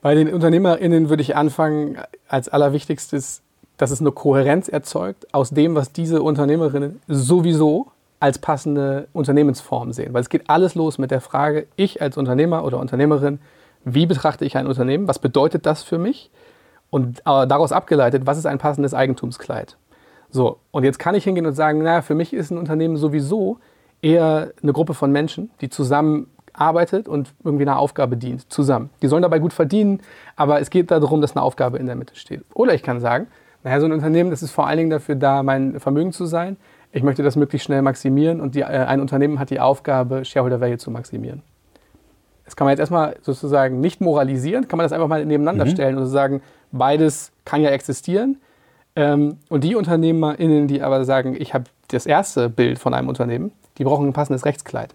Bei 0.01 0.15
den 0.15 0.33
UnternehmerInnen 0.33 1.09
würde 1.09 1.21
ich 1.21 1.35
anfangen, 1.35 1.97
als 2.27 2.49
allerwichtigstes, 2.49 3.43
dass 3.81 3.89
es 3.89 3.99
eine 3.99 4.11
Kohärenz 4.11 4.69
erzeugt 4.69 5.33
aus 5.33 5.49
dem, 5.49 5.73
was 5.73 5.91
diese 5.91 6.21
Unternehmerinnen 6.21 7.01
sowieso 7.07 7.87
als 8.19 8.37
passende 8.37 9.07
Unternehmensform 9.11 9.91
sehen. 9.91 10.13
Weil 10.13 10.21
es 10.21 10.29
geht 10.29 10.51
alles 10.51 10.75
los 10.75 10.99
mit 10.99 11.09
der 11.09 11.19
Frage, 11.19 11.65
ich 11.77 11.99
als 11.99 12.15
Unternehmer 12.15 12.63
oder 12.63 12.77
Unternehmerin, 12.77 13.39
wie 13.83 14.05
betrachte 14.05 14.45
ich 14.45 14.55
ein 14.55 14.67
Unternehmen? 14.67 15.07
Was 15.07 15.17
bedeutet 15.17 15.65
das 15.65 15.81
für 15.81 15.97
mich? 15.97 16.29
Und 16.91 17.21
äh, 17.21 17.47
daraus 17.47 17.71
abgeleitet, 17.71 18.27
was 18.27 18.37
ist 18.37 18.45
ein 18.45 18.59
passendes 18.59 18.93
Eigentumskleid? 18.93 19.77
So, 20.29 20.59
und 20.69 20.83
jetzt 20.83 20.99
kann 20.99 21.15
ich 21.15 21.23
hingehen 21.23 21.47
und 21.47 21.55
sagen, 21.55 21.79
naja, 21.79 22.03
für 22.03 22.13
mich 22.13 22.33
ist 22.33 22.51
ein 22.51 22.59
Unternehmen 22.59 22.97
sowieso 22.97 23.57
eher 24.03 24.51
eine 24.61 24.73
Gruppe 24.73 24.93
von 24.93 25.11
Menschen, 25.11 25.49
die 25.59 25.69
zusammen 25.71 26.27
arbeitet 26.53 27.07
und 27.07 27.33
irgendwie 27.43 27.63
einer 27.63 27.79
Aufgabe 27.79 28.15
dient, 28.15 28.53
zusammen. 28.53 28.91
Die 29.01 29.07
sollen 29.07 29.23
dabei 29.23 29.39
gut 29.39 29.53
verdienen, 29.53 30.01
aber 30.35 30.61
es 30.61 30.69
geht 30.69 30.91
darum, 30.91 31.19
dass 31.19 31.35
eine 31.35 31.41
Aufgabe 31.41 31.79
in 31.79 31.87
der 31.87 31.95
Mitte 31.95 32.15
steht. 32.15 32.43
Oder 32.53 32.75
ich 32.75 32.83
kann 32.83 32.99
sagen, 32.99 33.25
naja, 33.63 33.79
so 33.79 33.85
ein 33.85 33.91
Unternehmen, 33.91 34.31
das 34.31 34.41
ist 34.41 34.51
vor 34.51 34.67
allen 34.67 34.77
Dingen 34.77 34.89
dafür 34.89 35.15
da, 35.15 35.43
mein 35.43 35.79
Vermögen 35.79 36.11
zu 36.11 36.25
sein. 36.25 36.57
Ich 36.91 37.03
möchte 37.03 37.23
das 37.23 37.35
möglichst 37.35 37.65
schnell 37.65 37.81
maximieren 37.81 38.41
und 38.41 38.55
die, 38.55 38.61
äh, 38.61 38.65
ein 38.65 38.99
Unternehmen 38.99 39.39
hat 39.39 39.49
die 39.49 39.59
Aufgabe, 39.59 40.25
Shareholder 40.25 40.59
Value 40.59 40.77
zu 40.77 40.91
maximieren. 40.91 41.41
Das 42.45 42.55
kann 42.55 42.65
man 42.65 42.71
jetzt 42.71 42.79
erstmal 42.79 43.15
sozusagen 43.21 43.79
nicht 43.79 44.01
moralisieren, 44.01 44.67
kann 44.67 44.77
man 44.77 44.83
das 44.83 44.91
einfach 44.91 45.07
mal 45.07 45.25
nebeneinander 45.25 45.65
mhm. 45.65 45.69
stellen 45.69 45.97
und 45.97 46.07
sagen, 46.07 46.41
beides 46.71 47.31
kann 47.45 47.61
ja 47.61 47.69
existieren. 47.69 48.41
Ähm, 48.95 49.37
und 49.47 49.63
die 49.63 49.75
UnternehmerInnen, 49.75 50.67
die 50.67 50.81
aber 50.81 51.05
sagen, 51.05 51.35
ich 51.39 51.53
habe 51.53 51.65
das 51.87 52.05
erste 52.05 52.49
Bild 52.49 52.77
von 52.77 52.93
einem 52.93 53.07
Unternehmen, 53.07 53.51
die 53.77 53.85
brauchen 53.85 54.07
ein 54.07 54.13
passendes 54.13 54.43
Rechtskleid. 54.43 54.93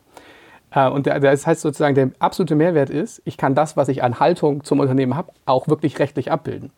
Äh, 0.70 0.88
und 0.88 1.06
das 1.06 1.46
heißt 1.46 1.62
sozusagen, 1.62 1.94
der 1.94 2.11
absolute 2.18 2.54
Mehrwert 2.54 2.90
ist, 2.90 3.23
ich 3.25 3.38
kann 3.38 3.54
das, 3.54 3.76
was 3.76 3.88
ich 3.88 4.02
an 4.02 4.20
Haltung 4.20 4.64
zum 4.64 4.80
Unternehmen 4.80 5.16
habe, 5.16 5.32
auch 5.46 5.68
wirklich 5.68 5.99
rechtlich 5.99 6.30
abbilden. 6.30 6.73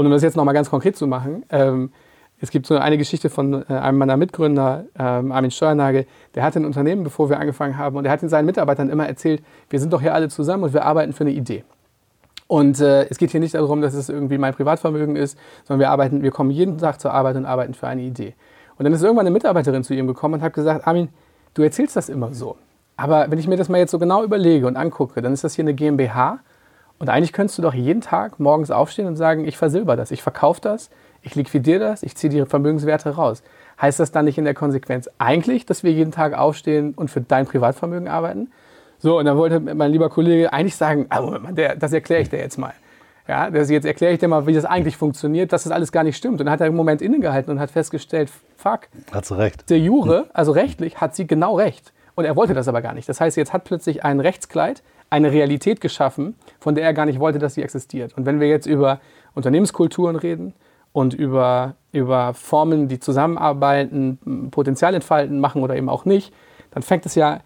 Und 0.00 0.06
um 0.06 0.12
das 0.12 0.22
jetzt 0.22 0.34
nochmal 0.34 0.54
ganz 0.54 0.70
konkret 0.70 0.96
zu 0.96 1.06
machen, 1.06 1.44
ähm, 1.50 1.92
es 2.40 2.50
gibt 2.50 2.64
so 2.64 2.78
eine 2.78 2.96
Geschichte 2.96 3.28
von 3.28 3.66
äh, 3.68 3.74
einem 3.74 3.98
meiner 3.98 4.16
Mitgründer, 4.16 4.86
ähm, 4.98 5.30
Armin 5.30 5.50
Steuernagel, 5.50 6.06
der 6.34 6.42
hatte 6.42 6.58
ein 6.58 6.64
Unternehmen, 6.64 7.04
bevor 7.04 7.28
wir 7.28 7.38
angefangen 7.38 7.76
haben, 7.76 7.98
und 7.98 8.06
er 8.06 8.12
hat 8.12 8.20
seinen 8.20 8.46
Mitarbeitern 8.46 8.88
immer 8.88 9.06
erzählt, 9.06 9.42
wir 9.68 9.78
sind 9.78 9.92
doch 9.92 10.00
hier 10.00 10.14
alle 10.14 10.30
zusammen 10.30 10.62
und 10.62 10.72
wir 10.72 10.86
arbeiten 10.86 11.12
für 11.12 11.24
eine 11.24 11.32
Idee. 11.32 11.64
Und 12.46 12.80
äh, 12.80 13.10
es 13.10 13.18
geht 13.18 13.30
hier 13.30 13.40
nicht 13.40 13.52
darum, 13.52 13.82
dass 13.82 13.92
es 13.92 14.08
irgendwie 14.08 14.38
mein 14.38 14.54
Privatvermögen 14.54 15.16
ist, 15.16 15.36
sondern 15.64 15.80
wir 15.80 15.90
arbeiten, 15.90 16.22
wir 16.22 16.30
kommen 16.30 16.50
jeden 16.50 16.78
Tag 16.78 16.98
zur 16.98 17.12
Arbeit 17.12 17.36
und 17.36 17.44
arbeiten 17.44 17.74
für 17.74 17.86
eine 17.86 18.00
Idee. 18.00 18.32
Und 18.78 18.84
dann 18.84 18.94
ist 18.94 19.02
irgendwann 19.02 19.26
eine 19.26 19.34
Mitarbeiterin 19.34 19.84
zu 19.84 19.92
ihm 19.92 20.06
gekommen 20.06 20.36
und 20.36 20.40
hat 20.40 20.54
gesagt, 20.54 20.86
Armin, 20.86 21.10
du 21.52 21.60
erzählst 21.60 21.94
das 21.94 22.08
immer 22.08 22.32
so. 22.32 22.56
Aber 22.96 23.30
wenn 23.30 23.38
ich 23.38 23.46
mir 23.46 23.58
das 23.58 23.68
mal 23.68 23.76
jetzt 23.76 23.90
so 23.90 23.98
genau 23.98 24.24
überlege 24.24 24.66
und 24.66 24.78
angucke, 24.78 25.20
dann 25.20 25.34
ist 25.34 25.44
das 25.44 25.56
hier 25.56 25.64
eine 25.64 25.74
GmbH. 25.74 26.38
Und 27.00 27.08
eigentlich 27.08 27.32
könntest 27.32 27.56
du 27.56 27.62
doch 27.62 27.72
jeden 27.72 28.02
Tag 28.02 28.38
morgens 28.38 28.70
aufstehen 28.70 29.06
und 29.06 29.16
sagen, 29.16 29.46
ich 29.46 29.56
versilber 29.56 29.96
das, 29.96 30.10
ich 30.10 30.22
verkaufe 30.22 30.60
das, 30.60 30.90
ich 31.22 31.34
liquidiere 31.34 31.80
das, 31.80 32.02
ich 32.02 32.14
ziehe 32.14 32.30
die 32.30 32.44
Vermögenswerte 32.44 33.10
raus. 33.10 33.42
Heißt 33.80 33.98
das 33.98 34.12
dann 34.12 34.26
nicht 34.26 34.36
in 34.36 34.44
der 34.44 34.52
Konsequenz 34.52 35.08
eigentlich, 35.16 35.64
dass 35.64 35.82
wir 35.82 35.90
jeden 35.92 36.12
Tag 36.12 36.34
aufstehen 36.34 36.92
und 36.94 37.10
für 37.10 37.22
dein 37.22 37.46
Privatvermögen 37.46 38.06
arbeiten? 38.06 38.52
So, 38.98 39.18
und 39.18 39.24
dann 39.24 39.38
wollte 39.38 39.60
mein 39.60 39.90
lieber 39.90 40.10
Kollege 40.10 40.52
eigentlich 40.52 40.76
sagen, 40.76 41.06
ah, 41.08 41.22
Moment, 41.22 41.56
der, 41.56 41.74
das 41.74 41.94
erkläre 41.94 42.20
ich 42.20 42.28
dir 42.28 42.38
jetzt 42.38 42.58
mal. 42.58 42.74
Ja, 43.26 43.50
das, 43.50 43.70
jetzt 43.70 43.86
erkläre 43.86 44.12
ich 44.12 44.18
dir 44.18 44.28
mal, 44.28 44.46
wie 44.46 44.52
das 44.52 44.66
eigentlich 44.66 44.98
funktioniert, 44.98 45.54
dass 45.54 45.62
das 45.62 45.72
alles 45.72 45.92
gar 45.92 46.04
nicht 46.04 46.18
stimmt. 46.18 46.40
Und 46.40 46.46
dann 46.46 46.50
hat 46.52 46.60
er 46.60 46.66
einen 46.66 46.76
Moment 46.76 47.00
innegehalten 47.00 47.50
und 47.50 47.60
hat 47.60 47.70
festgestellt, 47.70 48.30
fuck. 48.58 48.88
Hat 49.10 49.24
sie 49.24 49.38
recht. 49.38 49.70
Der 49.70 49.78
Jure, 49.78 50.28
also 50.34 50.52
rechtlich, 50.52 51.00
hat 51.00 51.16
sie 51.16 51.26
genau 51.26 51.56
recht. 51.56 51.94
Und 52.14 52.26
er 52.26 52.36
wollte 52.36 52.52
das 52.52 52.68
aber 52.68 52.82
gar 52.82 52.92
nicht. 52.92 53.08
Das 53.08 53.22
heißt, 53.22 53.38
jetzt 53.38 53.54
hat 53.54 53.64
plötzlich 53.64 54.04
ein 54.04 54.20
Rechtskleid 54.20 54.82
eine 55.10 55.32
Realität 55.32 55.80
geschaffen, 55.80 56.36
von 56.58 56.74
der 56.74 56.84
er 56.84 56.94
gar 56.94 57.06
nicht 57.06 57.20
wollte, 57.20 57.38
dass 57.38 57.54
sie 57.54 57.62
existiert. 57.62 58.16
Und 58.16 58.26
wenn 58.26 58.40
wir 58.40 58.48
jetzt 58.48 58.66
über 58.66 59.00
Unternehmenskulturen 59.34 60.16
reden, 60.16 60.54
und 60.92 61.14
über, 61.14 61.74
über 61.92 62.34
Formen, 62.34 62.88
die 62.88 62.98
zusammenarbeiten, 62.98 64.50
Potenzial 64.50 64.94
entfalten, 64.94 65.40
machen 65.40 65.62
oder 65.62 65.76
eben 65.76 65.88
auch 65.88 66.04
nicht, 66.04 66.32
dann 66.72 66.82
fängt 66.82 67.06
es 67.06 67.14
ja 67.14 67.40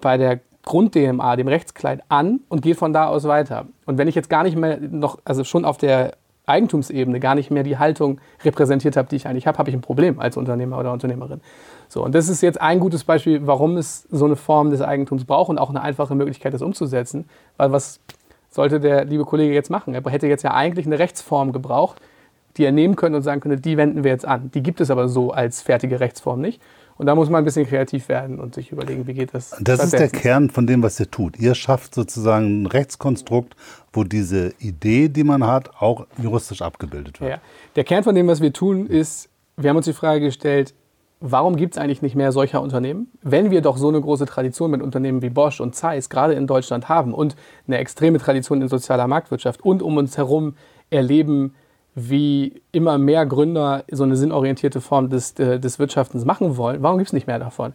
bei 0.00 0.16
der 0.16 0.40
Grund-DMA, 0.64 1.36
dem 1.36 1.48
Rechtskleid, 1.48 2.02
an 2.08 2.40
und 2.48 2.62
geht 2.62 2.76
von 2.76 2.92
da 2.92 3.06
aus 3.06 3.24
weiter. 3.24 3.66
Und 3.86 3.96
wenn 3.98 4.08
ich 4.08 4.14
jetzt 4.14 4.28
gar 4.28 4.42
nicht 4.42 4.56
mehr 4.56 4.78
noch, 4.78 5.18
also 5.24 5.44
schon 5.44 5.64
auf 5.64 5.78
der 5.78 6.12
Eigentumsebene 6.46 7.20
gar 7.20 7.34
nicht 7.34 7.50
mehr 7.50 7.62
die 7.62 7.78
Haltung 7.78 8.20
repräsentiert 8.44 8.96
habe, 8.96 9.08
die 9.08 9.16
ich 9.16 9.26
eigentlich 9.26 9.46
habe, 9.46 9.56
habe 9.56 9.70
ich 9.70 9.76
ein 9.76 9.80
Problem 9.80 10.20
als 10.20 10.36
Unternehmer 10.36 10.78
oder 10.78 10.92
Unternehmerin. 10.92 11.40
So, 11.90 12.04
und 12.04 12.14
das 12.14 12.28
ist 12.28 12.40
jetzt 12.40 12.60
ein 12.60 12.78
gutes 12.78 13.02
Beispiel, 13.02 13.48
warum 13.48 13.76
es 13.76 14.06
so 14.12 14.24
eine 14.24 14.36
Form 14.36 14.70
des 14.70 14.80
Eigentums 14.80 15.24
braucht 15.24 15.50
und 15.50 15.58
auch 15.58 15.70
eine 15.70 15.82
einfache 15.82 16.14
Möglichkeit, 16.14 16.54
das 16.54 16.62
umzusetzen. 16.62 17.28
Weil 17.56 17.72
was 17.72 17.98
sollte 18.48 18.78
der 18.78 19.04
liebe 19.04 19.24
Kollege 19.24 19.52
jetzt 19.52 19.70
machen? 19.70 19.92
Er 19.92 20.02
hätte 20.08 20.28
jetzt 20.28 20.44
ja 20.44 20.54
eigentlich 20.54 20.86
eine 20.86 21.00
Rechtsform 21.00 21.50
gebraucht, 21.50 22.00
die 22.56 22.64
er 22.64 22.70
nehmen 22.70 22.94
könnte 22.94 23.16
und 23.16 23.24
sagen 23.24 23.40
könnte, 23.40 23.60
die 23.60 23.76
wenden 23.76 24.04
wir 24.04 24.12
jetzt 24.12 24.24
an. 24.24 24.52
Die 24.54 24.62
gibt 24.62 24.80
es 24.80 24.88
aber 24.88 25.08
so 25.08 25.32
als 25.32 25.62
fertige 25.62 25.98
Rechtsform 25.98 26.40
nicht. 26.40 26.62
Und 26.96 27.06
da 27.06 27.16
muss 27.16 27.28
man 27.28 27.42
ein 27.42 27.44
bisschen 27.44 27.66
kreativ 27.66 28.08
werden 28.08 28.38
und 28.38 28.54
sich 28.54 28.70
überlegen, 28.70 29.08
wie 29.08 29.14
geht 29.14 29.34
das. 29.34 29.56
Das 29.60 29.82
ist 29.82 29.94
der 29.94 30.10
Kern 30.10 30.48
von 30.48 30.68
dem, 30.68 30.84
was 30.84 31.00
ihr 31.00 31.10
tut. 31.10 31.40
Ihr 31.40 31.56
schafft 31.56 31.96
sozusagen 31.96 32.62
ein 32.62 32.66
Rechtskonstrukt, 32.66 33.56
wo 33.92 34.04
diese 34.04 34.54
Idee, 34.60 35.08
die 35.08 35.24
man 35.24 35.44
hat, 35.44 35.70
auch 35.80 36.06
juristisch 36.22 36.62
abgebildet 36.62 37.20
wird. 37.20 37.30
Ja. 37.32 37.38
Der 37.74 37.82
Kern 37.82 38.04
von 38.04 38.14
dem, 38.14 38.28
was 38.28 38.40
wir 38.40 38.52
tun, 38.52 38.86
ist, 38.86 39.28
wir 39.56 39.70
haben 39.70 39.76
uns 39.78 39.86
die 39.86 39.92
Frage 39.92 40.20
gestellt, 40.20 40.74
warum 41.20 41.56
gibt 41.56 41.74
es 41.74 41.78
eigentlich 41.78 42.02
nicht 42.02 42.16
mehr 42.16 42.32
solcher 42.32 42.62
Unternehmen? 42.62 43.10
Wenn 43.22 43.50
wir 43.50 43.60
doch 43.60 43.76
so 43.76 43.88
eine 43.88 44.00
große 44.00 44.26
Tradition 44.26 44.70
mit 44.70 44.82
Unternehmen 44.82 45.22
wie 45.22 45.30
Bosch 45.30 45.60
und 45.60 45.74
Zeiss 45.74 46.08
gerade 46.08 46.32
in 46.32 46.46
Deutschland 46.46 46.88
haben 46.88 47.12
und 47.12 47.36
eine 47.66 47.78
extreme 47.78 48.18
Tradition 48.18 48.62
in 48.62 48.68
sozialer 48.68 49.06
Marktwirtschaft 49.06 49.62
und 49.62 49.82
um 49.82 49.98
uns 49.98 50.16
herum 50.16 50.54
erleben, 50.88 51.54
wie 51.94 52.62
immer 52.72 52.98
mehr 52.98 53.26
Gründer 53.26 53.84
so 53.90 54.04
eine 54.04 54.16
sinnorientierte 54.16 54.80
Form 54.80 55.10
des, 55.10 55.38
äh, 55.38 55.60
des 55.60 55.78
Wirtschaftens 55.78 56.24
machen 56.24 56.56
wollen, 56.56 56.82
warum 56.82 56.98
gibt 56.98 57.08
es 57.08 57.12
nicht 57.12 57.26
mehr 57.26 57.38
davon? 57.38 57.72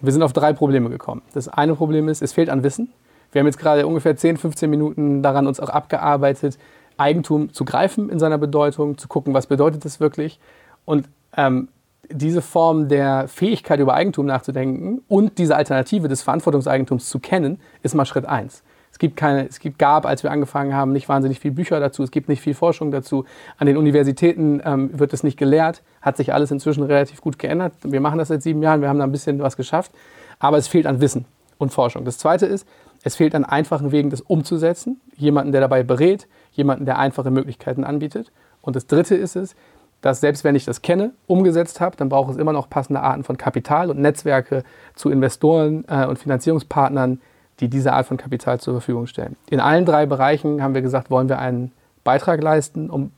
Und 0.00 0.06
wir 0.06 0.12
sind 0.12 0.22
auf 0.22 0.32
drei 0.32 0.52
Probleme 0.52 0.90
gekommen. 0.90 1.22
Das 1.34 1.48
eine 1.48 1.74
Problem 1.74 2.08
ist, 2.08 2.22
es 2.22 2.32
fehlt 2.32 2.50
an 2.50 2.62
Wissen. 2.62 2.92
Wir 3.30 3.40
haben 3.40 3.46
jetzt 3.46 3.58
gerade 3.58 3.86
ungefähr 3.86 4.16
10, 4.16 4.38
15 4.38 4.70
Minuten 4.70 5.22
daran 5.22 5.46
uns 5.46 5.60
auch 5.60 5.68
abgearbeitet, 5.68 6.58
Eigentum 6.96 7.52
zu 7.52 7.64
greifen 7.64 8.08
in 8.08 8.18
seiner 8.18 8.38
Bedeutung, 8.38 8.98
zu 8.98 9.06
gucken, 9.06 9.34
was 9.34 9.46
bedeutet 9.46 9.84
das 9.84 10.00
wirklich. 10.00 10.40
Und 10.84 11.08
ähm, 11.36 11.68
diese 12.10 12.42
Form 12.42 12.88
der 12.88 13.28
Fähigkeit, 13.28 13.80
über 13.80 13.94
Eigentum 13.94 14.26
nachzudenken 14.26 15.02
und 15.08 15.38
diese 15.38 15.56
Alternative 15.56 16.08
des 16.08 16.22
Verantwortungseigentums 16.22 17.08
zu 17.08 17.18
kennen, 17.18 17.60
ist 17.82 17.94
mal 17.94 18.06
Schritt 18.06 18.26
eins. 18.26 18.62
Es 18.90 18.98
gibt 18.98 19.16
keine, 19.16 19.46
es 19.46 19.60
gibt, 19.60 19.78
gab, 19.78 20.06
als 20.06 20.22
wir 20.22 20.30
angefangen 20.30 20.74
haben, 20.74 20.92
nicht 20.92 21.08
wahnsinnig 21.08 21.38
viel 21.40 21.50
Bücher 21.50 21.78
dazu. 21.78 22.02
Es 22.02 22.10
gibt 22.10 22.28
nicht 22.28 22.40
viel 22.40 22.54
Forschung 22.54 22.90
dazu. 22.90 23.26
An 23.58 23.66
den 23.66 23.76
Universitäten 23.76 24.60
ähm, 24.64 24.98
wird 24.98 25.12
es 25.12 25.22
nicht 25.22 25.36
gelehrt. 25.36 25.82
Hat 26.00 26.16
sich 26.16 26.32
alles 26.32 26.50
inzwischen 26.50 26.82
relativ 26.82 27.20
gut 27.20 27.38
geändert. 27.38 27.74
Wir 27.84 28.00
machen 28.00 28.18
das 28.18 28.28
seit 28.28 28.42
sieben 28.42 28.62
Jahren. 28.62 28.80
Wir 28.80 28.88
haben 28.88 28.98
da 28.98 29.04
ein 29.04 29.12
bisschen 29.12 29.40
was 29.40 29.56
geschafft. 29.56 29.92
Aber 30.38 30.56
es 30.56 30.68
fehlt 30.68 30.86
an 30.86 31.00
Wissen 31.00 31.26
und 31.58 31.72
Forschung. 31.72 32.04
Das 32.04 32.18
Zweite 32.18 32.46
ist, 32.46 32.66
es 33.04 33.14
fehlt 33.14 33.34
an 33.34 33.44
einfachen 33.44 33.92
Wegen, 33.92 34.10
das 34.10 34.20
umzusetzen. 34.20 35.00
Jemanden, 35.16 35.52
der 35.52 35.60
dabei 35.60 35.82
berät, 35.82 36.26
jemanden, 36.52 36.84
der 36.84 36.98
einfache 36.98 37.30
Möglichkeiten 37.30 37.84
anbietet. 37.84 38.32
Und 38.62 38.74
das 38.74 38.86
Dritte 38.86 39.14
ist 39.14 39.36
es, 39.36 39.54
dass 40.00 40.20
selbst 40.20 40.44
wenn 40.44 40.54
ich 40.54 40.64
das 40.64 40.82
kenne, 40.82 41.12
umgesetzt 41.26 41.80
habe, 41.80 41.96
dann 41.96 42.08
braucht 42.08 42.30
es 42.30 42.36
immer 42.36 42.52
noch 42.52 42.70
passende 42.70 43.00
Arten 43.00 43.24
von 43.24 43.36
Kapital 43.36 43.90
und 43.90 43.98
Netzwerke 43.98 44.62
zu 44.94 45.10
Investoren 45.10 45.84
äh, 45.88 46.06
und 46.06 46.18
Finanzierungspartnern, 46.18 47.20
die 47.60 47.68
diese 47.68 47.92
Art 47.92 48.06
von 48.06 48.16
Kapital 48.16 48.60
zur 48.60 48.74
Verfügung 48.74 49.06
stellen. 49.06 49.36
In 49.50 49.60
allen 49.60 49.84
drei 49.84 50.06
Bereichen 50.06 50.62
haben 50.62 50.74
wir 50.74 50.82
gesagt, 50.82 51.10
wollen 51.10 51.28
wir 51.28 51.38
einen 51.38 51.72
Beitrag 52.04 52.40
leisten, 52.42 52.90
um 52.90 53.10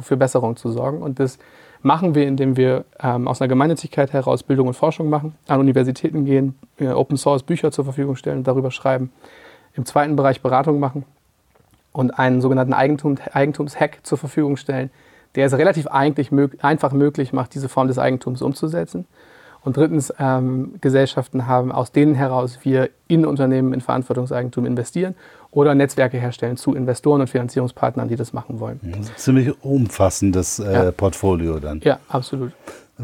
für 0.00 0.16
Besserung 0.16 0.56
zu 0.56 0.70
sorgen. 0.70 1.02
Und 1.02 1.20
das 1.20 1.38
machen 1.82 2.14
wir, 2.14 2.26
indem 2.26 2.56
wir 2.56 2.84
ähm, 3.00 3.28
aus 3.28 3.40
einer 3.40 3.48
Gemeinnützigkeit 3.48 4.12
heraus 4.12 4.42
Bildung 4.42 4.68
und 4.68 4.74
Forschung 4.74 5.10
machen, 5.10 5.34
an 5.46 5.60
Universitäten 5.60 6.24
gehen, 6.24 6.58
äh, 6.78 6.88
Open 6.88 7.16
Source 7.16 7.42
Bücher 7.42 7.70
zur 7.70 7.84
Verfügung 7.84 8.16
stellen 8.16 8.38
und 8.38 8.48
darüber 8.48 8.70
schreiben. 8.70 9.12
Im 9.74 9.84
zweiten 9.84 10.16
Bereich 10.16 10.40
Beratung 10.40 10.80
machen 10.80 11.04
und 11.92 12.18
einen 12.18 12.40
sogenannten 12.40 12.72
Eigentum, 12.72 13.16
Eigentumshack 13.32 13.98
zur 14.02 14.18
Verfügung 14.18 14.56
stellen, 14.56 14.90
der 15.34 15.46
es 15.46 15.52
relativ 15.54 15.86
eigentlich, 15.86 16.30
einfach 16.62 16.92
möglich 16.92 17.32
macht, 17.32 17.54
diese 17.54 17.68
Form 17.68 17.88
des 17.88 17.98
Eigentums 17.98 18.42
umzusetzen. 18.42 19.06
Und 19.62 19.76
drittens, 19.76 20.12
ähm, 20.18 20.74
Gesellschaften 20.80 21.46
haben, 21.46 21.72
aus 21.72 21.92
denen 21.92 22.14
heraus 22.14 22.60
wir 22.62 22.90
in 23.08 23.26
Unternehmen 23.26 23.72
in 23.72 23.80
Verantwortungseigentum 23.80 24.64
investieren 24.64 25.14
oder 25.50 25.74
Netzwerke 25.74 26.18
herstellen 26.18 26.56
zu 26.56 26.74
Investoren 26.74 27.20
und 27.22 27.28
Finanzierungspartnern, 27.28 28.08
die 28.08 28.16
das 28.16 28.32
machen 28.32 28.60
wollen. 28.60 28.80
Ziemlich 29.16 29.52
umfassendes 29.62 30.58
äh, 30.58 30.72
ja. 30.72 30.90
Portfolio 30.92 31.58
dann. 31.58 31.80
Ja, 31.84 31.98
absolut. 32.08 32.52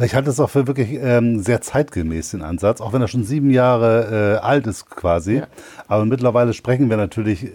Ich 0.02 0.16
halte 0.16 0.30
es 0.30 0.40
auch 0.40 0.50
für 0.50 0.66
wirklich 0.66 0.98
ähm, 1.00 1.38
sehr 1.38 1.60
zeitgemäß, 1.60 2.32
den 2.32 2.42
Ansatz, 2.42 2.80
auch 2.80 2.92
wenn 2.92 3.00
er 3.00 3.06
schon 3.06 3.22
sieben 3.22 3.50
Jahre 3.50 4.40
äh, 4.40 4.44
alt 4.44 4.66
ist 4.66 4.90
quasi. 4.90 5.36
Ja. 5.36 5.46
Aber 5.86 6.04
mittlerweile 6.04 6.52
sprechen 6.52 6.90
wir 6.90 6.96
natürlich, 6.96 7.44
äh, 7.44 7.50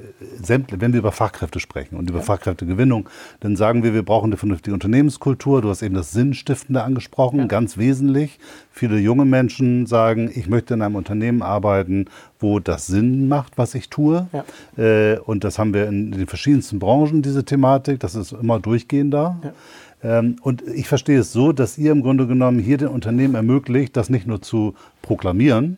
wenn 0.71 0.93
wir 0.93 0.99
über 0.99 1.12
Fachkräfte 1.12 1.60
sprechen 1.60 1.97
und 1.97 2.10
über 2.10 2.19
ja. 2.19 2.25
Fachkräftegewinnung, 2.25 3.10
dann 3.41 3.58
sagen 3.58 3.84
wir, 3.84 3.93
wir 3.93 4.04
brauchen 4.04 4.28
eine 4.28 4.38
vernünftige 4.38 4.73
Unternehmenskultur. 4.73 5.62
Du 5.62 5.69
hast 5.69 5.82
eben 5.82 5.95
das 5.95 6.12
Sinnstiftende 6.12 6.82
angesprochen, 6.82 7.39
ja. 7.39 7.45
ganz 7.45 7.78
wesentlich. 7.78 8.39
Viele 8.71 8.99
junge 8.99 9.25
Menschen 9.25 9.86
sagen, 9.86 10.32
ich 10.34 10.47
möchte 10.47 10.75
in 10.75 10.82
einem 10.82 10.95
Unternehmen 10.95 11.41
arbeiten, 11.41 12.06
wo 12.39 12.60
das 12.60 12.88
Sinn 12.88 13.28
macht, 13.28 13.58
was 13.58 13.75
ich 13.75 13.89
tue. 13.89 14.28
Äh, 14.78 15.17
und 15.19 15.43
das 15.43 15.60
haben 15.60 15.73
wir 15.73 15.88
in 15.88 16.12
den 16.12 16.28
verschiedensten 16.28 16.80
Branchen, 16.80 17.21
diese 17.21 17.43
Thematik. 17.43 17.99
Das 17.99 18.15
ist 18.15 18.32
immer 18.32 18.62
durchgehend 18.62 19.13
da. 19.13 19.38
Ähm, 20.03 20.38
und 20.41 20.63
ich 20.67 20.88
verstehe 20.88 21.19
es 21.19 21.33
so, 21.33 21.51
dass 21.51 21.77
ihr 21.77 21.91
im 21.91 22.01
Grunde 22.01 22.27
genommen 22.27 22.59
hier 22.59 22.77
den 22.77 22.89
Unternehmen 22.89 23.35
ermöglicht, 23.35 23.97
das 23.97 24.09
nicht 24.09 24.27
nur 24.27 24.41
zu 24.41 24.75
proklamieren, 25.01 25.77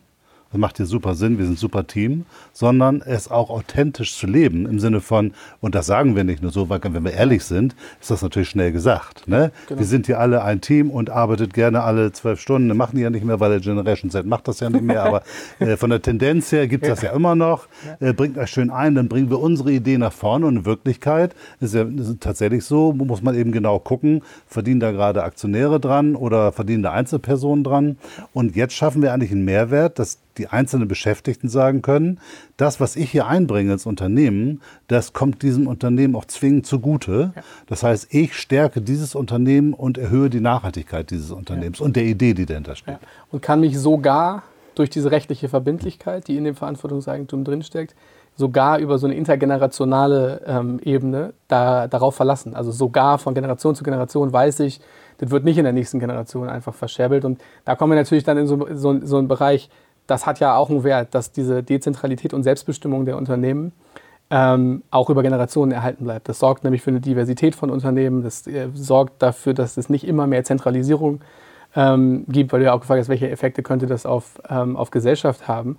das 0.52 0.60
macht 0.60 0.76
hier 0.76 0.86
super 0.86 1.14
Sinn, 1.14 1.38
wir 1.38 1.46
sind 1.46 1.54
ein 1.54 1.58
super 1.58 1.86
Team, 1.86 2.26
sondern 2.52 3.00
es 3.00 3.30
auch 3.30 3.48
authentisch 3.48 4.14
zu 4.14 4.26
leben 4.26 4.66
im 4.66 4.78
Sinne 4.78 5.00
von, 5.00 5.32
und 5.60 5.74
das 5.74 5.86
sagen 5.86 6.14
wir 6.14 6.24
nicht 6.24 6.42
nur 6.42 6.52
so, 6.52 6.68
weil 6.68 6.80
wenn 6.82 7.04
wir 7.04 7.14
ehrlich 7.14 7.44
sind, 7.44 7.74
ist 8.00 8.10
das 8.10 8.20
natürlich 8.20 8.50
schnell 8.50 8.70
gesagt. 8.70 9.26
Ne? 9.26 9.50
Genau. 9.68 9.80
Wir 9.80 9.86
sind 9.86 10.06
hier 10.06 10.20
alle 10.20 10.44
ein 10.44 10.60
Team 10.60 10.90
und 10.90 11.08
arbeitet 11.08 11.54
gerne 11.54 11.82
alle 11.82 12.12
zwölf 12.12 12.38
Stunden, 12.38 12.68
das 12.68 12.76
machen 12.76 12.96
die 12.96 13.02
ja 13.02 13.08
nicht 13.08 13.24
mehr, 13.24 13.40
weil 13.40 13.50
der 13.50 13.60
Generation 13.60 14.10
Z 14.10 14.26
macht 14.26 14.46
das 14.46 14.60
ja 14.60 14.68
nicht 14.68 14.84
mehr, 14.84 15.02
aber 15.04 15.22
äh, 15.58 15.78
von 15.78 15.88
der 15.88 16.02
Tendenz 16.02 16.52
her 16.52 16.68
gibt 16.68 16.84
es 16.84 16.90
das 16.90 17.02
ja 17.02 17.12
immer 17.12 17.34
noch. 17.34 17.66
Äh, 18.00 18.12
bringt 18.12 18.36
euch 18.36 18.50
schön 18.50 18.70
ein, 18.70 18.94
dann 18.94 19.08
bringen 19.08 19.30
wir 19.30 19.40
unsere 19.40 19.72
Idee 19.72 19.96
nach 19.96 20.12
vorne 20.12 20.46
und 20.46 20.56
in 20.56 20.64
Wirklichkeit 20.66 21.34
ist 21.60 21.74
ja 21.74 21.82
ist 21.82 22.20
tatsächlich 22.20 22.64
so, 22.64 22.92
muss 22.92 23.22
man 23.22 23.34
eben 23.34 23.52
genau 23.52 23.78
gucken, 23.78 24.22
verdienen 24.46 24.80
da 24.80 24.92
gerade 24.92 25.22
Aktionäre 25.22 25.80
dran 25.80 26.14
oder 26.14 26.52
verdienen 26.52 26.82
da 26.82 26.92
Einzelpersonen 26.92 27.64
dran 27.64 27.96
und 28.34 28.54
jetzt 28.54 28.74
schaffen 28.74 29.00
wir 29.00 29.14
eigentlich 29.14 29.32
einen 29.32 29.44
Mehrwert, 29.46 29.98
dass 29.98 30.18
die 30.38 30.48
einzelnen 30.48 30.88
Beschäftigten 30.88 31.48
sagen 31.48 31.82
können, 31.82 32.20
das, 32.56 32.80
was 32.80 32.96
ich 32.96 33.10
hier 33.10 33.26
einbringe 33.26 33.72
ins 33.72 33.86
Unternehmen, 33.86 34.60
das 34.88 35.12
kommt 35.12 35.42
diesem 35.42 35.66
Unternehmen 35.66 36.16
auch 36.16 36.24
zwingend 36.24 36.66
zugute. 36.66 37.32
Ja. 37.34 37.42
Das 37.66 37.82
heißt, 37.82 38.14
ich 38.14 38.34
stärke 38.34 38.80
dieses 38.80 39.14
Unternehmen 39.14 39.74
und 39.74 39.98
erhöhe 39.98 40.30
die 40.30 40.40
Nachhaltigkeit 40.40 41.10
dieses 41.10 41.30
Unternehmens 41.30 41.78
ja. 41.78 41.84
und 41.84 41.96
der 41.96 42.04
Idee, 42.04 42.34
die 42.34 42.46
dahinter 42.46 42.76
steht. 42.76 42.94
Ja. 42.94 43.08
Und 43.30 43.42
kann 43.42 43.60
mich 43.60 43.78
sogar 43.78 44.42
durch 44.74 44.90
diese 44.90 45.10
rechtliche 45.10 45.48
Verbindlichkeit, 45.48 46.28
die 46.28 46.36
in 46.36 46.44
dem 46.44 46.54
Verantwortungseigentum 46.54 47.44
drinsteckt, 47.44 47.94
sogar 48.36 48.78
über 48.78 48.98
so 48.98 49.06
eine 49.06 49.14
intergenerationale 49.14 50.42
ähm, 50.46 50.80
Ebene 50.82 51.34
da, 51.48 51.86
darauf 51.86 52.14
verlassen. 52.14 52.54
Also 52.54 52.70
sogar 52.70 53.18
von 53.18 53.34
Generation 53.34 53.74
zu 53.74 53.84
Generation 53.84 54.32
weiß 54.32 54.60
ich, 54.60 54.80
das 55.18 55.30
wird 55.30 55.44
nicht 55.44 55.58
in 55.58 55.64
der 55.64 55.72
nächsten 55.72 56.00
Generation 56.00 56.48
einfach 56.48 56.74
verscherbelt. 56.74 57.24
Und 57.24 57.40
da 57.64 57.76
kommen 57.76 57.92
wir 57.92 57.96
natürlich 57.96 58.24
dann 58.24 58.38
in 58.38 58.46
so, 58.46 58.66
so, 58.74 58.98
so 59.04 59.18
einen 59.18 59.28
Bereich, 59.28 59.68
das 60.12 60.26
hat 60.26 60.40
ja 60.40 60.56
auch 60.56 60.68
einen 60.68 60.84
Wert, 60.84 61.14
dass 61.14 61.32
diese 61.32 61.62
Dezentralität 61.62 62.34
und 62.34 62.42
Selbstbestimmung 62.42 63.06
der 63.06 63.16
Unternehmen 63.16 63.72
ähm, 64.30 64.82
auch 64.90 65.10
über 65.10 65.22
Generationen 65.22 65.72
erhalten 65.72 66.04
bleibt. 66.04 66.28
Das 66.28 66.38
sorgt 66.38 66.64
nämlich 66.64 66.82
für 66.82 66.90
eine 66.90 67.00
Diversität 67.00 67.54
von 67.54 67.70
Unternehmen, 67.70 68.22
das 68.22 68.46
äh, 68.46 68.68
sorgt 68.74 69.22
dafür, 69.22 69.54
dass 69.54 69.76
es 69.76 69.88
nicht 69.88 70.06
immer 70.06 70.26
mehr 70.26 70.44
Zentralisierung 70.44 71.20
ähm, 71.74 72.24
gibt, 72.28 72.52
weil 72.52 72.60
du 72.60 72.66
ja 72.66 72.74
auch 72.74 72.80
gefragt 72.80 73.00
hast, 73.00 73.08
welche 73.08 73.30
Effekte 73.30 73.62
könnte 73.62 73.86
das 73.86 74.04
auf, 74.04 74.40
ähm, 74.48 74.76
auf 74.76 74.90
Gesellschaft 74.90 75.48
haben. 75.48 75.78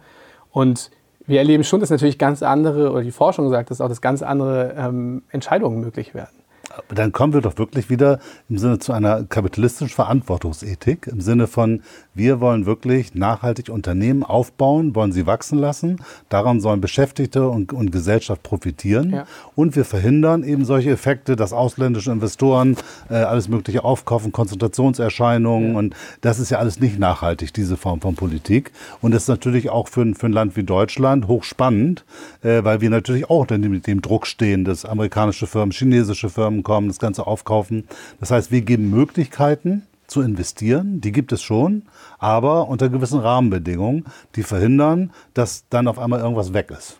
Und 0.51 0.89
wir 1.25 1.39
erleben 1.39 1.63
schon, 1.63 1.79
dass 1.79 1.91
natürlich 1.91 2.17
ganz 2.17 2.41
andere, 2.41 2.91
oder 2.91 3.01
die 3.01 3.11
Forschung 3.11 3.49
sagt, 3.49 3.69
dass 3.69 3.81
auch, 3.81 3.87
dass 3.87 4.01
ganz 4.01 4.23
andere 4.23 4.73
ähm, 4.77 5.23
Entscheidungen 5.29 5.79
möglich 5.79 6.15
werden 6.15 6.43
dann 6.89 7.11
kommen 7.11 7.33
wir 7.33 7.41
doch 7.41 7.57
wirklich 7.57 7.89
wieder 7.89 8.19
im 8.49 8.57
Sinne 8.57 8.79
zu 8.79 8.93
einer 8.93 9.23
kapitalistischen 9.23 9.93
Verantwortungsethik, 9.93 11.07
im 11.07 11.21
Sinne 11.21 11.47
von, 11.47 11.83
wir 12.15 12.39
wollen 12.39 12.65
wirklich 12.65 13.15
nachhaltig 13.15 13.69
Unternehmen 13.69 14.23
aufbauen, 14.23 14.95
wollen 14.95 15.11
sie 15.11 15.25
wachsen 15.25 15.57
lassen, 15.57 15.97
daran 16.29 16.59
sollen 16.59 16.81
Beschäftigte 16.81 17.49
und, 17.49 17.73
und 17.73 17.91
Gesellschaft 17.91 18.43
profitieren 18.43 19.11
ja. 19.11 19.25
und 19.55 19.75
wir 19.75 19.85
verhindern 19.85 20.43
eben 20.43 20.65
solche 20.65 20.91
Effekte, 20.91 21.35
dass 21.35 21.53
ausländische 21.53 22.11
Investoren 22.11 22.77
äh, 23.09 23.15
alles 23.15 23.47
Mögliche 23.47 23.83
aufkaufen, 23.83 24.31
Konzentrationserscheinungen 24.31 25.73
ja. 25.73 25.79
und 25.79 25.95
das 26.21 26.39
ist 26.39 26.51
ja 26.51 26.59
alles 26.59 26.79
nicht 26.79 26.99
nachhaltig, 26.99 27.53
diese 27.53 27.77
Form 27.77 28.01
von 28.01 28.15
Politik 28.15 28.71
und 29.01 29.13
das 29.13 29.23
ist 29.23 29.29
natürlich 29.29 29.69
auch 29.69 29.87
für, 29.87 30.13
für 30.15 30.27
ein 30.27 30.33
Land 30.33 30.55
wie 30.55 30.63
Deutschland 30.63 31.27
hochspannend, 31.27 32.05
äh, 32.43 32.63
weil 32.63 32.81
wir 32.81 32.89
natürlich 32.89 33.29
auch 33.29 33.41
unter 33.41 33.57
dem, 33.57 33.81
dem 33.81 34.01
Druck 34.01 34.27
stehen, 34.27 34.65
dass 34.65 34.85
amerikanische 34.85 35.47
Firmen, 35.47 35.71
chinesische 35.71 36.29
Firmen 36.29 36.63
kommen, 36.63 36.87
das 36.87 36.99
Ganze 36.99 37.25
aufkaufen. 37.25 37.85
Das 38.19 38.31
heißt, 38.31 38.51
wir 38.51 38.61
geben 38.61 38.89
Möglichkeiten 38.89 39.83
zu 40.13 40.21
investieren, 40.21 41.01
die 41.01 41.11
gibt 41.11 41.31
es 41.31 41.41
schon, 41.41 41.83
aber 42.19 42.69
unter 42.69 42.89
gewissen 42.89 43.19
Rahmenbedingungen, 43.19 44.05
die 44.35 44.43
verhindern, 44.43 45.11
dass 45.33 45.67
dann 45.69 45.87
auf 45.87 45.97
einmal 45.97 46.19
irgendwas 46.19 46.53
weg 46.53 46.71
ist. 46.71 46.97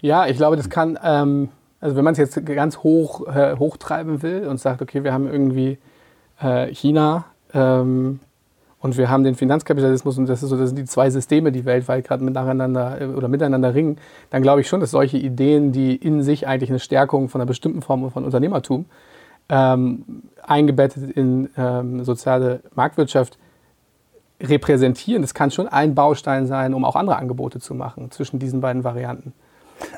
Ja, 0.00 0.26
ich 0.26 0.36
glaube, 0.36 0.56
das 0.56 0.70
kann, 0.70 0.98
ähm, 1.04 1.50
also 1.80 1.96
wenn 1.96 2.04
man 2.04 2.12
es 2.12 2.18
jetzt 2.18 2.44
ganz 2.46 2.78
hoch 2.78 3.26
äh, 3.28 3.56
hochtreiben 3.56 4.22
will 4.22 4.48
und 4.48 4.58
sagt, 4.58 4.80
okay, 4.80 5.04
wir 5.04 5.12
haben 5.12 5.26
irgendwie 5.30 5.78
äh, 6.40 6.72
China 6.74 7.26
ähm, 7.52 8.20
und 8.80 8.96
wir 8.96 9.10
haben 9.10 9.22
den 9.22 9.34
Finanzkapitalismus 9.34 10.16
und 10.16 10.26
das, 10.26 10.42
ist 10.42 10.48
so, 10.48 10.56
das 10.56 10.70
sind 10.70 10.78
die 10.78 10.84
zwei 10.86 11.10
Systeme, 11.10 11.52
die 11.52 11.66
weltweit 11.66 12.06
gerade 12.06 12.24
miteinander 12.24 13.00
äh, 13.00 13.06
oder 13.06 13.28
miteinander 13.28 13.74
ringen, 13.74 13.98
dann 14.30 14.42
glaube 14.42 14.62
ich 14.62 14.68
schon, 14.68 14.80
dass 14.80 14.90
solche 14.90 15.18
Ideen, 15.18 15.72
die 15.72 15.94
in 15.94 16.22
sich 16.22 16.46
eigentlich 16.46 16.70
eine 16.70 16.80
Stärkung 16.80 17.28
von 17.28 17.42
einer 17.42 17.46
bestimmten 17.46 17.82
Form 17.82 18.10
von 18.10 18.24
Unternehmertum 18.24 18.86
ähm, 19.48 20.04
eingebettet 20.42 21.10
in 21.10 21.50
ähm, 21.56 22.04
soziale 22.04 22.60
Marktwirtschaft 22.74 23.38
repräsentieren, 24.40 25.22
das 25.22 25.34
kann 25.34 25.50
schon 25.50 25.68
ein 25.68 25.94
Baustein 25.94 26.46
sein, 26.46 26.74
um 26.74 26.84
auch 26.84 26.96
andere 26.96 27.16
Angebote 27.16 27.60
zu 27.60 27.74
machen 27.74 28.10
zwischen 28.10 28.38
diesen 28.38 28.60
beiden 28.60 28.84
Varianten. 28.84 29.32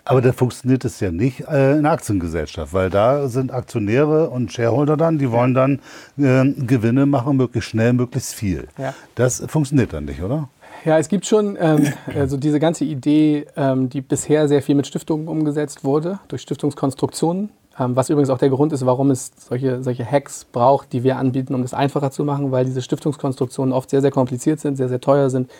Aber 0.05 0.21
da 0.21 0.33
funktioniert 0.33 0.85
es 0.85 1.01
ja 1.01 1.11
nicht 1.11 1.41
äh, 1.49 1.77
in 1.77 1.87
Aktiengesellschaft, 1.87 2.73
weil 2.73 2.91
da 2.91 3.29
sind 3.29 3.53
Aktionäre 3.53 4.31
und 4.31 4.53
Shareholder 4.53 4.97
dann, 4.97 5.19
die 5.19 5.31
wollen 5.31 5.55
dann 5.55 5.81
äh, 6.19 6.45
Gewinne 6.67 7.07
machen, 7.07 7.37
möglichst 7.37 7.71
schnell, 7.71 7.93
möglichst 7.93 8.35
viel. 8.35 8.69
Ja. 8.79 8.95
Das 9.15 9.45
funktioniert 9.47 9.93
dann 9.93 10.07
nicht, 10.07 10.23
oder? 10.23 10.49
Ja, 10.85 10.99
es 10.99 11.09
gibt 11.09 11.27
schon 11.27 11.57
ähm, 11.61 11.93
also 12.15 12.37
diese 12.37 12.61
ganze 12.61 12.85
Idee, 12.85 13.47
ähm, 13.57 13.89
die 13.89 14.01
bisher 14.01 14.49
sehr 14.49 14.63
viel 14.63 14.75
mit 14.75 14.87
Stiftungen 14.87 15.29
umgesetzt 15.29 15.85
wurde, 15.85 16.21
durch 16.29 16.43
Stiftungskonstruktionen, 16.43 17.51
was 17.79 18.09
übrigens 18.11 18.31
auch 18.31 18.39
der 18.39 18.49
Grund 18.49 18.73
ist, 18.73 18.87
warum 18.87 19.11
es 19.11 19.33
solche, 19.37 19.83
solche 19.83 20.05
Hacks 20.05 20.45
braucht, 20.45 20.93
die 20.93 21.03
wir 21.03 21.19
anbieten, 21.19 21.55
um 21.55 21.63
das 21.63 21.75
einfacher 21.75 22.11
zu 22.11 22.25
machen, 22.25 22.53
weil 22.53 22.65
diese 22.65 22.83
Stiftungskonstruktionen 22.83 23.75
oft 23.75 23.91
sehr, 23.91 24.01
sehr 24.01 24.11
kompliziert 24.11 24.61
sind, 24.61 24.77
sehr, 24.77 24.89
sehr 24.89 25.01
teuer 25.01 25.31
sind 25.31 25.51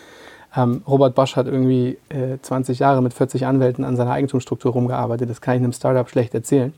ähm, 0.55 0.81
Robert 0.87 1.15
Bosch 1.15 1.35
hat 1.35 1.45
irgendwie 1.45 1.97
äh, 2.09 2.37
20 2.41 2.79
Jahre 2.79 3.01
mit 3.01 3.13
40 3.13 3.45
Anwälten 3.45 3.83
an 3.83 3.95
seiner 3.95 4.11
Eigentumsstruktur 4.11 4.71
rumgearbeitet. 4.71 5.29
Das 5.29 5.41
kann 5.41 5.55
ich 5.55 5.63
einem 5.63 5.73
Startup 5.73 6.09
schlecht 6.09 6.33
erzählen. 6.33 6.73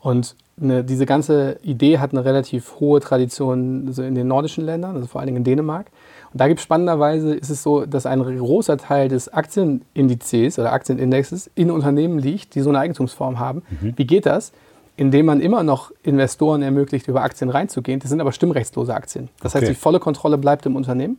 Und 0.00 0.34
eine, 0.60 0.84
diese 0.84 1.06
ganze 1.06 1.58
Idee 1.62 1.98
hat 1.98 2.12
eine 2.12 2.24
relativ 2.24 2.80
hohe 2.80 3.00
Tradition 3.00 3.84
also 3.86 4.02
in 4.02 4.14
den 4.14 4.28
nordischen 4.28 4.64
Ländern, 4.64 4.94
also 4.94 5.06
vor 5.06 5.20
allen 5.20 5.26
Dingen 5.26 5.38
in 5.38 5.44
Dänemark. 5.44 5.86
Und 6.32 6.40
da 6.40 6.48
gibt 6.48 6.60
es 6.60 6.64
spannenderweise, 6.64 7.34
ist 7.34 7.50
es 7.50 7.62
so, 7.62 7.86
dass 7.86 8.06
ein 8.06 8.22
großer 8.22 8.76
Teil 8.76 9.08
des 9.08 9.32
Aktienindizes 9.32 10.58
oder 10.58 10.72
Aktienindexes 10.72 11.50
in 11.54 11.70
Unternehmen 11.70 12.18
liegt, 12.18 12.54
die 12.54 12.60
so 12.60 12.70
eine 12.70 12.78
Eigentumsform 12.78 13.38
haben. 13.38 13.62
Mhm. 13.80 13.94
Wie 13.96 14.06
geht 14.06 14.26
das? 14.26 14.52
Indem 14.96 15.26
man 15.26 15.40
immer 15.40 15.62
noch 15.62 15.92
Investoren 16.02 16.62
ermöglicht, 16.62 17.08
über 17.08 17.22
Aktien 17.22 17.50
reinzugehen. 17.50 18.00
Das 18.00 18.10
sind 18.10 18.20
aber 18.20 18.32
stimmrechtslose 18.32 18.94
Aktien. 18.94 19.28
Das 19.40 19.54
okay. 19.54 19.64
heißt, 19.64 19.76
die 19.76 19.80
volle 19.80 19.98
Kontrolle 19.98 20.36
bleibt 20.38 20.66
im 20.66 20.76
Unternehmen 20.76 21.18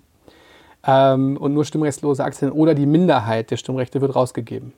ähm, 0.85 1.37
und 1.37 1.53
nur 1.53 1.65
stimmrechtslose 1.65 2.23
Aktien 2.23 2.51
oder 2.51 2.73
die 2.73 2.85
Minderheit 2.85 3.51
der 3.51 3.57
Stimmrechte 3.57 4.01
wird 4.01 4.15
rausgegeben. 4.15 4.73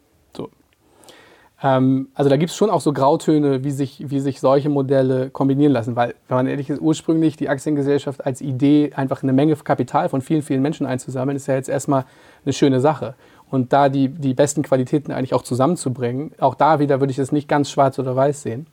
Ähm, 1.64 2.10
also 2.14 2.30
da 2.30 2.36
gibt 2.36 2.52
es 2.52 2.58
schon 2.58 2.70
auch 2.70 2.82
so 2.82 2.92
Grautöne, 2.92 3.64
wie 3.64 3.72
sich, 3.72 4.04
wie 4.10 4.20
sich 4.20 4.42
solche 4.42 4.68
Modelle 4.70 5.30
kombinieren 5.30 5.72
lassen, 5.72 5.96
weil, 5.96 6.14
wenn 6.28 6.36
man 6.38 6.48
ehrlich 6.48 6.70
ist, 6.70 6.82
ursprünglich 6.82 7.38
die 7.38 7.48
Aktiengesellschaft 7.48 8.26
als 8.26 8.42
Idee, 8.42 8.92
einfach 8.96 9.24
eine 9.24 9.32
Menge 9.32 9.56
Kapital 9.56 10.10
von 10.10 10.22
vielen, 10.22 10.42
vielen 10.42 10.62
Menschen 10.62 10.86
einzusammeln, 10.86 11.38
ist 11.38 11.48
ja 11.48 11.56
jetzt 11.56 11.70
erstmal 11.70 12.04
eine 12.46 12.52
schöne 12.54 12.82
Sache. 12.82 13.16
Und 13.50 13.72
da 13.72 13.88
die, 13.88 14.10
die 14.10 14.34
besten 14.34 14.62
Qualitäten 14.62 15.12
eigentlich 15.12 15.34
auch 15.34 15.44
zusammenzubringen, 15.44 16.32
auch 16.40 16.56
da 16.56 16.80
wieder 16.80 17.00
würde 17.00 17.12
ich 17.12 17.20
es 17.20 17.32
nicht 17.32 17.48
ganz 17.48 17.70
schwarz 17.70 17.98
oder 17.98 18.16
weiß 18.16 18.42
sehen. 18.42 18.68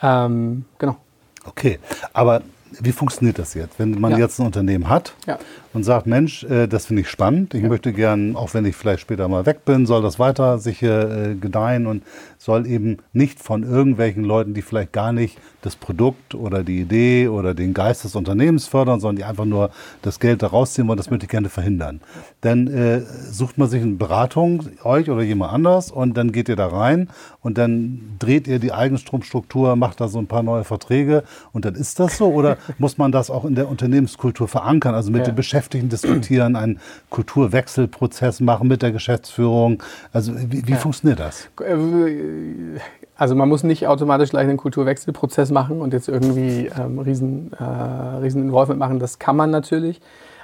Ähm, 0.00 0.64
genau. 0.78 0.96
Okay, 1.44 1.78
aber 2.14 2.40
wie 2.80 2.92
funktioniert 2.92 3.38
das 3.38 3.54
jetzt? 3.54 3.78
Wenn 3.78 4.00
man 4.00 4.12
Ja. 4.12 4.18
jetzt 4.18 4.40
ein 4.40 4.46
Unternehmen 4.46 4.88
hat 4.88 5.14
Ja. 5.26 5.38
Und 5.74 5.82
sagt, 5.84 6.06
Mensch, 6.06 6.44
äh, 6.44 6.66
das 6.66 6.86
finde 6.86 7.02
ich 7.02 7.08
spannend, 7.10 7.52
ich 7.52 7.62
möchte 7.62 7.92
gern, 7.92 8.36
auch 8.36 8.54
wenn 8.54 8.64
ich 8.64 8.76
vielleicht 8.76 9.00
später 9.00 9.28
mal 9.28 9.44
weg 9.44 9.64
bin, 9.64 9.84
soll 9.84 10.00
das 10.02 10.18
weiter 10.18 10.58
sich 10.58 10.82
äh, 10.82 11.34
gedeihen 11.38 11.86
und 11.86 12.02
soll 12.38 12.66
eben 12.66 12.98
nicht 13.12 13.40
von 13.40 13.62
irgendwelchen 13.64 14.24
Leuten, 14.24 14.54
die 14.54 14.62
vielleicht 14.62 14.92
gar 14.92 15.12
nicht 15.12 15.36
das 15.62 15.76
Produkt 15.76 16.34
oder 16.34 16.62
die 16.62 16.80
Idee 16.80 17.28
oder 17.28 17.54
den 17.54 17.74
Geist 17.74 18.04
des 18.04 18.14
Unternehmens 18.14 18.66
fördern, 18.66 19.00
sondern 19.00 19.16
die 19.16 19.24
einfach 19.24 19.46
nur 19.46 19.70
das 20.02 20.20
Geld 20.20 20.42
da 20.42 20.46
rausziehen 20.48 20.86
wollen, 20.86 20.96
das 20.98 21.10
möchte 21.10 21.24
ich 21.24 21.30
gerne 21.30 21.48
verhindern. 21.48 22.00
Dann 22.42 22.66
äh, 22.68 23.00
sucht 23.30 23.58
man 23.58 23.68
sich 23.68 23.82
eine 23.82 23.92
Beratung, 23.92 24.68
euch 24.84 25.10
oder 25.10 25.22
jemand 25.22 25.52
anders, 25.52 25.90
und 25.90 26.16
dann 26.16 26.32
geht 26.32 26.48
ihr 26.48 26.56
da 26.56 26.68
rein 26.68 27.08
und 27.40 27.58
dann 27.58 28.14
dreht 28.20 28.46
ihr 28.46 28.58
die 28.58 28.72
Eigenstromstruktur, 28.72 29.74
macht 29.74 30.00
da 30.00 30.08
so 30.08 30.18
ein 30.18 30.26
paar 30.28 30.42
neue 30.42 30.64
Verträge 30.64 31.24
und 31.52 31.64
dann 31.64 31.74
ist 31.74 31.98
das 31.98 32.16
so? 32.18 32.28
Oder 32.32 32.58
muss 32.78 32.96
man 32.96 33.10
das 33.10 33.30
auch 33.30 33.44
in 33.44 33.54
der 33.56 33.68
Unternehmenskultur 33.68 34.46
verankern, 34.46 34.94
also 34.94 35.10
mit 35.10 35.22
Ja. 35.22 35.32
den 35.32 35.34
Beschäftigten 35.34 35.63
diskutieren, 35.68 36.56
einen 36.56 36.80
Kulturwechselprozess 37.10 38.40
machen 38.40 38.68
mit 38.68 38.82
der 38.82 38.92
Geschäftsführung? 38.92 39.82
Also 40.12 40.32
wie, 40.34 40.66
wie 40.66 40.74
funktioniert 40.74 41.20
das? 41.20 41.48
Äh, 41.60 42.80
Also 43.16 43.36
man 43.36 43.48
muss 43.48 43.62
nicht 43.62 43.86
automatisch 43.86 44.30
gleich 44.30 44.48
einen 44.48 44.56
Kulturwechselprozess 44.56 45.50
machen 45.50 45.80
und 45.80 45.92
jetzt 45.92 46.08
irgendwie 46.08 46.68
ähm, 46.76 46.98
riesen, 46.98 47.52
äh, 47.52 47.62
riesen 47.62 48.42
Involvement 48.42 48.80
machen. 48.80 48.98
Das 48.98 49.20
kann 49.20 49.36
man 49.36 49.50
natürlich. 49.50 50.00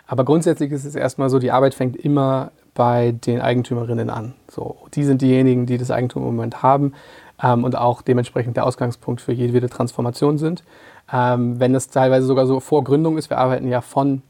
Aber 0.07 0.25
grundsätzlich 0.25 0.71
ist 0.71 0.85
es 0.85 0.95
erstmal 0.95 1.31
so, 1.31 1.39
die 1.39 1.51
Arbeit 1.51 1.75
fängt 1.75 1.97
immer 1.97 2.53
bei 2.75 3.13
den 3.13 3.41
Eigentümerinnen 3.41 4.09
an. 4.09 4.35
So, 4.49 4.77
die 4.95 5.05
sind 5.05 5.21
diejenigen, 5.23 5.67
die 5.67 5.79
das 5.79 5.91
Eigentum 5.91 6.23
im 6.23 6.37
Moment 6.37 6.63
haben 6.63 6.93
ähm, 7.43 7.65
und 7.65 7.77
auch 7.77 8.03
dementsprechend 8.03 8.57
der 8.57 8.67
Ausgangspunkt 8.67 9.21
für 9.21 9.33
jedwede 9.33 9.69
Transformation 9.69 10.39
sind. 10.39 10.63
Ähm, 11.13 11.59
wenn 11.59 11.75
es 11.75 11.89
teilweise 11.89 12.27
sogar 12.27 12.47
so 12.47 12.61
vor 12.61 12.85
Gründung 12.85 13.19
ist, 13.19 13.31
wir 13.31 13.39
arbeiten 13.39 13.69
ja 13.69 13.81
von 13.81 14.23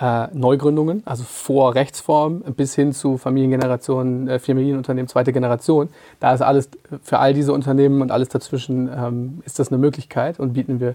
äh, 0.00 0.26
Neugründungen, 0.32 1.02
also 1.06 1.24
vor 1.24 1.74
Rechtsform 1.74 2.40
bis 2.56 2.74
hin 2.74 2.92
zu 2.92 3.18
Familiengenerationen, 3.18 4.28
äh, 4.28 4.38
Familienunternehmen, 4.38 5.08
zweite 5.08 5.32
Generation. 5.32 5.88
Da 6.20 6.34
ist 6.34 6.42
alles 6.42 6.68
für 7.02 7.18
all 7.18 7.34
diese 7.34 7.52
Unternehmen 7.52 8.02
und 8.02 8.10
alles 8.10 8.28
dazwischen 8.28 8.90
ähm, 8.94 9.42
ist 9.44 9.58
das 9.58 9.68
eine 9.68 9.78
Möglichkeit 9.78 10.38
und 10.38 10.52
bieten 10.52 10.80
wir 10.80 10.94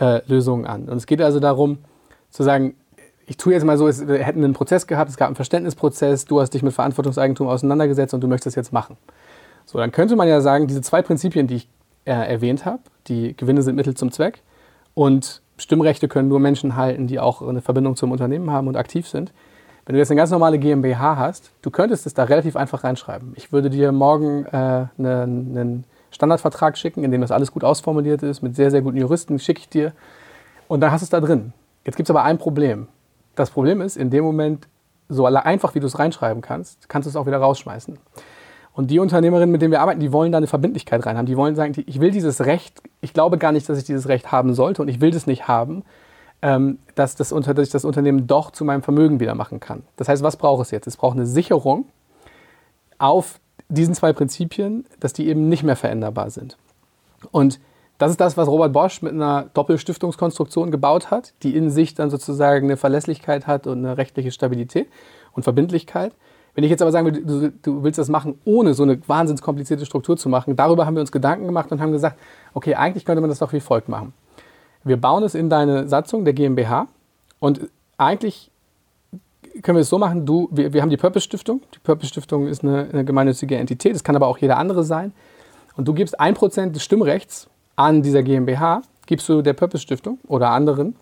äh, 0.00 0.20
Lösungen 0.26 0.66
an. 0.66 0.88
Und 0.88 0.98
es 0.98 1.06
geht 1.06 1.20
also 1.20 1.40
darum 1.40 1.78
zu 2.30 2.42
sagen, 2.42 2.74
ich 3.26 3.36
tue 3.36 3.52
jetzt 3.52 3.64
mal 3.64 3.76
so, 3.76 3.88
es, 3.88 4.06
wir 4.06 4.18
hätten 4.18 4.42
einen 4.42 4.54
Prozess 4.54 4.86
gehabt, 4.86 5.10
es 5.10 5.16
gab 5.16 5.26
einen 5.26 5.36
Verständnisprozess, 5.36 6.24
du 6.24 6.40
hast 6.40 6.54
dich 6.54 6.62
mit 6.62 6.72
Verantwortungseigentum 6.72 7.46
auseinandergesetzt 7.46 8.14
und 8.14 8.20
du 8.22 8.28
möchtest 8.28 8.46
das 8.46 8.54
jetzt 8.54 8.72
machen. 8.72 8.96
So, 9.66 9.78
dann 9.78 9.92
könnte 9.92 10.16
man 10.16 10.28
ja 10.28 10.40
sagen, 10.40 10.66
diese 10.66 10.80
zwei 10.80 11.02
Prinzipien, 11.02 11.46
die 11.46 11.56
ich 11.56 11.68
äh, 12.04 12.12
erwähnt 12.12 12.64
habe, 12.64 12.80
die 13.08 13.36
Gewinne 13.36 13.62
sind 13.62 13.74
Mittel 13.74 13.94
zum 13.94 14.12
Zweck 14.12 14.42
und 14.94 15.42
Stimmrechte 15.58 16.08
können 16.08 16.28
nur 16.28 16.40
Menschen 16.40 16.76
halten, 16.76 17.06
die 17.06 17.20
auch 17.20 17.42
eine 17.42 17.60
Verbindung 17.60 17.96
zum 17.96 18.12
Unternehmen 18.12 18.50
haben 18.50 18.68
und 18.68 18.76
aktiv 18.76 19.08
sind. 19.08 19.32
Wenn 19.84 19.94
du 19.94 19.98
jetzt 20.00 20.10
eine 20.10 20.18
ganz 20.18 20.30
normale 20.30 20.58
GmbH 20.58 21.16
hast, 21.16 21.50
du 21.62 21.70
könntest 21.70 22.06
es 22.06 22.14
da 22.14 22.24
relativ 22.24 22.56
einfach 22.56 22.84
reinschreiben. 22.84 23.32
Ich 23.36 23.52
würde 23.52 23.70
dir 23.70 23.90
morgen 23.90 24.44
äh, 24.46 24.86
einen, 24.98 24.98
einen 24.98 25.84
Standardvertrag 26.10 26.76
schicken, 26.76 27.04
in 27.04 27.10
dem 27.10 27.20
das 27.20 27.30
alles 27.30 27.52
gut 27.52 27.64
ausformuliert 27.64 28.22
ist, 28.22 28.42
mit 28.42 28.54
sehr, 28.54 28.70
sehr 28.70 28.82
guten 28.82 28.98
Juristen, 28.98 29.38
schicke 29.38 29.60
ich 29.60 29.68
dir. 29.68 29.92
Und 30.68 30.80
dann 30.80 30.92
hast 30.92 31.00
du 31.00 31.04
es 31.04 31.10
da 31.10 31.20
drin. 31.20 31.52
Jetzt 31.84 31.96
gibt 31.96 32.08
es 32.08 32.10
aber 32.10 32.22
ein 32.22 32.38
Problem. 32.38 32.88
Das 33.34 33.50
Problem 33.50 33.80
ist, 33.80 33.96
in 33.96 34.10
dem 34.10 34.24
Moment, 34.24 34.68
so 35.08 35.24
einfach 35.24 35.74
wie 35.74 35.80
du 35.80 35.86
es 35.86 35.98
reinschreiben 35.98 36.42
kannst, 36.42 36.88
kannst 36.88 37.06
du 37.06 37.10
es 37.10 37.16
auch 37.16 37.26
wieder 37.26 37.38
rausschmeißen. 37.38 37.98
Und 38.78 38.92
die 38.92 39.00
Unternehmerinnen, 39.00 39.50
mit 39.50 39.60
denen 39.60 39.72
wir 39.72 39.80
arbeiten, 39.80 39.98
die 39.98 40.12
wollen 40.12 40.30
da 40.30 40.38
eine 40.38 40.46
Verbindlichkeit 40.46 41.04
rein 41.04 41.18
haben. 41.18 41.26
Die 41.26 41.36
wollen 41.36 41.56
sagen, 41.56 41.74
ich 41.84 42.00
will 42.00 42.12
dieses 42.12 42.46
Recht, 42.46 42.80
ich 43.00 43.12
glaube 43.12 43.36
gar 43.36 43.50
nicht, 43.50 43.68
dass 43.68 43.76
ich 43.76 43.82
dieses 43.82 44.06
Recht 44.06 44.30
haben 44.30 44.54
sollte 44.54 44.82
und 44.82 44.86
ich 44.86 45.00
will 45.00 45.10
das 45.10 45.26
nicht 45.26 45.48
haben, 45.48 45.82
ähm, 46.42 46.78
dass, 46.94 47.16
das 47.16 47.30
dass 47.30 47.58
ich 47.58 47.70
das 47.70 47.84
Unternehmen 47.84 48.28
doch 48.28 48.52
zu 48.52 48.64
meinem 48.64 48.84
Vermögen 48.84 49.18
wieder 49.18 49.34
machen 49.34 49.58
kann. 49.58 49.82
Das 49.96 50.08
heißt, 50.08 50.22
was 50.22 50.36
braucht 50.36 50.62
es 50.62 50.70
jetzt? 50.70 50.86
Es 50.86 50.96
braucht 50.96 51.16
eine 51.16 51.26
Sicherung 51.26 51.86
auf 52.98 53.40
diesen 53.68 53.94
zwei 53.94 54.12
Prinzipien, 54.12 54.86
dass 55.00 55.12
die 55.12 55.26
eben 55.26 55.48
nicht 55.48 55.64
mehr 55.64 55.74
veränderbar 55.74 56.30
sind. 56.30 56.56
Und 57.32 57.58
das 57.98 58.12
ist 58.12 58.20
das, 58.20 58.36
was 58.36 58.46
Robert 58.46 58.72
Bosch 58.72 59.02
mit 59.02 59.12
einer 59.12 59.46
Doppelstiftungskonstruktion 59.54 60.70
gebaut 60.70 61.10
hat, 61.10 61.34
die 61.42 61.56
in 61.56 61.70
sich 61.70 61.94
dann 61.94 62.10
sozusagen 62.10 62.66
eine 62.66 62.76
Verlässlichkeit 62.76 63.48
hat 63.48 63.66
und 63.66 63.78
eine 63.78 63.98
rechtliche 63.98 64.30
Stabilität 64.30 64.86
und 65.32 65.42
Verbindlichkeit. 65.42 66.12
Wenn 66.58 66.64
ich 66.64 66.70
jetzt 66.70 66.82
aber 66.82 66.90
sagen 66.90 67.06
will, 67.06 67.22
du, 67.24 67.52
du 67.62 67.84
willst 67.84 68.00
das 68.00 68.08
machen, 68.08 68.36
ohne 68.44 68.74
so 68.74 68.82
eine 68.82 68.98
wahnsinns 69.06 69.42
komplizierte 69.42 69.86
Struktur 69.86 70.16
zu 70.16 70.28
machen, 70.28 70.56
darüber 70.56 70.86
haben 70.86 70.96
wir 70.96 71.00
uns 71.02 71.12
Gedanken 71.12 71.46
gemacht 71.46 71.70
und 71.70 71.80
haben 71.80 71.92
gesagt, 71.92 72.18
okay, 72.52 72.74
eigentlich 72.74 73.04
könnte 73.04 73.20
man 73.20 73.30
das 73.30 73.38
doch 73.38 73.52
wie 73.52 73.60
folgt 73.60 73.88
machen. 73.88 74.12
Wir 74.82 74.96
bauen 74.96 75.22
es 75.22 75.36
in 75.36 75.50
deine 75.50 75.86
Satzung 75.86 76.24
der 76.24 76.34
GmbH 76.34 76.88
und 77.38 77.68
eigentlich 77.96 78.50
können 79.62 79.76
wir 79.76 79.82
es 79.82 79.88
so 79.88 80.00
machen, 80.00 80.26
du, 80.26 80.48
wir, 80.50 80.72
wir 80.72 80.82
haben 80.82 80.90
die 80.90 80.96
Purpose 80.96 81.22
Stiftung. 81.22 81.62
Die 81.76 81.78
Purpose 81.78 82.08
Stiftung 82.08 82.48
ist 82.48 82.64
eine, 82.64 82.88
eine 82.92 83.04
gemeinnützige 83.04 83.54
Entität, 83.54 83.94
das 83.94 84.02
kann 84.02 84.16
aber 84.16 84.26
auch 84.26 84.38
jeder 84.38 84.56
andere 84.56 84.82
sein. 84.82 85.12
Und 85.76 85.86
du 85.86 85.94
gibst 85.94 86.20
1% 86.20 86.72
des 86.72 86.82
Stimmrechts 86.82 87.48
an 87.76 88.02
dieser 88.02 88.24
GmbH, 88.24 88.82
gibst 89.06 89.28
du 89.28 89.42
der 89.42 89.52
Purpose 89.52 89.84
Stiftung 89.84 90.18
oder 90.26 90.50
anderen, 90.50 90.96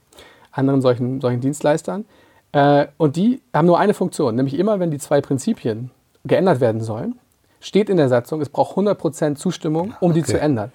anderen 0.52 0.82
solchen, 0.82 1.22
solchen 1.22 1.40
Dienstleistern. 1.40 2.04
Äh, 2.52 2.86
und 2.96 3.16
die 3.16 3.40
haben 3.52 3.66
nur 3.66 3.78
eine 3.78 3.94
Funktion, 3.94 4.34
nämlich 4.34 4.58
immer, 4.58 4.80
wenn 4.80 4.90
die 4.90 4.98
zwei 4.98 5.20
Prinzipien 5.20 5.90
geändert 6.24 6.60
werden 6.60 6.80
sollen, 6.80 7.18
steht 7.60 7.88
in 7.90 7.96
der 7.96 8.08
Satzung, 8.08 8.40
es 8.40 8.48
braucht 8.48 8.76
100% 8.76 9.36
Zustimmung, 9.36 9.94
um 10.00 10.12
die 10.12 10.20
Okay. 10.20 10.32
zu 10.32 10.40
ändern. 10.40 10.72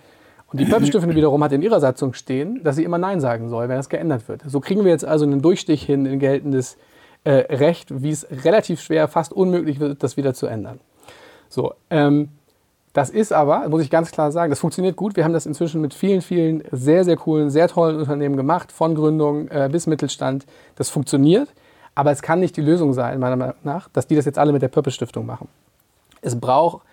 Und 0.52 0.60
die 0.60 0.66
Purpose 0.66 0.88
Stiftung 0.88 1.16
wiederum 1.16 1.44
hat 1.44 1.54
in 1.54 1.62
ihrer 1.62 1.80
Satzung 1.80 2.14
stehen, 2.14 2.62
dass 2.64 2.76
sie 2.76 2.84
immer 2.84 2.98
Nein 2.98 3.22
sagen 3.22 3.50
soll, 3.50 3.70
wenn 3.70 3.78
das 3.78 3.90
geändert 3.90 4.28
wird. 4.28 4.42
So 4.46 4.60
kriegen 4.60 4.84
wir 4.84 4.92
jetzt 4.92 5.06
also 5.06 5.26
einen 5.26 5.42
Durchstich 5.42 5.84
hin 5.84 6.06
in 6.06 6.20
geltendes 6.20 6.78
äh, 7.24 7.32
Recht, 7.56 8.02
wie 8.04 8.10
es 8.10 8.28
relativ 8.44 8.82
schwer, 8.82 9.08
fast 9.08 9.32
unmöglich 9.32 9.80
wird, 9.80 10.04
das 10.04 10.18
wieder 10.18 10.34
zu 10.34 10.48
ändern. 10.48 10.80
So, 11.50 11.74
ähm, 11.90 12.30
das 12.94 13.10
ist 13.10 13.32
aber, 13.32 13.70
muss 13.70 13.82
ich 13.82 13.90
ganz 13.90 14.12
klar 14.12 14.32
sagen, 14.34 14.50
das 14.50 14.60
funktioniert 14.60 14.98
gut. 14.98 15.16
Wir 15.16 15.24
haben 15.24 15.32
das 15.34 15.46
inzwischen 15.46 15.80
mit 15.80 15.94
vielen, 15.94 16.22
vielen 16.22 16.64
sehr, 16.72 17.06
sehr 17.06 17.16
coolen, 17.16 17.50
sehr 17.50 17.70
tollen 17.70 17.98
Unternehmen 17.98 18.36
gemacht, 18.36 18.72
von 18.72 18.96
Gründung 18.96 19.48
äh, 19.48 19.70
bis 19.72 19.88
Mittelstand. 19.88 20.46
Das 20.76 20.90
funktioniert, 20.90 21.48
aber 21.96 22.12
es 22.12 22.22
kann 22.22 22.40
nicht 22.40 22.56
die 22.58 22.62
Lösung 22.62 22.94
sein, 22.94 23.20
meiner 23.20 23.36
Meinung 23.36 23.56
nach, 23.64 23.90
dass 23.90 24.08
die 24.08 24.16
das 24.16 24.26
jetzt 24.26 24.38
alle 24.38 24.54
mit 24.54 24.62
der 24.62 24.70
Purpose 24.70 24.96
Stiftung 24.96 25.26
machen. 25.26 25.48
Es 26.22 26.40
braucht, 26.40 26.84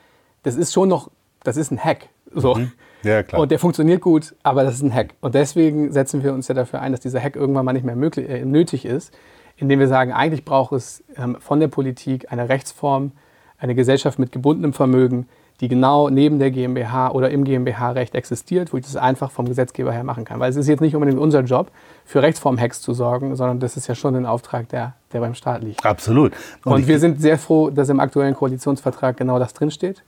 das 0.42 0.56
ist 0.56 0.72
schon 0.72 0.88
noch, 0.88 1.11
das 1.44 1.56
ist 1.56 1.70
ein 1.70 1.82
Hack. 1.82 2.08
So. 2.34 2.58
Ja, 3.04 3.22
klar. 3.22 3.42
Und 3.42 3.50
der 3.50 3.58
funktioniert 3.58 4.00
gut, 4.00 4.34
aber 4.42 4.64
das 4.64 4.74
ist 4.74 4.82
ein 4.82 4.92
Hack. 4.92 5.14
Und 5.20 5.34
deswegen 5.34 5.92
setzen 5.92 6.24
wir 6.24 6.32
uns 6.32 6.48
ja 6.48 6.54
dafür 6.54 6.80
ein, 6.80 6.92
dass 6.92 7.00
dieser 7.00 7.20
Hack 7.20 7.37
irgendwann 7.37 7.64
mal 7.64 7.72
nicht 7.72 7.84
mehr 7.84 7.96
möglich, 7.96 8.28
äh, 8.28 8.44
nötig 8.44 8.84
ist, 8.84 9.12
indem 9.56 9.78
wir 9.78 9.88
sagen, 9.88 10.12
eigentlich 10.12 10.44
braucht 10.44 10.72
es 10.72 11.04
ähm, 11.16 11.37
von 11.40 11.61
der 11.61 11.68
Politik 11.68 12.32
eine 12.32 12.48
Rechtsform, 12.48 13.12
eine 13.58 13.74
Gesellschaft 13.74 14.18
mit 14.18 14.32
gebundenem 14.32 14.72
Vermögen, 14.72 15.28
die 15.61 15.68
genau 15.68 16.09
neben 16.09 16.38
der 16.38 16.51
GmbH 16.53 17.11
oder 17.11 17.31
im 17.31 17.42
GmbH-Recht 17.44 18.14
existiert, 18.14 18.73
wo 18.73 18.77
ich 18.77 18.85
das 18.85 18.94
einfach 18.97 19.31
vom 19.33 19.47
Gesetzgeber 19.47 19.92
her 19.92 20.05
machen 20.05 20.25
kann. 20.25 20.38
Weil 20.38 20.51
es 20.51 20.57
ist 20.57 20.68
jetzt 20.68 20.81
nicht 20.81 20.94
unbedingt 20.94 21.18
unser 21.21 21.40
Job, 21.42 21.71
für 22.05 22.23
Rechtsform-Hacks 22.23 22.81
zu 22.81 22.94
sorgen, 22.94 23.35
sondern 23.35 23.59
das 23.59 23.77
ist 23.77 23.88
ja 23.88 23.94
schon 23.97 24.14
ein 24.14 24.25
Auftrag, 24.27 24.68
der, 24.68 24.94
der 25.12 25.21
beim 25.21 25.35
Staat 25.35 25.62
liegt. 25.64 25.85
Absolut. 25.85 26.33
Und, 26.64 26.81
ich- 26.83 26.87
wir 26.87 26.99
sind 27.01 27.21
sehr 27.21 27.38
froh, 27.38 27.71
dass 27.71 27.88
im 27.88 27.99
aktuellen 28.01 28.35
Koalitionsvertrag 28.35 29.16
genau 29.16 29.38
das 29.40 29.53
drinsteht. 29.53 30.05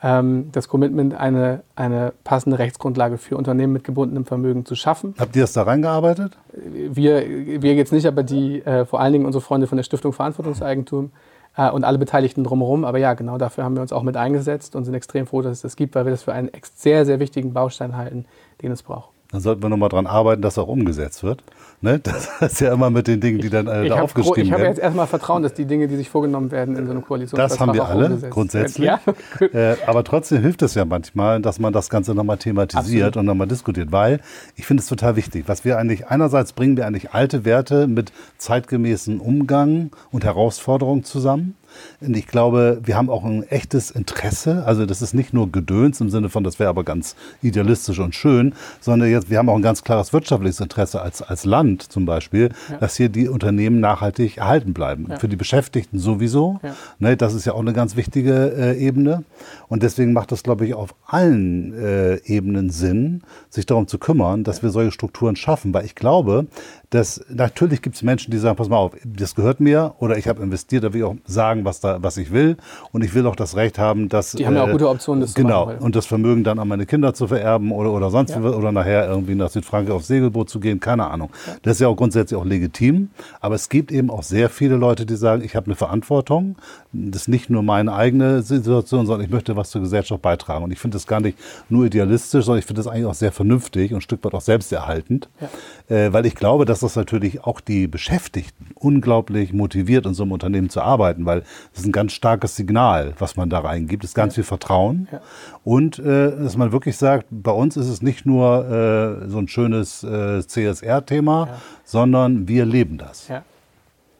Ähm, 0.00 0.50
das 0.52 0.68
Commitment, 0.68 1.14
eine, 1.14 1.62
eine 1.74 2.12
passende 2.22 2.58
Rechtsgrundlage 2.60 3.18
für 3.18 3.36
Unternehmen 3.36 3.72
mit 3.72 3.82
gebundenem 3.82 4.24
Vermögen 4.26 4.64
zu 4.64 4.76
schaffen. 4.76 5.14
Habt 5.18 5.34
ihr 5.34 5.42
das 5.42 5.52
da 5.54 5.62
reingearbeitet? 5.62 6.38
Wir, 6.54 7.24
wir 7.62 7.74
jetzt 7.74 7.92
nicht, 7.92 8.06
aber 8.06 8.22
die, 8.22 8.64
äh, 8.64 8.84
vor 8.84 9.00
allen 9.00 9.12
Dingen 9.12 9.26
unsere 9.26 9.42
Freunde 9.42 9.66
von 9.66 9.76
der 9.76 9.82
Stiftung 9.82 10.12
Verantwortungseigentum 10.12 11.10
äh, 11.58 11.70
und 11.70 11.84
alle 11.84 11.98
Beteiligten 11.98 12.44
drumherum. 12.44 12.86
Aber 12.86 12.98
ja, 12.98 13.12
genau 13.12 13.36
dafür 13.36 13.64
haben 13.64 13.74
wir 13.74 13.82
uns 13.82 13.92
auch 13.92 14.02
mit 14.02 14.16
eingesetzt 14.16 14.74
und 14.74 14.84
sind 14.84 14.94
extrem 14.94 15.26
froh, 15.26 15.42
dass 15.42 15.52
es 15.58 15.62
das 15.62 15.76
gibt, 15.76 15.94
weil 15.94 16.06
wir 16.06 16.12
das 16.12 16.22
für 16.22 16.32
einen 16.32 16.50
sehr, 16.74 17.04
sehr 17.04 17.20
wichtigen 17.20 17.52
Baustein 17.52 17.96
halten, 17.96 18.24
den 18.62 18.72
es 18.72 18.82
braucht. 18.82 19.17
Dann 19.30 19.42
sollten 19.42 19.62
wir 19.62 19.68
nochmal 19.68 19.90
dran 19.90 20.06
arbeiten, 20.06 20.40
dass 20.40 20.56
auch 20.56 20.68
umgesetzt 20.68 21.22
wird. 21.22 21.42
Ne? 21.82 21.98
Das 22.02 22.28
ist 22.40 22.60
ja 22.62 22.72
immer 22.72 22.88
mit 22.88 23.06
den 23.06 23.20
Dingen, 23.20 23.40
die 23.40 23.50
dann 23.50 23.66
äh, 23.66 23.82
Ich 23.82 23.88
da 23.90 23.96
habe 23.96 24.04
aufgeschrieben 24.04 24.42
ich 24.42 24.52
hab 24.52 24.58
werden. 24.60 24.70
jetzt 24.70 24.80
erstmal 24.82 25.06
Vertrauen, 25.06 25.42
dass 25.42 25.52
die 25.54 25.66
Dinge, 25.66 25.86
die 25.86 25.96
sich 25.96 26.08
vorgenommen 26.08 26.50
werden 26.50 26.76
in 26.76 26.86
so 26.86 26.92
einem 26.92 27.04
Koalitionsvertrag 27.04 27.50
Das 27.50 27.60
haben 27.60 27.74
wir 27.74 27.86
alle, 27.86 28.16
grundsätzlich. 28.30 28.86
werden. 28.86 29.00
Ja, 29.40 29.48
Äh, 29.72 29.76
aber 29.86 30.02
trotzdem 30.04 30.40
hilft 30.42 30.62
es 30.62 30.74
ja 30.74 30.84
manchmal, 30.84 31.40
dass 31.40 31.58
man 31.58 31.72
das 31.72 31.88
Ganze 31.90 32.14
nochmal 32.14 32.38
thematisiert 32.38 33.08
Absolut. 33.08 33.16
und 33.18 33.26
nochmal 33.26 33.46
diskutiert, 33.46 33.92
weil 33.92 34.20
ich 34.56 34.66
finde 34.66 34.82
es 34.82 34.88
total 34.88 35.16
wichtig. 35.16 35.44
Was 35.46 35.64
wir 35.64 35.78
eigentlich, 35.78 36.08
einerseits 36.08 36.52
bringen 36.52 36.76
wir 36.76 36.86
eigentlich 36.86 37.12
alte 37.12 37.44
Werte 37.44 37.86
mit 37.86 38.12
zeitgemäßen 38.38 39.20
Umgang 39.20 39.90
und 40.10 40.24
Herausforderungen 40.24 41.04
zusammen. 41.04 41.54
Und 42.00 42.16
ich 42.16 42.26
glaube, 42.26 42.80
wir 42.84 42.96
haben 42.96 43.10
auch 43.10 43.24
ein 43.24 43.42
echtes 43.44 43.90
Interesse. 43.90 44.64
Also 44.64 44.86
das 44.86 45.02
ist 45.02 45.14
nicht 45.14 45.32
nur 45.32 45.50
Gedöns 45.50 46.00
im 46.00 46.10
Sinne 46.10 46.28
von, 46.28 46.44
das 46.44 46.58
wäre 46.58 46.70
aber 46.70 46.84
ganz 46.84 47.16
idealistisch 47.42 47.98
und 47.98 48.14
schön, 48.14 48.54
sondern 48.80 49.10
jetzt, 49.10 49.30
wir 49.30 49.38
haben 49.38 49.48
auch 49.48 49.56
ein 49.56 49.62
ganz 49.62 49.82
klares 49.84 50.12
wirtschaftliches 50.12 50.60
Interesse 50.60 51.02
als, 51.02 51.22
als 51.22 51.44
Land 51.44 51.82
zum 51.82 52.06
Beispiel, 52.06 52.50
ja. 52.70 52.76
dass 52.78 52.96
hier 52.96 53.08
die 53.08 53.28
Unternehmen 53.28 53.80
nachhaltig 53.80 54.38
erhalten 54.38 54.74
bleiben. 54.74 55.06
Ja. 55.08 55.18
Für 55.18 55.28
die 55.28 55.36
Beschäftigten 55.36 55.98
sowieso. 55.98 56.60
Ja. 56.62 56.74
Ne, 56.98 57.16
das 57.16 57.34
ist 57.34 57.44
ja 57.44 57.54
auch 57.54 57.60
eine 57.60 57.72
ganz 57.72 57.96
wichtige 57.96 58.52
äh, 58.56 58.78
Ebene. 58.78 59.24
Und 59.68 59.82
deswegen 59.82 60.12
macht 60.12 60.32
das, 60.32 60.42
glaube 60.42 60.66
ich, 60.66 60.74
auf 60.74 60.94
allen 61.06 61.74
äh, 61.74 62.16
Ebenen 62.24 62.70
Sinn, 62.70 63.22
sich 63.50 63.66
darum 63.66 63.86
zu 63.86 63.98
kümmern, 63.98 64.44
dass 64.44 64.62
wir 64.62 64.70
solche 64.70 64.92
Strukturen 64.92 65.36
schaffen. 65.36 65.74
Weil 65.74 65.84
ich 65.84 65.94
glaube, 65.94 66.46
dass 66.90 67.24
natürlich 67.28 67.82
gibt 67.82 67.96
es 67.96 68.02
Menschen, 68.02 68.30
die 68.30 68.38
sagen, 68.38 68.56
pass 68.56 68.68
mal 68.68 68.76
auf, 68.76 68.92
das 69.04 69.34
gehört 69.34 69.60
mir 69.60 69.94
oder 69.98 70.16
ich 70.16 70.28
habe 70.28 70.42
investiert, 70.42 70.84
da 70.84 70.92
will 70.92 71.00
ich 71.00 71.06
auch 71.06 71.16
sagen, 71.26 71.64
was, 71.68 71.80
da, 71.80 72.02
was 72.02 72.16
ich 72.16 72.32
will. 72.32 72.56
Und 72.92 73.04
ich 73.04 73.14
will 73.14 73.26
auch 73.26 73.36
das 73.36 73.56
Recht 73.56 73.78
haben, 73.78 74.08
dass. 74.08 74.32
Die 74.32 74.46
haben 74.46 74.54
ja 74.54 74.64
auch 74.64 74.68
äh, 74.68 74.72
gute 74.72 74.88
Optionen, 74.88 75.20
das 75.20 75.34
genau, 75.34 75.66
machen. 75.66 75.78
Und 75.78 75.94
das 75.94 76.06
Vermögen 76.06 76.42
dann 76.44 76.58
an 76.58 76.66
meine 76.66 76.86
Kinder 76.86 77.14
zu 77.14 77.28
vererben 77.28 77.70
oder, 77.70 77.92
oder 77.92 78.10
sonst 78.10 78.30
ja. 78.30 78.40
oder 78.40 78.72
nachher 78.72 79.08
irgendwie 79.08 79.34
nach 79.34 79.50
Südfrankreich 79.50 79.94
aufs 79.94 80.08
Segelboot 80.08 80.48
zu 80.48 80.60
gehen, 80.60 80.80
keine 80.80 81.08
Ahnung. 81.10 81.30
Ja. 81.46 81.52
Das 81.62 81.74
ist 81.74 81.80
ja 81.80 81.88
auch 81.88 81.96
grundsätzlich 81.96 82.38
auch 82.38 82.44
legitim. 82.44 83.10
Aber 83.40 83.54
es 83.54 83.68
gibt 83.68 83.92
eben 83.92 84.10
auch 84.10 84.22
sehr 84.22 84.50
viele 84.50 84.76
Leute, 84.76 85.06
die 85.06 85.16
sagen, 85.16 85.42
ich 85.44 85.54
habe 85.54 85.66
eine 85.66 85.76
Verantwortung. 85.76 86.56
Das 86.92 87.22
ist 87.22 87.28
nicht 87.28 87.50
nur 87.50 87.62
meine 87.62 87.92
eigene 87.92 88.40
Situation, 88.42 89.06
sondern 89.06 89.26
ich 89.26 89.30
möchte 89.30 89.56
was 89.56 89.70
zur 89.70 89.82
Gesellschaft 89.82 90.22
beitragen. 90.22 90.64
Und 90.64 90.72
ich 90.72 90.78
finde 90.78 90.96
das 90.96 91.06
gar 91.06 91.20
nicht 91.20 91.36
nur 91.68 91.84
idealistisch, 91.84 92.46
sondern 92.46 92.60
ich 92.60 92.64
finde 92.64 92.80
das 92.80 92.86
eigentlich 92.86 93.04
auch 93.04 93.14
sehr 93.14 93.30
vernünftig 93.32 93.92
und 93.92 93.98
ein 93.98 94.00
Stück 94.00 94.24
weit 94.24 94.32
auch 94.32 94.40
selbsterhaltend. 94.40 95.28
Ja. 95.40 95.96
Äh, 95.96 96.12
weil 96.12 96.24
ich 96.24 96.34
glaube, 96.34 96.64
dass 96.64 96.80
das 96.80 96.96
natürlich 96.96 97.44
auch 97.44 97.60
die 97.60 97.88
Beschäftigten 97.88 98.68
unglaublich 98.74 99.52
motiviert, 99.52 100.06
in 100.06 100.14
so 100.14 100.22
einem 100.22 100.32
Unternehmen 100.32 100.70
zu 100.70 100.80
arbeiten, 100.80 101.26
weil 101.26 101.40
das 101.72 101.80
ist 101.80 101.86
ein 101.86 101.92
ganz 101.92 102.12
starkes 102.12 102.56
Signal, 102.56 103.12
was 103.18 103.36
man 103.36 103.50
da 103.50 103.60
reingibt. 103.60 104.04
Es 104.04 104.10
ist 104.10 104.14
ganz 104.14 104.34
ja. 104.34 104.36
viel 104.36 104.44
Vertrauen. 104.44 105.08
Ja. 105.12 105.20
Und 105.64 105.98
äh, 105.98 106.30
dass 106.36 106.56
man 106.56 106.72
wirklich 106.72 106.96
sagt, 106.96 107.26
bei 107.30 107.52
uns 107.52 107.76
ist 107.76 107.88
es 107.88 108.00
nicht 108.00 108.24
nur 108.24 109.24
äh, 109.24 109.28
so 109.28 109.38
ein 109.38 109.48
schönes 109.48 110.02
äh, 110.04 110.40
CSR-Thema, 110.40 111.48
sondern 111.84 112.48
wir 112.48 112.64
leben 112.64 112.96
das. 112.96 113.28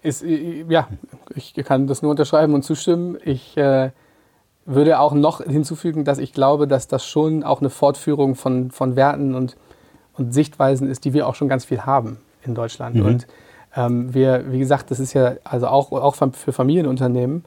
Ja. 0.02 0.08
Ist, 0.08 0.22
äh, 0.22 0.64
ja, 0.68 0.88
ich 1.34 1.54
kann 1.54 1.86
das 1.86 2.02
nur 2.02 2.10
unterschreiben 2.10 2.54
und 2.54 2.62
zustimmen. 2.62 3.18
Ich 3.24 3.56
äh, 3.56 3.90
würde 4.64 5.00
auch 5.00 5.12
noch 5.12 5.42
hinzufügen, 5.42 6.04
dass 6.04 6.18
ich 6.18 6.32
glaube, 6.32 6.68
dass 6.68 6.88
das 6.88 7.06
schon 7.06 7.42
auch 7.42 7.60
eine 7.60 7.70
Fortführung 7.70 8.34
von, 8.34 8.70
von 8.70 8.96
Werten 8.96 9.34
und, 9.34 9.56
und 10.14 10.32
Sichtweisen 10.32 10.88
ist, 10.88 11.04
die 11.04 11.14
wir 11.14 11.26
auch 11.26 11.34
schon 11.34 11.48
ganz 11.48 11.64
viel 11.64 11.82
haben 11.82 12.18
in 12.42 12.54
Deutschland. 12.54 12.96
Mhm. 12.96 13.06
Und 13.06 13.26
ähm, 13.74 14.14
wir, 14.14 14.52
wie 14.52 14.58
gesagt, 14.58 14.90
das 14.90 15.00
ist 15.00 15.14
ja 15.14 15.34
also 15.44 15.68
auch, 15.68 15.92
auch 15.92 16.14
für 16.14 16.52
Familienunternehmen 16.52 17.44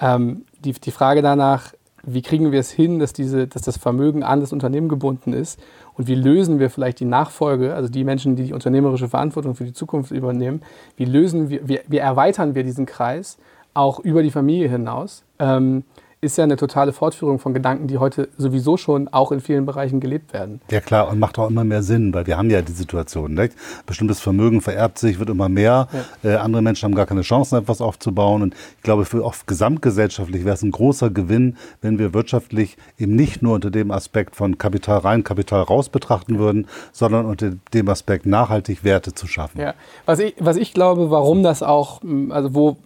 ähm, 0.00 0.44
die, 0.60 0.72
die 0.72 0.90
Frage 0.90 1.22
danach, 1.22 1.72
wie 2.04 2.22
kriegen 2.22 2.52
wir 2.52 2.60
es 2.60 2.70
hin, 2.70 2.98
dass, 2.98 3.12
diese, 3.12 3.46
dass 3.46 3.62
das 3.62 3.76
Vermögen 3.76 4.22
an 4.22 4.40
das 4.40 4.52
Unternehmen 4.52 4.88
gebunden 4.88 5.32
ist 5.32 5.60
und 5.94 6.06
wie 6.06 6.14
lösen 6.14 6.58
wir 6.58 6.70
vielleicht 6.70 7.00
die 7.00 7.04
Nachfolge, 7.04 7.74
also 7.74 7.88
die 7.88 8.04
Menschen, 8.04 8.36
die 8.36 8.44
die 8.44 8.52
unternehmerische 8.52 9.08
Verantwortung 9.08 9.54
für 9.54 9.64
die 9.64 9.72
Zukunft 9.72 10.10
übernehmen, 10.10 10.62
wie 10.96 11.04
lösen 11.04 11.50
wir, 11.50 11.68
wie, 11.68 11.80
wie 11.86 11.98
erweitern 11.98 12.54
wir 12.54 12.64
diesen 12.64 12.86
Kreis 12.86 13.38
auch 13.74 14.00
über 14.00 14.22
die 14.22 14.30
Familie 14.30 14.68
hinaus. 14.68 15.24
Ähm, 15.38 15.84
ist 16.20 16.36
ja 16.36 16.44
eine 16.44 16.56
totale 16.56 16.92
Fortführung 16.92 17.38
von 17.38 17.54
Gedanken, 17.54 17.86
die 17.86 17.98
heute 17.98 18.28
sowieso 18.36 18.76
schon 18.76 19.06
auch 19.08 19.30
in 19.30 19.40
vielen 19.40 19.66
Bereichen 19.66 20.00
gelebt 20.00 20.32
werden. 20.32 20.60
Ja 20.70 20.80
klar, 20.80 21.08
und 21.08 21.20
macht 21.20 21.38
auch 21.38 21.48
immer 21.48 21.62
mehr 21.62 21.82
Sinn, 21.82 22.12
weil 22.12 22.26
wir 22.26 22.36
haben 22.36 22.50
ja 22.50 22.60
die 22.60 22.72
Situation. 22.72 23.34
Nicht? 23.34 23.54
Bestimmtes 23.86 24.18
Vermögen 24.20 24.60
vererbt 24.60 24.98
sich, 24.98 25.20
wird 25.20 25.30
immer 25.30 25.48
mehr. 25.48 25.88
Ja. 26.24 26.30
Äh, 26.30 26.36
andere 26.36 26.62
Menschen 26.62 26.86
haben 26.86 26.94
gar 26.96 27.06
keine 27.06 27.22
Chance, 27.22 27.56
etwas 27.56 27.80
aufzubauen. 27.80 28.42
Und 28.42 28.54
ich 28.76 28.82
glaube, 28.82 29.04
für 29.04 29.24
auch 29.24 29.34
gesamtgesellschaftlich 29.46 30.44
wäre 30.44 30.54
es 30.54 30.62
ein 30.62 30.72
großer 30.72 31.10
Gewinn, 31.10 31.56
wenn 31.82 32.00
wir 32.00 32.12
wirtschaftlich 32.14 32.76
eben 32.98 33.14
nicht 33.14 33.42
nur 33.42 33.54
unter 33.54 33.70
dem 33.70 33.92
Aspekt 33.92 34.34
von 34.34 34.58
Kapital 34.58 34.98
rein, 34.98 35.22
Kapital 35.22 35.62
raus 35.62 35.88
betrachten 35.88 36.34
ja. 36.34 36.40
würden, 36.40 36.66
sondern 36.90 37.26
unter 37.26 37.52
dem 37.72 37.88
Aspekt 37.88 38.26
nachhaltig 38.26 38.82
Werte 38.82 39.14
zu 39.14 39.28
schaffen. 39.28 39.60
Ja. 39.60 39.74
Was, 40.04 40.18
ich, 40.18 40.34
was 40.40 40.56
ich 40.56 40.74
glaube, 40.74 41.10
warum 41.10 41.44
das 41.44 41.62
auch, 41.62 42.00
also 42.30 42.54
wo, 42.54 42.76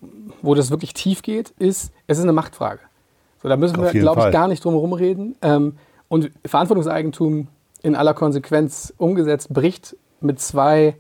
wo 0.43 0.55
das 0.55 0.71
wirklich 0.71 0.93
tief 0.93 1.23
geht, 1.23 1.55
ist, 1.59 1.93
es 2.07 2.19
ist 2.19 2.25
eine 2.25 2.33
Machtfrage. 2.35 2.81
So, 3.43 3.49
da 3.49 3.57
müssen 3.57 3.83
wir, 3.83 3.91
glaube 3.91 4.21
ich, 4.27 4.33
gar 4.33 4.49
nicht 4.49 4.65
drum 4.65 4.75
herum 4.75 4.93
reden. 4.93 5.37
Ähm, 5.43 5.75
und 6.09 6.31
Verantwortungseigentum 6.45 7.49
in 7.83 7.97
aller 7.97 8.15
Konsequenz 8.15 8.95
umgesetzt 8.99 9.53
bricht 9.53 9.97
mit 10.21 10.41
zwei 10.41 10.97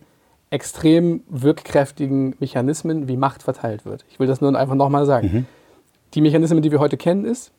extrem 0.50 1.22
wirkkräftigen 1.28 2.34
Mechanismen, 2.40 3.08
wie 3.08 3.16
Macht 3.16 3.42
verteilt 3.42 3.86
wird. 3.86 4.04
Ich 4.10 4.18
will 4.18 4.26
das 4.26 4.40
nur 4.40 4.54
einfach 4.54 4.74
nochmal 4.74 5.06
sagen. 5.06 5.30
Mhm. 5.32 5.46
Die 6.14 6.20
Mechanismen, 6.20 6.62
die 6.62 6.70
wir 6.70 6.80
heute 6.80 6.96
kennen, 6.96 7.24
ist, 7.24 7.52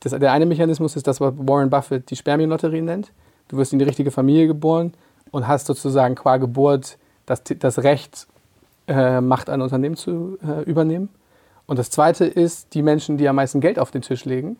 das, 0.00 0.12
der 0.12 0.32
eine 0.32 0.46
Mechanismus 0.46 0.94
ist 0.96 1.06
das, 1.06 1.20
was 1.20 1.32
Warren 1.36 1.70
Buffett 1.70 2.10
die 2.10 2.16
Spermienlotterie 2.16 2.82
nennt. 2.82 3.12
Du 3.48 3.56
wirst 3.56 3.72
in 3.72 3.78
die 3.78 3.84
richtige 3.84 4.10
Familie 4.10 4.46
geboren 4.46 4.92
und 5.30 5.48
hast 5.48 5.66
sozusagen 5.66 6.14
qua 6.14 6.36
Geburt 6.36 6.98
das, 7.26 7.42
das 7.44 7.82
Recht, 7.82 8.26
äh, 8.86 9.20
Macht 9.20 9.48
an 9.50 9.62
Unternehmen 9.62 9.96
zu 9.96 10.38
äh, 10.42 10.62
übernehmen. 10.64 11.08
Und 11.68 11.78
das 11.78 11.90
Zweite 11.90 12.24
ist, 12.24 12.72
die 12.72 12.82
Menschen, 12.82 13.18
die 13.18 13.28
am 13.28 13.36
meisten 13.36 13.60
Geld 13.60 13.78
auf 13.78 13.90
den 13.90 14.00
Tisch 14.00 14.24
legen, 14.24 14.56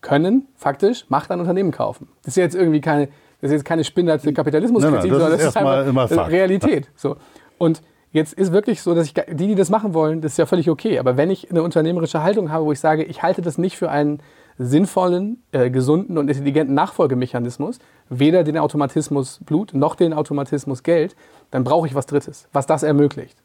können 0.00 0.48
faktisch 0.56 1.06
Macht 1.08 1.30
an 1.30 1.38
Unternehmen 1.38 1.70
kaufen. 1.70 2.08
Das 2.24 2.32
ist 2.32 2.36
jetzt 2.36 2.56
irgendwie 2.56 2.80
keine, 2.80 3.06
das 3.40 3.50
ist 3.50 3.52
jetzt 3.52 3.64
keine 3.64 3.84
spinnerte 3.84 4.32
Kapitalismuskritik, 4.32 5.12
sondern 5.12 5.30
das 5.30 5.44
ist, 5.44 5.56
einfach 5.56 5.86
immer 5.86 6.28
Realität. 6.28 6.88
So. 6.96 7.16
Und 7.56 7.82
jetzt 8.10 8.32
ist 8.32 8.50
wirklich 8.52 8.82
so, 8.82 8.96
dass 8.96 9.06
ich, 9.06 9.14
die, 9.14 9.46
die 9.46 9.54
das 9.54 9.70
machen 9.70 9.94
wollen, 9.94 10.22
das 10.22 10.32
ist 10.32 10.38
ja 10.38 10.46
völlig 10.46 10.68
okay. 10.68 10.98
Aber 10.98 11.16
wenn 11.16 11.30
ich 11.30 11.52
eine 11.52 11.62
unternehmerische 11.62 12.24
Haltung 12.24 12.50
habe, 12.50 12.64
wo 12.64 12.72
ich 12.72 12.80
sage, 12.80 13.04
ich 13.04 13.22
halte 13.22 13.42
das 13.42 13.56
nicht 13.56 13.76
für 13.76 13.88
einen 13.88 14.18
sinnvollen, 14.58 15.40
äh, 15.52 15.70
gesunden 15.70 16.18
und 16.18 16.28
intelligenten 16.28 16.74
Nachfolgemechanismus, 16.74 17.78
weder 18.08 18.42
den 18.42 18.58
Automatismus 18.58 19.38
Blut 19.44 19.72
noch 19.72 19.94
den 19.94 20.12
Automatismus 20.12 20.82
Geld, 20.82 21.14
dann 21.52 21.62
brauche 21.62 21.86
ich 21.86 21.94
was 21.94 22.06
Drittes, 22.06 22.48
was 22.52 22.66
das 22.66 22.82
ermöglicht. 22.82 23.38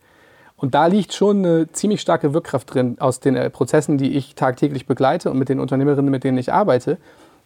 Und 0.57 0.73
da 0.73 0.85
liegt 0.85 1.13
schon 1.13 1.45
eine 1.45 1.71
ziemlich 1.71 2.01
starke 2.01 2.33
Wirkkraft 2.33 2.73
drin 2.73 2.97
aus 2.99 3.19
den 3.19 3.35
äh, 3.35 3.49
Prozessen, 3.49 3.97
die 3.97 4.13
ich 4.13 4.35
tagtäglich 4.35 4.85
begleite 4.85 5.29
und 5.29 5.37
mit 5.37 5.49
den 5.49 5.59
Unternehmerinnen, 5.59 6.09
mit 6.09 6.23
denen 6.23 6.37
ich 6.37 6.53
arbeite. 6.53 6.97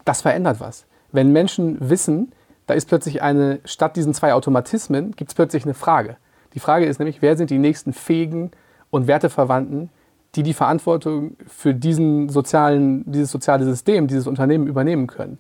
Das 0.06 0.22
verändert 0.22 0.60
was. 0.60 0.86
Wenn 1.12 1.32
Menschen 1.32 1.78
wissen, 1.90 2.32
da 2.68 2.76
ist 2.76 2.88
plötzlich 2.88 3.24
eine, 3.24 3.60
statt 3.66 3.96
diesen 3.96 4.14
zwei 4.14 4.34
Automatismen, 4.34 5.16
gibt 5.16 5.32
es 5.32 5.36
plötzlich 5.36 5.64
eine 5.64 5.74
Frage. 5.74 6.18
Die 6.54 6.60
Frage 6.60 6.86
ist 6.86 7.00
nämlich, 7.00 7.22
wer 7.22 7.36
sind 7.36 7.50
die 7.50 7.58
nächsten 7.58 7.94
fähigen 7.94 8.52
und 8.92 9.08
Werteverwandten, 9.08 9.90
die 10.36 10.44
die 10.44 10.54
Verantwortung 10.54 11.36
für 11.48 11.74
diesen 11.74 12.30
sozialen, 12.30 13.12
dieses 13.12 13.32
soziale 13.32 13.66
System, 13.66 14.08
dieses 14.08 14.28
Unternehmen 14.28 14.68
übernehmen 14.68 15.08
können. 15.08 15.40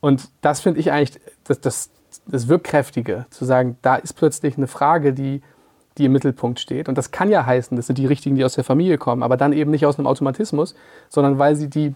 Und 0.00 0.30
das 0.40 0.60
finde 0.60 0.80
ich 0.80 0.90
eigentlich 0.92 1.20
das, 1.44 1.60
das, 1.60 1.90
das 2.26 2.48
Wirkkräftige, 2.48 3.26
zu 3.30 3.44
sagen, 3.44 3.76
da 3.82 3.96
ist 3.96 4.14
plötzlich 4.14 4.56
eine 4.56 4.66
Frage, 4.66 5.12
die 5.12 5.42
die 5.98 6.06
im 6.06 6.12
Mittelpunkt 6.12 6.60
steht. 6.60 6.88
Und 6.88 6.98
das 6.98 7.10
kann 7.10 7.30
ja 7.30 7.46
heißen, 7.46 7.76
das 7.76 7.86
sind 7.86 7.98
die 7.98 8.06
Richtigen, 8.06 8.36
die 8.36 8.44
aus 8.44 8.54
der 8.54 8.64
Familie 8.64 8.98
kommen, 8.98 9.22
aber 9.22 9.36
dann 9.36 9.52
eben 9.52 9.70
nicht 9.70 9.86
aus 9.86 9.98
einem 9.98 10.06
Automatismus, 10.06 10.74
sondern 11.08 11.38
weil 11.38 11.56
sie 11.56 11.68
die 11.68 11.94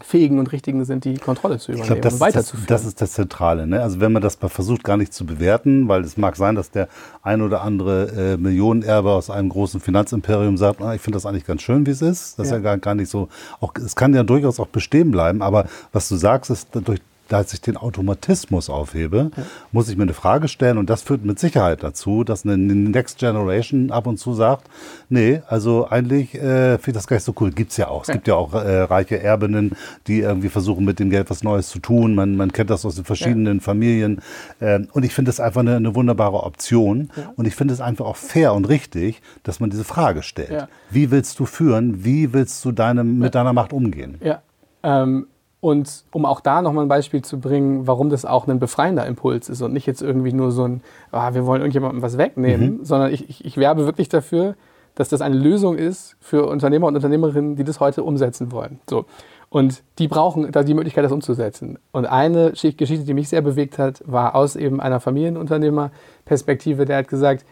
Fähigen 0.00 0.40
und 0.40 0.50
Richtigen 0.50 0.84
sind, 0.84 1.04
die 1.04 1.14
Kontrolle 1.14 1.58
zu 1.58 1.70
übernehmen 1.70 2.00
glaub, 2.00 2.14
und 2.14 2.20
weiterzuführen. 2.20 2.66
Das, 2.66 2.82
das, 2.82 2.88
ist 2.88 3.00
das 3.00 3.12
Zentrale. 3.12 3.66
Ne? 3.66 3.80
Also 3.80 4.00
wenn 4.00 4.12
man 4.12 4.22
das 4.22 4.34
versucht 4.34 4.82
gar 4.82 4.96
nicht 4.96 5.14
zu 5.14 5.24
bewerten, 5.24 5.86
weil 5.88 6.02
es 6.02 6.16
mag 6.16 6.34
sein, 6.34 6.56
dass 6.56 6.72
der 6.72 6.88
ein 7.22 7.42
oder 7.42 7.62
andere 7.62 8.34
äh, 8.34 8.36
Millionenerbe 8.36 9.10
aus 9.10 9.30
einem 9.30 9.50
großen 9.50 9.80
Finanzimperium 9.80 10.56
sagt, 10.56 10.82
ah, 10.82 10.94
ich 10.94 11.00
finde 11.00 11.16
das 11.16 11.26
eigentlich 11.26 11.46
ganz 11.46 11.62
schön, 11.62 11.86
wie 11.86 11.92
es 11.92 12.02
ist. 12.02 12.38
Das 12.38 12.50
ja. 12.50 12.56
ist 12.56 12.58
ja 12.58 12.58
gar, 12.58 12.78
gar 12.78 12.96
nicht 12.96 13.08
so. 13.08 13.28
Auch, 13.60 13.72
es 13.76 13.94
kann 13.94 14.12
ja 14.14 14.24
durchaus 14.24 14.58
auch 14.58 14.66
bestehen 14.66 15.12
bleiben, 15.12 15.42
aber 15.42 15.66
was 15.92 16.08
du 16.08 16.16
sagst, 16.16 16.50
ist 16.50 16.68
durch 16.72 17.00
als 17.30 17.54
ich 17.54 17.60
den 17.60 17.76
Automatismus 17.76 18.68
aufhebe, 18.68 19.30
ja. 19.36 19.42
muss 19.72 19.88
ich 19.88 19.96
mir 19.96 20.02
eine 20.02 20.14
Frage 20.14 20.48
stellen 20.48 20.78
und 20.78 20.90
das 20.90 21.02
führt 21.02 21.24
mit 21.24 21.38
Sicherheit 21.38 21.82
dazu, 21.82 22.24
dass 22.24 22.44
eine 22.44 22.56
Next 22.56 23.18
Generation 23.18 23.90
ab 23.90 24.06
und 24.06 24.18
zu 24.18 24.34
sagt, 24.34 24.68
nee, 25.08 25.42
also 25.46 25.88
eigentlich 25.88 26.34
äh, 26.34 26.78
finde 26.78 26.90
ich 26.90 26.94
das 26.94 27.06
gar 27.06 27.16
nicht 27.16 27.24
so 27.24 27.34
cool. 27.40 27.50
Gibt's 27.50 27.76
ja 27.76 27.88
auch. 27.88 28.02
Es 28.02 28.08
ja. 28.08 28.14
gibt 28.14 28.28
ja 28.28 28.34
auch 28.34 28.52
äh, 28.54 28.82
reiche 28.82 29.20
Erbinnen, 29.20 29.72
die 30.06 30.20
irgendwie 30.20 30.48
versuchen, 30.48 30.84
mit 30.84 30.98
dem 30.98 31.10
Geld 31.10 31.30
was 31.30 31.42
Neues 31.42 31.68
zu 31.68 31.78
tun. 31.78 32.14
Man, 32.14 32.36
man 32.36 32.52
kennt 32.52 32.70
das 32.70 32.84
aus 32.84 32.96
den 32.96 33.04
verschiedenen 33.04 33.58
ja. 33.58 33.62
Familien. 33.62 34.20
Ähm, 34.60 34.88
und 34.92 35.04
ich 35.04 35.14
finde 35.14 35.30
das 35.30 35.40
einfach 35.40 35.60
eine, 35.60 35.76
eine, 35.76 35.94
wunderbare 35.94 36.42
Option. 36.42 37.10
Und 37.36 37.46
ich 37.46 37.54
finde 37.54 37.74
es 37.74 37.80
einfach 37.80 38.04
auch 38.04 38.16
fair 38.16 38.54
und 38.54 38.68
richtig, 38.68 39.22
dass 39.42 39.60
man 39.60 39.70
diese 39.70 39.84
Frage 39.84 40.22
stellt. 40.22 40.68
Wie 40.90 41.10
willst 41.10 41.38
du 41.38 41.46
führen? 41.46 42.04
Wie 42.04 42.32
willst 42.32 42.64
du 42.64 42.72
deine, 42.72 43.04
mit 43.04 43.34
deiner 43.34 43.52
Macht 43.52 43.72
umgehen? 43.72 44.18
Ja. 44.22 44.42
Ähm 44.82 45.26
und 45.64 46.04
um 46.12 46.26
auch 46.26 46.40
da 46.40 46.60
nochmal 46.60 46.84
ein 46.84 46.88
Beispiel 46.88 47.22
zu 47.22 47.40
bringen, 47.40 47.86
warum 47.86 48.10
das 48.10 48.26
auch 48.26 48.46
ein 48.46 48.58
befreiender 48.58 49.06
Impuls 49.06 49.48
ist 49.48 49.62
und 49.62 49.72
nicht 49.72 49.86
jetzt 49.86 50.02
irgendwie 50.02 50.34
nur 50.34 50.52
so 50.52 50.64
ein, 50.68 50.82
ah, 51.10 51.32
wir 51.32 51.46
wollen 51.46 51.62
irgendjemandem 51.62 52.02
was 52.02 52.18
wegnehmen, 52.18 52.80
mhm. 52.80 52.84
sondern 52.84 53.10
ich, 53.14 53.30
ich, 53.30 53.46
ich 53.46 53.56
werbe 53.56 53.86
wirklich 53.86 54.10
dafür, 54.10 54.56
dass 54.94 55.08
das 55.08 55.22
eine 55.22 55.36
Lösung 55.36 55.78
ist 55.78 56.16
für 56.20 56.46
Unternehmer 56.46 56.88
und 56.88 56.96
Unternehmerinnen, 56.96 57.56
die 57.56 57.64
das 57.64 57.80
heute 57.80 58.02
umsetzen 58.02 58.52
wollen. 58.52 58.78
So. 58.90 59.06
Und 59.48 59.82
die 59.98 60.06
brauchen 60.06 60.52
da 60.52 60.64
die 60.64 60.74
Möglichkeit, 60.74 61.02
das 61.02 61.12
umzusetzen. 61.12 61.78
Und 61.92 62.04
eine 62.04 62.50
Geschichte, 62.50 62.98
die 63.06 63.14
mich 63.14 63.30
sehr 63.30 63.40
bewegt 63.40 63.78
hat, 63.78 64.02
war 64.04 64.34
aus 64.34 64.56
eben 64.56 64.82
einer 64.82 65.00
Familienunternehmerperspektive, 65.00 66.84
der 66.84 66.98
hat 66.98 67.08
gesagt, 67.08 67.46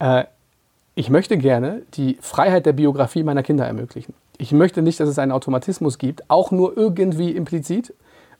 äh, 0.00 0.24
ich 0.96 1.08
möchte 1.08 1.38
gerne 1.38 1.82
die 1.94 2.18
Freiheit 2.20 2.66
der 2.66 2.72
Biografie 2.72 3.22
meiner 3.22 3.44
Kinder 3.44 3.64
ermöglichen. 3.64 4.12
Ich 4.38 4.52
möchte 4.52 4.82
nicht, 4.82 4.98
dass 5.00 5.08
es 5.08 5.18
einen 5.18 5.32
Automatismus 5.32 5.98
gibt, 5.98 6.28
auch 6.28 6.50
nur 6.50 6.76
irgendwie 6.76 7.30
implizit 7.30 7.94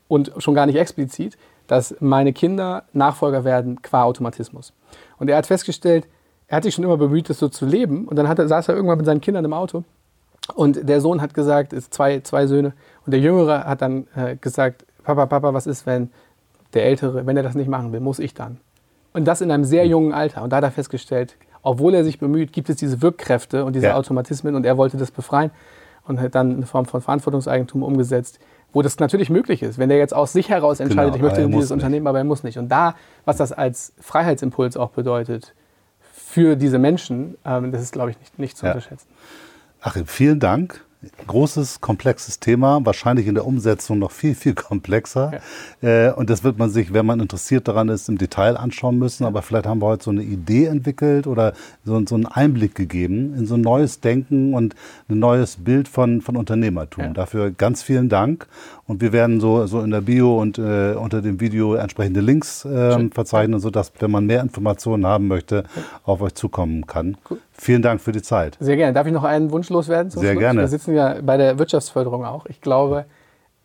und 0.07 0.31
schon 0.37 0.53
gar 0.53 0.65
nicht 0.65 0.75
explizit, 0.75 1.37
dass 1.67 1.95
meine 1.99 2.33
Kinder 2.33 2.83
Nachfolger 2.93 3.43
werden 3.43 3.81
qua 3.81 4.03
Automatismus. 4.03 4.73
Und 5.17 5.29
er 5.29 5.37
hat 5.37 5.47
festgestellt, 5.47 6.07
er 6.47 6.57
hat 6.57 6.63
sich 6.63 6.75
schon 6.75 6.83
immer 6.83 6.97
bemüht, 6.97 7.29
das 7.29 7.39
so 7.39 7.47
zu 7.49 7.65
leben. 7.65 8.07
Und 8.07 8.17
dann 8.17 8.27
hat 8.27 8.39
er, 8.39 8.47
saß 8.47 8.67
er 8.67 8.75
irgendwann 8.75 8.97
mit 8.97 9.05
seinen 9.05 9.21
Kindern 9.21 9.45
im 9.45 9.53
Auto. 9.53 9.83
Und 10.53 10.87
der 10.87 11.01
Sohn 11.01 11.21
hat 11.21 11.33
gesagt, 11.33 11.73
es 11.73 11.89
zwei, 11.89 12.19
zwei 12.19 12.45
Söhne. 12.45 12.73
Und 13.05 13.11
der 13.11 13.19
Jüngere 13.19 13.63
hat 13.65 13.81
dann 13.81 14.07
äh, 14.15 14.35
gesagt, 14.35 14.85
Papa, 15.03 15.25
Papa, 15.25 15.53
was 15.53 15.65
ist, 15.65 15.85
wenn 15.85 16.11
der 16.73 16.85
Ältere, 16.85 17.25
wenn 17.25 17.35
er 17.35 17.43
das 17.43 17.55
nicht 17.55 17.67
machen 17.67 17.93
will, 17.93 17.99
muss 17.99 18.19
ich 18.19 18.33
dann? 18.33 18.59
Und 19.13 19.25
das 19.25 19.41
in 19.41 19.49
einem 19.49 19.63
sehr 19.63 19.87
jungen 19.87 20.13
Alter. 20.13 20.43
Und 20.43 20.51
da 20.51 20.57
hat 20.57 20.63
er 20.63 20.71
festgestellt, 20.71 21.35
obwohl 21.63 21.95
er 21.95 22.03
sich 22.03 22.19
bemüht, 22.19 22.53
gibt 22.53 22.69
es 22.69 22.75
diese 22.75 23.01
Wirkkräfte 23.01 23.65
und 23.65 23.73
diese 23.73 23.87
ja. 23.87 23.95
Automatismen 23.95 24.53
und 24.53 24.65
er 24.67 24.77
wollte 24.77 24.97
das 24.97 25.09
befreien 25.09 25.49
und 26.07 26.19
hat 26.19 26.35
dann 26.35 26.55
eine 26.55 26.65
Form 26.65 26.85
von 26.85 27.01
Verantwortungseigentum 27.01 27.83
umgesetzt, 27.83 28.39
wo 28.73 28.81
das 28.81 28.99
natürlich 28.99 29.29
möglich 29.29 29.63
ist. 29.63 29.77
Wenn 29.77 29.89
der 29.89 29.97
jetzt 29.97 30.13
aus 30.13 30.33
sich 30.33 30.49
heraus 30.49 30.79
entscheidet, 30.79 31.13
genau, 31.13 31.15
ich 31.15 31.21
möchte 31.21 31.41
in 31.41 31.51
dieses 31.51 31.71
Unternehmen, 31.71 32.07
aber 32.07 32.19
er 32.19 32.23
muss 32.23 32.43
nicht. 32.43 32.57
Und 32.57 32.69
da, 32.69 32.95
was 33.23 33.37
das 33.37 33.51
als 33.51 33.93
Freiheitsimpuls 33.99 34.77
auch 34.77 34.91
bedeutet 34.91 35.53
für 36.13 36.55
diese 36.55 36.77
Menschen, 36.77 37.37
ähm, 37.45 37.71
das 37.71 37.81
ist, 37.81 37.93
glaube 37.93 38.11
ich, 38.11 38.19
nicht, 38.19 38.37
nicht 38.37 38.57
zu 38.57 38.65
ja. 38.65 38.73
unterschätzen. 38.73 39.07
Achim, 39.81 40.05
vielen 40.05 40.39
Dank 40.39 40.84
großes, 41.27 41.81
komplexes 41.81 42.39
Thema, 42.39 42.79
wahrscheinlich 42.83 43.27
in 43.27 43.35
der 43.35 43.45
Umsetzung 43.45 43.99
noch 43.99 44.11
viel, 44.11 44.35
viel 44.35 44.53
komplexer. 44.55 45.41
Ja. 45.81 46.09
Äh, 46.09 46.13
und 46.13 46.29
das 46.29 46.43
wird 46.43 46.57
man 46.57 46.69
sich, 46.69 46.93
wenn 46.93 47.05
man 47.05 47.19
interessiert 47.19 47.67
daran 47.67 47.89
ist, 47.89 48.09
im 48.09 48.17
Detail 48.17 48.57
anschauen 48.57 48.97
müssen. 48.97 49.25
Aber 49.25 49.41
vielleicht 49.41 49.65
haben 49.65 49.81
wir 49.81 49.87
heute 49.87 50.05
so 50.05 50.11
eine 50.11 50.23
Idee 50.23 50.65
entwickelt 50.65 51.27
oder 51.27 51.53
so, 51.83 52.03
so 52.05 52.15
einen 52.15 52.25
Einblick 52.25 52.75
gegeben 52.75 53.33
in 53.37 53.45
so 53.45 53.55
ein 53.55 53.61
neues 53.61 53.99
Denken 53.99 54.53
und 54.53 54.75
ein 55.09 55.19
neues 55.19 55.57
Bild 55.57 55.87
von, 55.87 56.21
von 56.21 56.35
Unternehmertum. 56.35 57.05
Ja. 57.05 57.13
Dafür 57.13 57.51
ganz 57.51 57.83
vielen 57.83 58.09
Dank. 58.09 58.47
Und 58.87 59.01
wir 59.01 59.11
werden 59.13 59.39
so, 59.39 59.65
so 59.65 59.81
in 59.81 59.89
der 59.89 60.01
Bio 60.01 60.39
und 60.39 60.59
äh, 60.59 60.93
unter 60.93 61.21
dem 61.21 61.39
Video 61.39 61.73
entsprechende 61.73 62.21
Links 62.21 62.65
äh, 62.65 63.09
verzeichnen, 63.09 63.59
sodass, 63.59 63.91
wenn 63.99 64.11
man 64.11 64.27
mehr 64.27 64.41
Informationen 64.41 65.07
haben 65.07 65.27
möchte, 65.27 65.63
auf 66.03 66.21
euch 66.21 66.35
zukommen 66.35 66.85
kann. 66.85 67.17
Cool. 67.27 67.39
Vielen 67.51 67.81
Dank 67.81 67.99
für 67.99 68.11
die 68.11 68.21
Zeit. 68.21 68.57
Sehr 68.59 68.75
gerne. 68.75 68.93
Darf 68.93 69.07
ich 69.07 69.13
noch 69.13 69.23
einen 69.23 69.51
Wunsch 69.51 69.69
loswerden? 69.69 70.11
Sehr 70.11 70.31
Schluss? 70.31 70.39
gerne. 70.39 70.61
Wir 70.61 70.67
sitzen 70.67 70.93
ja 70.93 71.15
bei 71.21 71.35
der 71.37 71.57
Wirtschaftsförderung 71.57 72.25
auch. 72.25 72.45
Ich 72.45 72.61
glaube, 72.61 73.05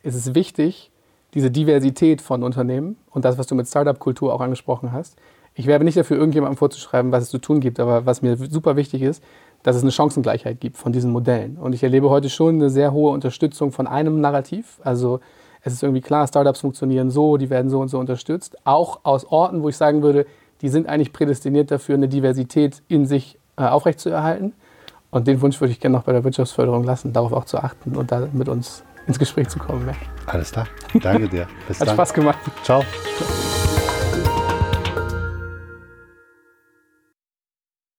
es 0.02 0.14
ist 0.14 0.34
wichtig, 0.34 0.90
diese 1.34 1.50
Diversität 1.50 2.22
von 2.22 2.42
Unternehmen 2.42 2.96
und 3.10 3.26
das, 3.26 3.36
was 3.36 3.46
du 3.46 3.54
mit 3.54 3.68
Startup-Kultur 3.68 4.32
auch 4.32 4.40
angesprochen 4.40 4.92
hast. 4.92 5.18
Ich 5.54 5.66
werbe 5.66 5.84
nicht 5.84 5.98
dafür, 5.98 6.16
irgendjemandem 6.16 6.56
vorzuschreiben, 6.56 7.12
was 7.12 7.24
es 7.24 7.30
zu 7.30 7.38
tun 7.38 7.60
gibt, 7.60 7.78
aber 7.78 8.06
was 8.06 8.22
mir 8.22 8.36
super 8.36 8.76
wichtig 8.76 9.02
ist, 9.02 9.22
dass 9.62 9.76
es 9.76 9.82
eine 9.82 9.92
Chancengleichheit 9.92 10.60
gibt 10.60 10.76
von 10.76 10.92
diesen 10.92 11.10
Modellen. 11.10 11.56
Und 11.56 11.74
ich 11.74 11.82
erlebe 11.82 12.10
heute 12.10 12.30
schon 12.30 12.56
eine 12.56 12.70
sehr 12.70 12.92
hohe 12.92 13.12
Unterstützung 13.12 13.72
von 13.72 13.86
einem 13.86 14.20
Narrativ. 14.20 14.80
Also 14.82 15.20
es 15.62 15.72
ist 15.72 15.82
irgendwie 15.82 16.00
klar, 16.00 16.26
Startups 16.26 16.60
funktionieren 16.60 17.10
so, 17.10 17.36
die 17.36 17.50
werden 17.50 17.70
so 17.70 17.80
und 17.80 17.88
so 17.88 17.98
unterstützt. 17.98 18.56
Auch 18.64 19.00
aus 19.02 19.26
Orten, 19.26 19.62
wo 19.62 19.68
ich 19.68 19.76
sagen 19.76 20.02
würde, 20.02 20.26
die 20.62 20.68
sind 20.68 20.88
eigentlich 20.88 21.12
prädestiniert 21.12 21.70
dafür, 21.70 21.94
eine 21.94 22.08
Diversität 22.08 22.82
in 22.88 23.06
sich 23.06 23.38
äh, 23.56 23.64
aufrechtzuerhalten. 23.64 24.54
Und 25.10 25.26
den 25.26 25.40
Wunsch 25.40 25.60
würde 25.60 25.72
ich 25.72 25.80
gerne 25.80 25.96
noch 25.96 26.04
bei 26.04 26.12
der 26.12 26.24
Wirtschaftsförderung 26.24 26.84
lassen, 26.84 27.12
darauf 27.12 27.32
auch 27.32 27.44
zu 27.44 27.58
achten 27.58 27.96
und 27.96 28.12
da 28.12 28.28
mit 28.32 28.48
uns 28.48 28.84
ins 29.06 29.18
Gespräch 29.18 29.48
zu 29.48 29.58
kommen. 29.58 29.90
Alles 30.26 30.52
klar. 30.52 30.66
Danke 31.02 31.28
dir. 31.28 31.48
Bis 31.66 31.80
Hat 31.80 31.88
dann. 31.88 31.94
Spaß 31.94 32.14
gemacht. 32.14 32.38
Ciao. 32.62 32.82